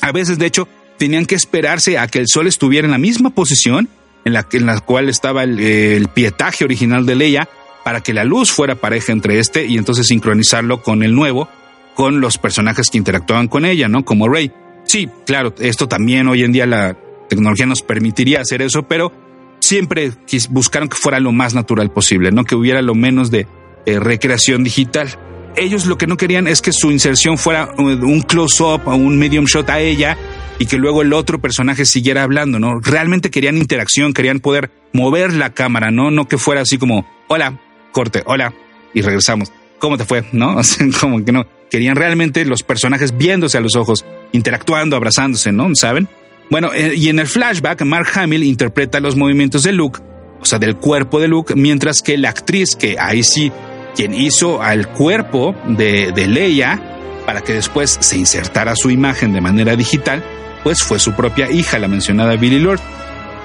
A 0.00 0.12
veces, 0.12 0.38
de 0.38 0.46
hecho, 0.46 0.68
tenían 0.96 1.26
que 1.26 1.34
esperarse 1.34 1.98
a 1.98 2.06
que 2.06 2.18
el 2.18 2.28
sol 2.28 2.46
estuviera 2.46 2.86
en 2.86 2.92
la 2.92 2.98
misma 2.98 3.30
posición 3.30 3.88
en 4.24 4.32
la, 4.32 4.46
en 4.50 4.66
la 4.66 4.80
cual 4.80 5.08
estaba 5.08 5.44
el 5.44 6.08
pietaje 6.14 6.64
original 6.64 7.06
de 7.06 7.14
Leia 7.14 7.48
para 7.84 8.00
que 8.00 8.12
la 8.12 8.24
luz 8.24 8.50
fuera 8.50 8.74
pareja 8.74 9.12
entre 9.12 9.38
este 9.38 9.66
y 9.66 9.78
entonces 9.78 10.08
sincronizarlo 10.08 10.82
con 10.82 11.04
el 11.04 11.14
nuevo, 11.14 11.48
con 11.96 12.20
los 12.20 12.38
personajes 12.38 12.90
que 12.90 12.98
interactuaban 12.98 13.48
con 13.48 13.64
ella, 13.64 13.88
¿no? 13.88 14.04
Como 14.04 14.28
Rey. 14.28 14.52
Sí, 14.84 15.08
claro, 15.24 15.52
esto 15.58 15.88
también 15.88 16.28
hoy 16.28 16.44
en 16.44 16.52
día 16.52 16.66
la 16.66 16.96
tecnología 17.28 17.66
nos 17.66 17.82
permitiría 17.82 18.42
hacer 18.42 18.62
eso, 18.62 18.84
pero 18.84 19.12
siempre 19.58 20.12
buscaron 20.50 20.88
que 20.88 20.96
fuera 20.96 21.18
lo 21.18 21.32
más 21.32 21.54
natural 21.54 21.90
posible, 21.90 22.30
¿no? 22.30 22.44
Que 22.44 22.54
hubiera 22.54 22.82
lo 22.82 22.94
menos 22.94 23.30
de 23.30 23.48
eh, 23.86 23.98
recreación 23.98 24.62
digital. 24.62 25.08
Ellos 25.56 25.86
lo 25.86 25.96
que 25.96 26.06
no 26.06 26.18
querían 26.18 26.46
es 26.46 26.60
que 26.60 26.70
su 26.70 26.92
inserción 26.92 27.38
fuera 27.38 27.70
uh, 27.78 27.82
un 27.82 28.20
close-up 28.20 28.82
o 28.84 28.94
un 28.94 29.18
medium 29.18 29.46
shot 29.46 29.70
a 29.70 29.80
ella 29.80 30.18
y 30.58 30.66
que 30.66 30.76
luego 30.76 31.00
el 31.00 31.14
otro 31.14 31.40
personaje 31.40 31.86
siguiera 31.86 32.22
hablando, 32.22 32.58
¿no? 32.58 32.78
Realmente 32.80 33.30
querían 33.30 33.56
interacción, 33.56 34.12
querían 34.12 34.40
poder 34.40 34.70
mover 34.92 35.32
la 35.32 35.54
cámara, 35.54 35.90
¿no? 35.90 36.10
No 36.10 36.28
que 36.28 36.36
fuera 36.36 36.60
así 36.60 36.76
como, 36.76 37.08
hola, 37.28 37.58
corte, 37.90 38.22
hola, 38.26 38.52
y 38.92 39.00
regresamos. 39.00 39.50
¿Cómo 39.78 39.96
te 39.98 40.04
fue? 40.04 40.24
¿No? 40.32 40.56
Como 41.00 41.24
que 41.24 41.32
no. 41.32 41.46
Querían 41.70 41.96
realmente 41.96 42.44
los 42.44 42.62
personajes 42.62 43.16
viéndose 43.16 43.58
a 43.58 43.60
los 43.60 43.76
ojos, 43.76 44.04
interactuando, 44.32 44.96
abrazándose, 44.96 45.52
¿no? 45.52 45.68
¿Saben? 45.74 46.08
Bueno, 46.48 46.70
eh, 46.72 46.94
y 46.96 47.08
en 47.08 47.18
el 47.18 47.26
flashback, 47.26 47.82
Mark 47.82 48.08
Hamill 48.14 48.44
interpreta 48.44 49.00
los 49.00 49.16
movimientos 49.16 49.64
de 49.64 49.72
Luke, 49.72 50.00
o 50.40 50.44
sea, 50.44 50.58
del 50.60 50.76
cuerpo 50.76 51.18
de 51.18 51.26
Luke, 51.26 51.54
mientras 51.56 52.02
que 52.02 52.16
la 52.16 52.28
actriz, 52.28 52.76
que 52.76 52.96
ahí 53.00 53.24
sí, 53.24 53.50
quien 53.96 54.14
hizo 54.14 54.62
al 54.62 54.88
cuerpo 54.92 55.56
de, 55.66 56.12
de 56.12 56.28
Leia, 56.28 56.80
para 57.26 57.40
que 57.40 57.54
después 57.54 57.98
se 58.00 58.16
insertara 58.16 58.76
su 58.76 58.90
imagen 58.90 59.32
de 59.32 59.40
manera 59.40 59.74
digital, 59.74 60.22
pues 60.62 60.82
fue 60.82 61.00
su 61.00 61.12
propia 61.12 61.50
hija, 61.50 61.78
la 61.78 61.88
mencionada 61.88 62.36
Billy 62.36 62.60
Lord. 62.60 62.80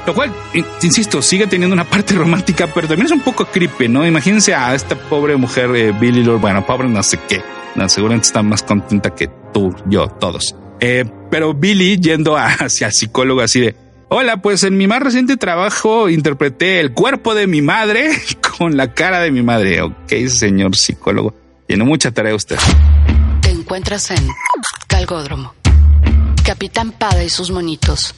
Lo 0.05 0.15
cual, 0.15 0.33
insisto, 0.81 1.21
sigue 1.21 1.47
teniendo 1.47 1.73
una 1.73 1.85
parte 1.85 2.13
romántica, 2.15 2.67
pero 2.67 2.87
también 2.87 3.05
es 3.05 3.11
un 3.11 3.21
poco 3.21 3.45
creepy, 3.45 3.87
¿no? 3.87 4.05
Imagínense 4.05 4.53
a 4.53 4.73
esta 4.73 4.95
pobre 4.95 5.35
mujer, 5.35 5.75
eh, 5.75 5.91
Billy 5.91 6.23
Lord, 6.23 6.41
bueno, 6.41 6.65
pobre 6.65 6.87
no 6.87 7.03
sé 7.03 7.19
qué, 7.27 7.41
no, 7.75 7.87
seguramente 7.87 8.27
está 8.27 8.41
más 8.41 8.63
contenta 8.63 9.13
que 9.13 9.29
tú, 9.53 9.75
yo, 9.85 10.07
todos. 10.07 10.55
Eh, 10.79 11.05
pero 11.29 11.53
Billy 11.53 11.99
yendo 11.99 12.35
hacia 12.37 12.87
el 12.87 12.93
psicólogo 12.93 13.41
así 13.41 13.59
de, 13.59 13.75
hola, 14.09 14.41
pues 14.41 14.63
en 14.63 14.75
mi 14.77 14.87
más 14.87 15.01
reciente 15.01 15.37
trabajo 15.37 16.09
interpreté 16.09 16.79
el 16.79 16.93
cuerpo 16.93 17.35
de 17.35 17.45
mi 17.45 17.61
madre 17.61 18.09
con 18.57 18.77
la 18.77 18.93
cara 18.93 19.19
de 19.19 19.31
mi 19.31 19.43
madre. 19.43 19.81
Ok, 19.81 20.11
señor 20.27 20.75
psicólogo, 20.75 21.35
tiene 21.67 21.83
mucha 21.83 22.11
tarea 22.11 22.33
usted. 22.33 22.57
Te 23.41 23.51
encuentras 23.51 24.09
en 24.09 24.27
Calgódromo. 24.87 25.53
Capitán 26.43 26.91
Pada 26.91 27.23
y 27.23 27.29
sus 27.29 27.51
monitos. 27.51 28.15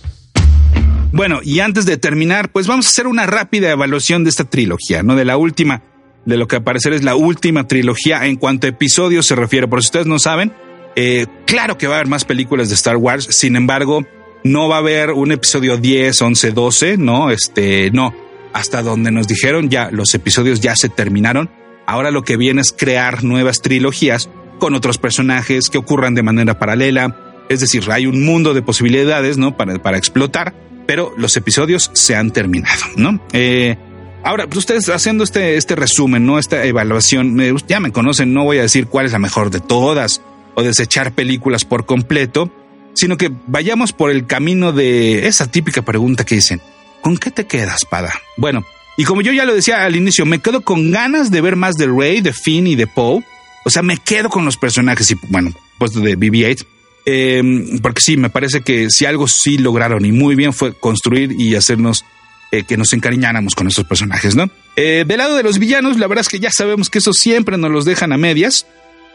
Bueno, 1.14 1.42
y 1.44 1.60
antes 1.60 1.86
de 1.86 1.98
terminar, 1.98 2.52
pues 2.52 2.66
vamos 2.66 2.88
a 2.88 2.90
hacer 2.90 3.06
una 3.06 3.28
rápida 3.28 3.70
evaluación 3.70 4.24
de 4.24 4.32
esta 4.32 4.46
trilogía, 4.46 5.04
¿no? 5.04 5.16
De 5.16 5.26
la 5.26 5.38
última, 5.38 5.84
de 6.26 6.38
lo 6.38 6.48
que 6.48 6.56
al 6.56 6.64
parecer 6.64 6.92
es 6.92 7.04
la 7.04 7.16
última 7.16 7.68
trilogía 7.68 8.26
en 8.26 8.36
cuanto 8.36 8.66
a 8.66 8.72
episodios 8.72 9.28
se 9.28 9.36
refiere. 9.36 9.68
Por 9.68 9.84
si 9.84 9.90
ustedes 9.90 10.08
no 10.08 10.18
saben, 10.18 10.52
eh, 10.96 11.28
claro 11.46 11.78
que 11.78 11.86
va 11.86 11.94
a 11.94 11.98
haber 12.00 12.10
más 12.10 12.26
películas 12.26 12.70
de 12.70 12.76
Star 12.76 12.98
Wars, 12.98 13.28
sin 13.30 13.56
embargo, 13.56 14.04
no 14.44 14.68
va 14.68 14.78
a 14.78 14.80
haber 14.80 15.12
un 15.12 15.32
episodio 15.32 15.78
10, 15.78 16.20
11, 16.20 16.52
12, 16.52 16.98
no, 16.98 17.30
este, 17.30 17.92
no. 17.92 18.12
Hasta 18.52 18.82
donde 18.82 19.12
nos 19.12 19.28
dijeron 19.28 19.70
ya, 19.70 19.92
los 19.92 20.16
episodios 20.16 20.62
ya 20.62 20.76
se 20.76 20.90
terminaron. 20.90 21.48
Ahora 21.86 22.10
lo 22.10 22.24
que 22.24 22.38
viene 22.38 22.62
es 22.62 22.74
crear 22.76 23.24
nuevas 23.24 23.62
trilogías 23.62 24.32
con 24.58 24.74
otros 24.74 24.98
personajes 24.98 25.70
que 25.70 25.78
ocurran 25.78 26.16
de 26.16 26.24
manera 26.24 26.58
paralela. 26.58 27.46
Es 27.50 27.60
decir, 27.60 27.84
hay 27.92 28.08
un 28.08 28.26
mundo 28.26 28.56
de 28.56 28.64
posibilidades, 28.64 29.38
¿no? 29.38 29.56
Para, 29.56 29.80
para 29.80 30.00
explotar 30.00 30.56
pero 30.86 31.14
los 31.18 31.36
episodios 31.38 31.92
se 31.94 32.16
han 32.16 32.32
terminado, 32.32 32.84
¿no? 32.96 33.20
Eh, 33.34 33.78
ahora, 34.24 34.46
pues 34.46 34.58
ustedes 34.58 34.90
haciendo 34.90 35.24
este, 35.24 35.58
este 35.58 35.76
resumen, 35.76 36.26
¿no? 36.26 36.40
Esta 36.40 36.64
evaluación, 36.66 37.38
ya 37.68 37.80
me 37.80 37.92
conocen, 37.92 38.34
no 38.34 38.44
voy 38.44 38.60
a 38.60 38.64
decir 38.64 38.88
cuál 38.88 39.06
es 39.06 39.12
la 39.12 39.20
mejor 39.20 39.50
de 39.50 39.60
todas 39.60 40.22
o 40.56 40.64
desechar 40.64 41.14
películas 41.14 41.66
por 41.66 41.86
completo, 41.86 42.52
sino 42.94 43.18
que 43.18 43.32
vayamos 43.48 43.94
por 43.94 44.12
el 44.12 44.28
camino 44.28 44.72
de 44.72 45.28
esa 45.28 45.48
típica 45.50 45.82
pregunta 45.82 46.26
que 46.26 46.36
dicen, 46.36 46.62
¿con 47.02 47.18
qué 47.18 47.32
te 47.32 47.46
quedas, 47.46 47.86
Pada? 47.86 48.14
Bueno, 48.38 48.64
y 48.98 49.06
como 49.06 49.22
yo 49.22 49.32
ya 49.32 49.46
lo 49.46 49.56
decía 49.56 49.84
al 49.84 49.96
inicio, 49.96 50.26
me 50.26 50.40
quedo 50.40 50.62
con 50.62 50.92
ganas 50.92 51.32
de 51.32 51.42
ver 51.42 51.56
más 51.56 51.76
de 51.76 51.88
Rey, 51.88 52.22
de 52.22 52.34
Finn 52.34 52.68
y 52.68 52.76
de 52.76 52.86
Poe. 52.88 53.24
O 53.66 53.70
sea, 53.70 53.82
me 53.82 53.98
quedo 53.98 54.30
con 54.30 54.46
los 54.46 54.58
personajes 54.58 55.10
y, 55.10 55.16
bueno, 55.30 55.52
puesto 55.80 56.02
de 56.02 56.18
BB-8 56.18 56.66
Em, 57.06 57.80
porque 57.80 58.02
sí, 58.02 58.18
me 58.18 58.30
parece 58.30 58.62
que 58.62 58.90
si 58.90 59.06
algo 59.06 59.28
sí 59.28 59.58
lograron 59.58 60.06
y 60.06 60.12
muy 60.12 60.36
bien 60.36 60.54
fue 60.54 60.74
construir 60.74 61.34
y 61.38 61.56
hacernos 61.56 62.06
eh, 62.52 62.64
que 62.64 62.78
nos 62.78 62.94
encariñáramos 62.94 63.56
con 63.56 63.68
estos 63.68 63.86
personajes, 63.86 64.36
¿no? 64.36 64.50
Eh, 64.76 65.04
del 65.08 65.18
lado 65.18 65.36
de 65.36 65.44
los 65.44 65.60
villanos, 65.60 65.98
la 65.98 66.08
verdad 66.08 66.22
es 66.22 66.30
que 66.30 66.40
ya 66.40 66.52
sabemos 66.52 66.90
que 66.90 67.00
eso 67.00 67.12
siempre 67.12 67.58
nos 67.58 67.72
los 67.72 67.86
dejan 67.86 68.14
a 68.14 68.18
medias. 68.18 68.66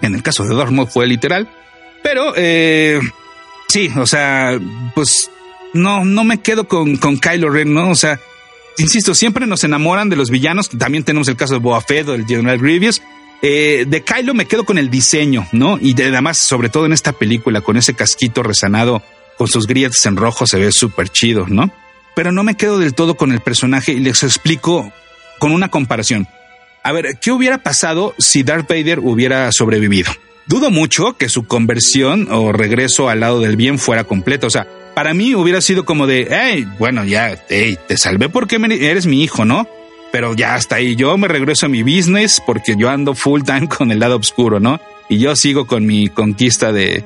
En 0.02 0.14
el 0.14 0.22
caso 0.22 0.44
de 0.44 0.54
Dormo 0.54 0.86
fue 0.86 1.06
literal. 1.06 1.48
Pero 2.02 2.32
eh, 2.36 3.00
sí, 3.68 3.90
o 3.96 4.06
sea, 4.06 4.58
pues 4.94 5.30
no, 5.72 6.04
no 6.04 6.24
me 6.24 6.40
quedo 6.40 6.68
con, 6.68 6.96
con 6.96 7.18
Kylo 7.18 7.50
Ren, 7.50 7.72
¿no? 7.72 7.90
O 7.90 7.94
sea, 7.94 8.20
insisto, 8.78 9.14
siempre 9.14 9.46
nos 9.46 9.64
enamoran 9.64 10.08
de 10.08 10.16
los 10.16 10.30
villanos. 10.30 10.68
También 10.68 11.04
tenemos 11.04 11.28
el 11.28 11.36
caso 11.36 11.54
de 11.54 11.60
Boa 11.60 11.80
Fett 11.80 12.08
o 12.08 12.12
del 12.12 12.26
General 12.26 12.58
Grievous. 12.58 13.02
Eh, 13.40 13.84
de 13.86 14.02
Kylo 14.02 14.34
me 14.34 14.46
quedo 14.46 14.64
con 14.64 14.78
el 14.78 14.90
diseño, 14.90 15.46
¿no? 15.52 15.78
Y 15.80 16.00
además, 16.02 16.38
sobre 16.38 16.68
todo 16.68 16.86
en 16.86 16.92
esta 16.92 17.12
película, 17.12 17.60
con 17.60 17.76
ese 17.76 17.94
casquito 17.94 18.42
resanado, 18.42 19.02
con 19.36 19.46
sus 19.46 19.66
grietas 19.66 20.04
en 20.06 20.16
rojo, 20.16 20.46
se 20.46 20.58
ve 20.58 20.72
súper 20.72 21.08
chido, 21.08 21.46
¿no? 21.48 21.70
Pero 22.16 22.32
no 22.32 22.42
me 22.42 22.56
quedo 22.56 22.78
del 22.78 22.94
todo 22.94 23.16
con 23.16 23.30
el 23.30 23.40
personaje 23.40 23.92
y 23.92 24.00
les 24.00 24.24
explico 24.24 24.92
con 25.38 25.52
una 25.52 25.68
comparación. 25.68 26.26
A 26.82 26.90
ver, 26.90 27.18
¿qué 27.20 27.30
hubiera 27.30 27.58
pasado 27.58 28.14
si 28.18 28.42
Darth 28.42 28.68
Vader 28.68 28.98
hubiera 29.00 29.52
sobrevivido? 29.52 30.10
Dudo 30.46 30.70
mucho 30.70 31.16
que 31.16 31.28
su 31.28 31.46
conversión 31.46 32.28
o 32.30 32.52
regreso 32.52 33.08
al 33.08 33.20
lado 33.20 33.40
del 33.40 33.56
bien 33.56 33.78
fuera 33.78 34.04
completo. 34.04 34.46
O 34.48 34.50
sea, 34.50 34.66
para 34.94 35.14
mí 35.14 35.34
hubiera 35.34 35.60
sido 35.60 35.84
como 35.84 36.08
de, 36.08 36.26
hey, 36.30 36.66
bueno, 36.78 37.04
ya, 37.04 37.44
hey, 37.48 37.78
te 37.86 37.96
salvé 37.96 38.28
porque 38.28 38.56
eres 38.56 39.06
mi 39.06 39.22
hijo, 39.22 39.44
¿no? 39.44 39.68
Pero 40.12 40.34
ya 40.34 40.54
hasta 40.54 40.76
ahí. 40.76 40.96
Yo 40.96 41.16
me 41.18 41.28
regreso 41.28 41.66
a 41.66 41.68
mi 41.68 41.82
business 41.82 42.42
porque 42.44 42.76
yo 42.76 42.88
ando 42.88 43.14
full 43.14 43.42
time 43.42 43.68
con 43.78 43.90
el 43.90 44.00
lado 44.00 44.16
oscuro, 44.16 44.60
¿no? 44.60 44.80
Y 45.08 45.18
yo 45.18 45.34
sigo 45.36 45.66
con 45.66 45.86
mi 45.86 46.08
conquista 46.08 46.72
de, 46.72 47.04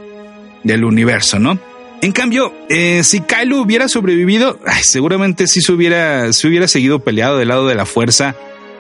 del 0.65 0.85
universo, 0.85 1.39
¿no? 1.39 1.59
En 2.03 2.11
cambio, 2.11 2.53
eh, 2.69 3.05
si 3.05 3.21
Kylo 3.21 3.61
hubiera 3.61 3.89
sobrevivido, 3.89 4.59
seguramente 4.83 5.47
sí 5.47 5.61
se 5.61 5.73
hubiera, 5.73 6.33
se 6.33 6.49
hubiera 6.49 6.67
seguido 6.67 6.99
peleado 6.99 7.39
del 7.39 7.49
lado 7.49 7.69
de 7.69 7.77
la 7.77 7.87
fuerza. 7.87 8.35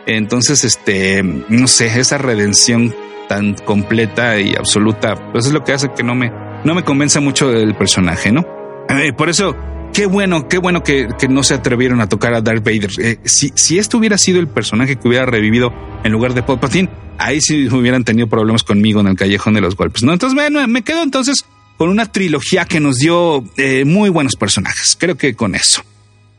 Entonces, 0.07 0.65
este, 0.65 1.23
no 1.23 1.69
sé, 1.69 2.01
esa 2.01 2.19
redención 2.19 2.93
tan 3.29 3.55
completa 3.55 4.41
y 4.41 4.57
absoluta, 4.57 5.31
pues 5.31 5.47
es 5.47 5.53
lo 5.53 5.63
que 5.63 5.73
hace 5.73 5.93
que 5.97 6.03
no 6.03 6.17
me, 6.17 6.33
no 6.65 6.75
me 6.75 6.83
convenza 6.83 7.21
mucho 7.21 7.49
del 7.49 7.77
personaje, 7.77 8.33
¿no? 8.33 8.45
Eh, 8.89 9.13
por 9.13 9.29
eso, 9.29 9.57
qué 9.93 10.07
bueno, 10.07 10.49
qué 10.49 10.59
bueno 10.59 10.83
que, 10.83 11.09
no 11.29 11.43
se 11.43 11.55
atrevieron 11.55 12.01
a 12.01 12.09
tocar 12.09 12.35
a 12.35 12.41
Darth 12.41 12.65
Vader. 12.65 12.91
Eh, 12.99 13.19
si, 13.25 13.53
si 13.55 13.79
esto 13.79 13.99
hubiera 13.99 14.19
sido 14.19 14.41
el 14.41 14.49
personaje 14.49 14.97
que 14.97 15.09
hubiera 15.09 15.27
revivido 15.27 15.73
en 16.05 16.13
lugar 16.13 16.35
de 16.35 16.43
Palpatine, 16.43 16.89
ahí 17.19 17.41
sí 17.41 17.69
hubieran 17.69 18.05
tenido 18.05 18.29
problemas 18.29 18.63
conmigo 18.63 19.01
en 19.01 19.09
el 19.09 19.17
callejón 19.17 19.55
de 19.55 19.61
los 19.61 19.77
golpes. 19.77 20.03
¿no? 20.03 20.13
Entonces 20.13 20.51
me, 20.51 20.67
me 20.67 20.83
quedo 20.83 21.03
entonces 21.03 21.45
con 21.77 21.89
una 21.89 22.07
trilogía 22.07 22.65
que 22.65 22.81
nos 22.81 22.97
dio 22.97 23.45
eh, 23.57 23.85
muy 23.85 24.11
buenos 24.11 24.37
personajes. 24.37 24.97
Creo 24.99 25.17
que 25.17 25.35
con 25.35 25.55
eso. 25.55 25.83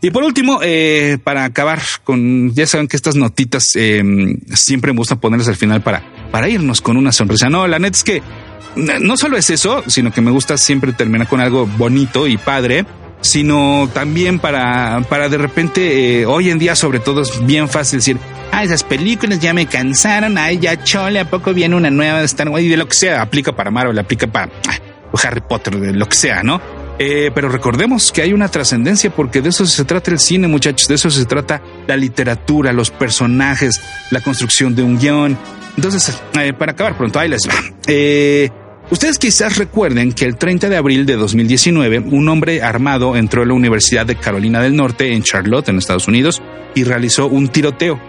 Y 0.01 0.11
por 0.11 0.23
último, 0.23 0.59
eh, 0.61 1.17
para 1.23 1.45
acabar 1.45 1.81
con, 2.03 2.53
ya 2.53 2.67
saben 2.67 2.89
que 2.89 2.97
estas 2.97 3.15
notitas 3.15 3.63
siempre 3.63 4.91
me 4.91 4.97
gusta 4.97 5.15
ponerlas 5.15 5.47
al 5.47 5.55
final 5.55 5.81
para, 5.81 6.03
para 6.29 6.49
irnos 6.49 6.81
con 6.81 6.97
una 6.97 7.13
sonrisa. 7.13 7.49
No, 7.49 7.67
la 7.67 7.79
neta 7.79 7.95
es 7.95 8.03
que 8.03 8.21
no 8.75 9.15
solo 9.15 9.37
es 9.37 9.49
eso, 9.49 9.81
sino 9.87 10.11
que 10.11 10.19
me 10.19 10.31
gusta 10.31 10.57
siempre 10.57 10.91
terminar 10.91 11.29
con 11.29 11.39
algo 11.39 11.65
bonito 11.77 12.27
y 12.27 12.35
padre 12.35 12.85
sino 13.23 13.89
también 13.93 14.37
para, 14.37 15.01
para 15.09 15.29
de 15.29 15.37
repente, 15.37 16.21
eh, 16.21 16.25
hoy 16.25 16.49
en 16.49 16.59
día 16.59 16.75
sobre 16.75 16.99
todo 16.99 17.21
es 17.21 17.43
bien 17.45 17.69
fácil 17.69 17.99
decir, 17.99 18.17
ah, 18.51 18.63
esas 18.63 18.83
películas 18.83 19.39
ya 19.39 19.53
me 19.53 19.65
cansaron, 19.65 20.37
ay, 20.37 20.59
ya 20.59 20.83
chole, 20.83 21.19
¿a 21.19 21.29
poco 21.29 21.53
viene 21.53 21.75
una 21.75 21.89
nueva 21.89 22.19
de 22.19 22.25
Star 22.25 22.49
Wars? 22.49 22.63
Y 22.63 22.67
de 22.67 22.77
lo 22.77 22.87
que 22.87 22.95
sea, 22.95 23.21
aplica 23.21 23.53
para 23.53 23.71
Marvel, 23.71 23.97
aplica 23.97 24.27
para 24.27 24.51
ah, 24.67 24.77
Harry 25.23 25.41
Potter, 25.41 25.79
de 25.79 25.93
lo 25.93 26.07
que 26.07 26.15
sea, 26.15 26.43
¿no? 26.43 26.61
Eh, 26.99 27.31
pero 27.33 27.49
recordemos 27.49 28.11
que 28.11 28.21
hay 28.21 28.33
una 28.33 28.49
trascendencia 28.49 29.09
porque 29.09 29.41
de 29.41 29.49
eso 29.49 29.65
se 29.65 29.85
trata 29.85 30.11
el 30.11 30.19
cine, 30.19 30.47
muchachos, 30.47 30.87
de 30.87 30.95
eso 30.95 31.09
se 31.09 31.25
trata 31.25 31.61
la 31.87 31.95
literatura, 31.95 32.71
los 32.73 32.91
personajes, 32.91 33.81
la 34.11 34.21
construcción 34.21 34.75
de 34.75 34.83
un 34.83 34.99
guion. 34.99 35.37
Entonces, 35.75 36.21
eh, 36.39 36.53
para 36.53 36.73
acabar 36.73 36.95
pronto, 36.97 37.19
ahí 37.19 37.29
les 37.29 37.41
va. 37.47 37.53
Eh, 37.87 38.49
Ustedes 38.93 39.17
quizás 39.17 39.57
recuerden 39.57 40.13
que 40.13 40.25
el 40.25 40.37
30 40.37 40.69
de 40.69 40.77
abril 40.77 41.07
de 41.07 41.15
2019, 41.15 41.97
un 41.97 42.29
hombre 42.29 42.61
armado 42.61 43.15
entró 43.15 43.41
a 43.41 43.45
la 43.47 43.55
Universidad 43.55 44.05
de 44.05 44.15
Carolina 44.15 44.61
del 44.61 44.75
Norte 44.75 45.13
en 45.13 45.23
Charlotte, 45.23 45.69
en 45.69 45.79
Estados 45.79 46.07
Unidos, 46.07 46.43
y 46.75 46.83
realizó 46.83 47.25
un 47.25 47.47
tiroteo. 47.47 47.99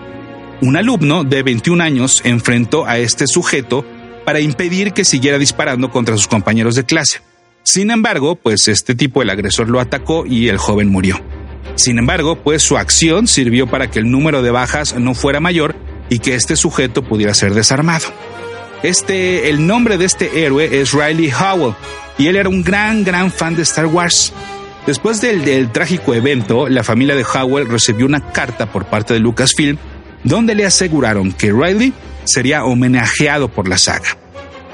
Un 0.61 0.77
alumno 0.77 1.25
de 1.25 1.43
21 1.43 1.83
años 1.83 2.21
enfrentó 2.27 2.85
a 2.85 2.99
este 2.99 3.27
sujeto 3.27 3.83
para 4.27 4.41
impedir 4.41 4.93
que 4.93 5.07
siguiera 5.07 5.39
disparando 5.39 5.91
contra 5.91 6.19
sus 6.19 6.29
compañeros 6.29 6.75
de 6.75 6.85
clase. 6.85 7.23
Sin 7.63 7.91
embargo, 7.91 8.37
pues 8.37 8.69
este 8.69 8.95
tipo, 8.95 9.23
el 9.23 9.31
agresor, 9.31 9.71
lo 9.71 9.81
atacó 9.81 10.27
y 10.27 10.49
el 10.49 10.59
joven 10.59 10.91
murió. 10.91 11.19
Sin 11.77 11.99
embargo, 11.99 12.43
pues 12.43 12.63
su 12.63 12.77
acción 12.77 13.27
sirvió 13.27 13.67
para 13.69 13.91
que 13.91 14.01
el 14.01 14.11
número 14.11 14.43
de 14.43 14.51
bajas 14.51 14.95
no 14.99 15.15
fuera 15.15 15.41
mayor 15.41 15.77
y 16.11 16.19
que 16.19 16.35
este 16.35 16.57
sujeto 16.57 17.03
pudiera 17.03 17.33
ser 17.33 17.55
desarmado. 17.55 18.09
Este, 18.85 19.49
el 19.49 19.67
nombre 19.67 19.97
de 19.97 20.05
este 20.05 20.45
héroe 20.45 20.83
es 20.83 20.93
Riley 20.93 21.33
Howell 21.33 21.75
y 22.19 22.27
él 22.27 22.37
era 22.37 22.51
un 22.51 22.63
gran, 22.63 23.03
gran 23.03 23.33
fan 23.33 23.57
de 23.57 23.63
Star 23.63 23.87
Wars. 23.87 24.31
Después 24.87 25.23
del, 25.23 25.43
del 25.43 25.73
trágico 25.73 26.13
evento, 26.13 26.69
la 26.69 26.85
familia 26.85 27.15
de 27.15 27.25
Howell 27.25 27.67
recibió 27.67 28.05
una 28.05 28.31
carta 28.31 28.67
por 28.67 28.85
parte 28.85 29.15
de 29.15 29.21
Lucasfilm 29.21 29.79
donde 30.23 30.55
le 30.55 30.67
aseguraron 30.67 31.33
que 31.33 31.51
Riley 31.51 31.95
sería 32.25 32.67
homenajeado 32.67 33.49
por 33.49 33.69
la 33.69 33.79
saga. 33.79 34.19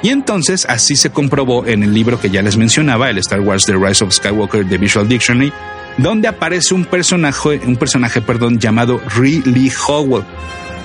Y 0.02 0.08
entonces 0.08 0.66
así 0.68 0.96
se 0.96 1.10
comprobó 1.10 1.64
en 1.68 1.84
el 1.84 1.94
libro 1.94 2.20
que 2.20 2.30
ya 2.30 2.42
les 2.42 2.56
mencionaba, 2.56 3.10
el 3.10 3.18
Star 3.18 3.38
Wars 3.38 3.64
The 3.64 3.74
Rise 3.74 4.02
of 4.02 4.12
Skywalker 4.12 4.68
The 4.68 4.78
Visual 4.78 5.06
Dictionary, 5.06 5.52
donde 5.98 6.26
aparece 6.26 6.74
un 6.74 6.84
personaje, 6.84 7.60
un 7.64 7.76
personaje 7.76 8.20
perdón, 8.20 8.58
llamado 8.58 9.00
Lee 9.16 9.70
Howell, 9.86 10.24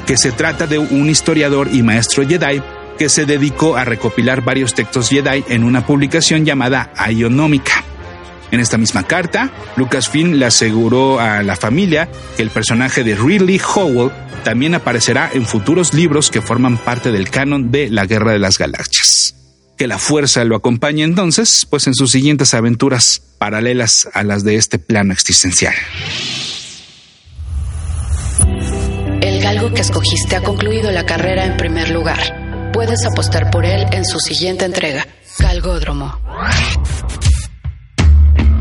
que 0.06 0.16
se 0.16 0.32
trata 0.32 0.68
de 0.68 0.78
un 0.78 1.10
historiador 1.10 1.70
y 1.72 1.82
maestro 1.82 2.24
Jedi 2.28 2.62
que 2.98 3.10
se 3.10 3.26
dedicó 3.26 3.76
a 3.76 3.86
recopilar 3.86 4.42
varios 4.42 4.74
textos 4.74 5.10
Jedi 5.10 5.44
en 5.50 5.64
una 5.64 5.86
publicación 5.86 6.46
llamada 6.46 6.92
Ionomica. 7.10 7.84
En 8.52 8.60
esta 8.60 8.78
misma 8.78 9.04
carta, 9.04 9.52
Lucasfilm 9.76 10.34
le 10.34 10.46
aseguró 10.46 11.20
a 11.20 11.44
la 11.44 11.56
familia 11.56 12.10
que 12.38 12.44
el 12.44 12.50
personaje 12.50 13.04
de 13.04 13.16
Ridley 13.16 13.60
Howell 13.60 14.12
también 14.44 14.76
aparecerá 14.76 15.30
en 15.34 15.46
futuros 15.46 15.94
libros 15.94 16.30
que 16.30 16.42
forman 16.42 16.78
parte 16.78 17.12
del 17.12 17.30
canon 17.30 17.72
de 17.72 17.90
la 17.90 18.06
Guerra 18.06 18.32
de 18.32 18.40
las 18.40 18.58
Galaxias. 18.58 19.36
Que 19.78 19.88
la 19.88 19.98
fuerza 19.98 20.46
lo 20.46 20.56
acompañe 20.56 21.04
entonces, 21.04 21.68
pues 21.70 21.88
en 21.88 21.96
sus 21.96 22.12
siguientes 22.12 22.54
aventuras 22.54 23.22
paralelas 23.40 24.08
a 24.14 24.24
las 24.24 24.44
de 24.46 24.56
este 24.56 24.80
plano 24.80 25.12
existencial. 25.12 25.74
El 29.22 29.42
galgo 29.42 29.74
que 29.74 29.82
escogiste 29.82 30.36
ha 30.36 30.44
concluido 30.44 30.92
la 30.92 31.06
carrera 31.06 31.46
en 31.46 31.58
primer 31.58 31.90
lugar. 31.90 32.45
Puedes 32.76 33.06
apostar 33.06 33.50
por 33.52 33.64
él 33.64 33.86
en 33.94 34.04
su 34.04 34.20
siguiente 34.20 34.66
entrega, 34.66 35.08
Galgódromo. 35.40 36.20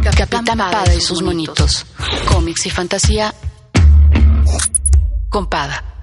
Capitán 0.04 0.44
Pada 0.44 0.94
y 0.94 1.00
sus 1.00 1.20
monitos. 1.20 1.84
Cómics 2.28 2.64
y 2.66 2.70
fantasía 2.70 3.34
con 5.28 5.48
Pada. 5.48 5.93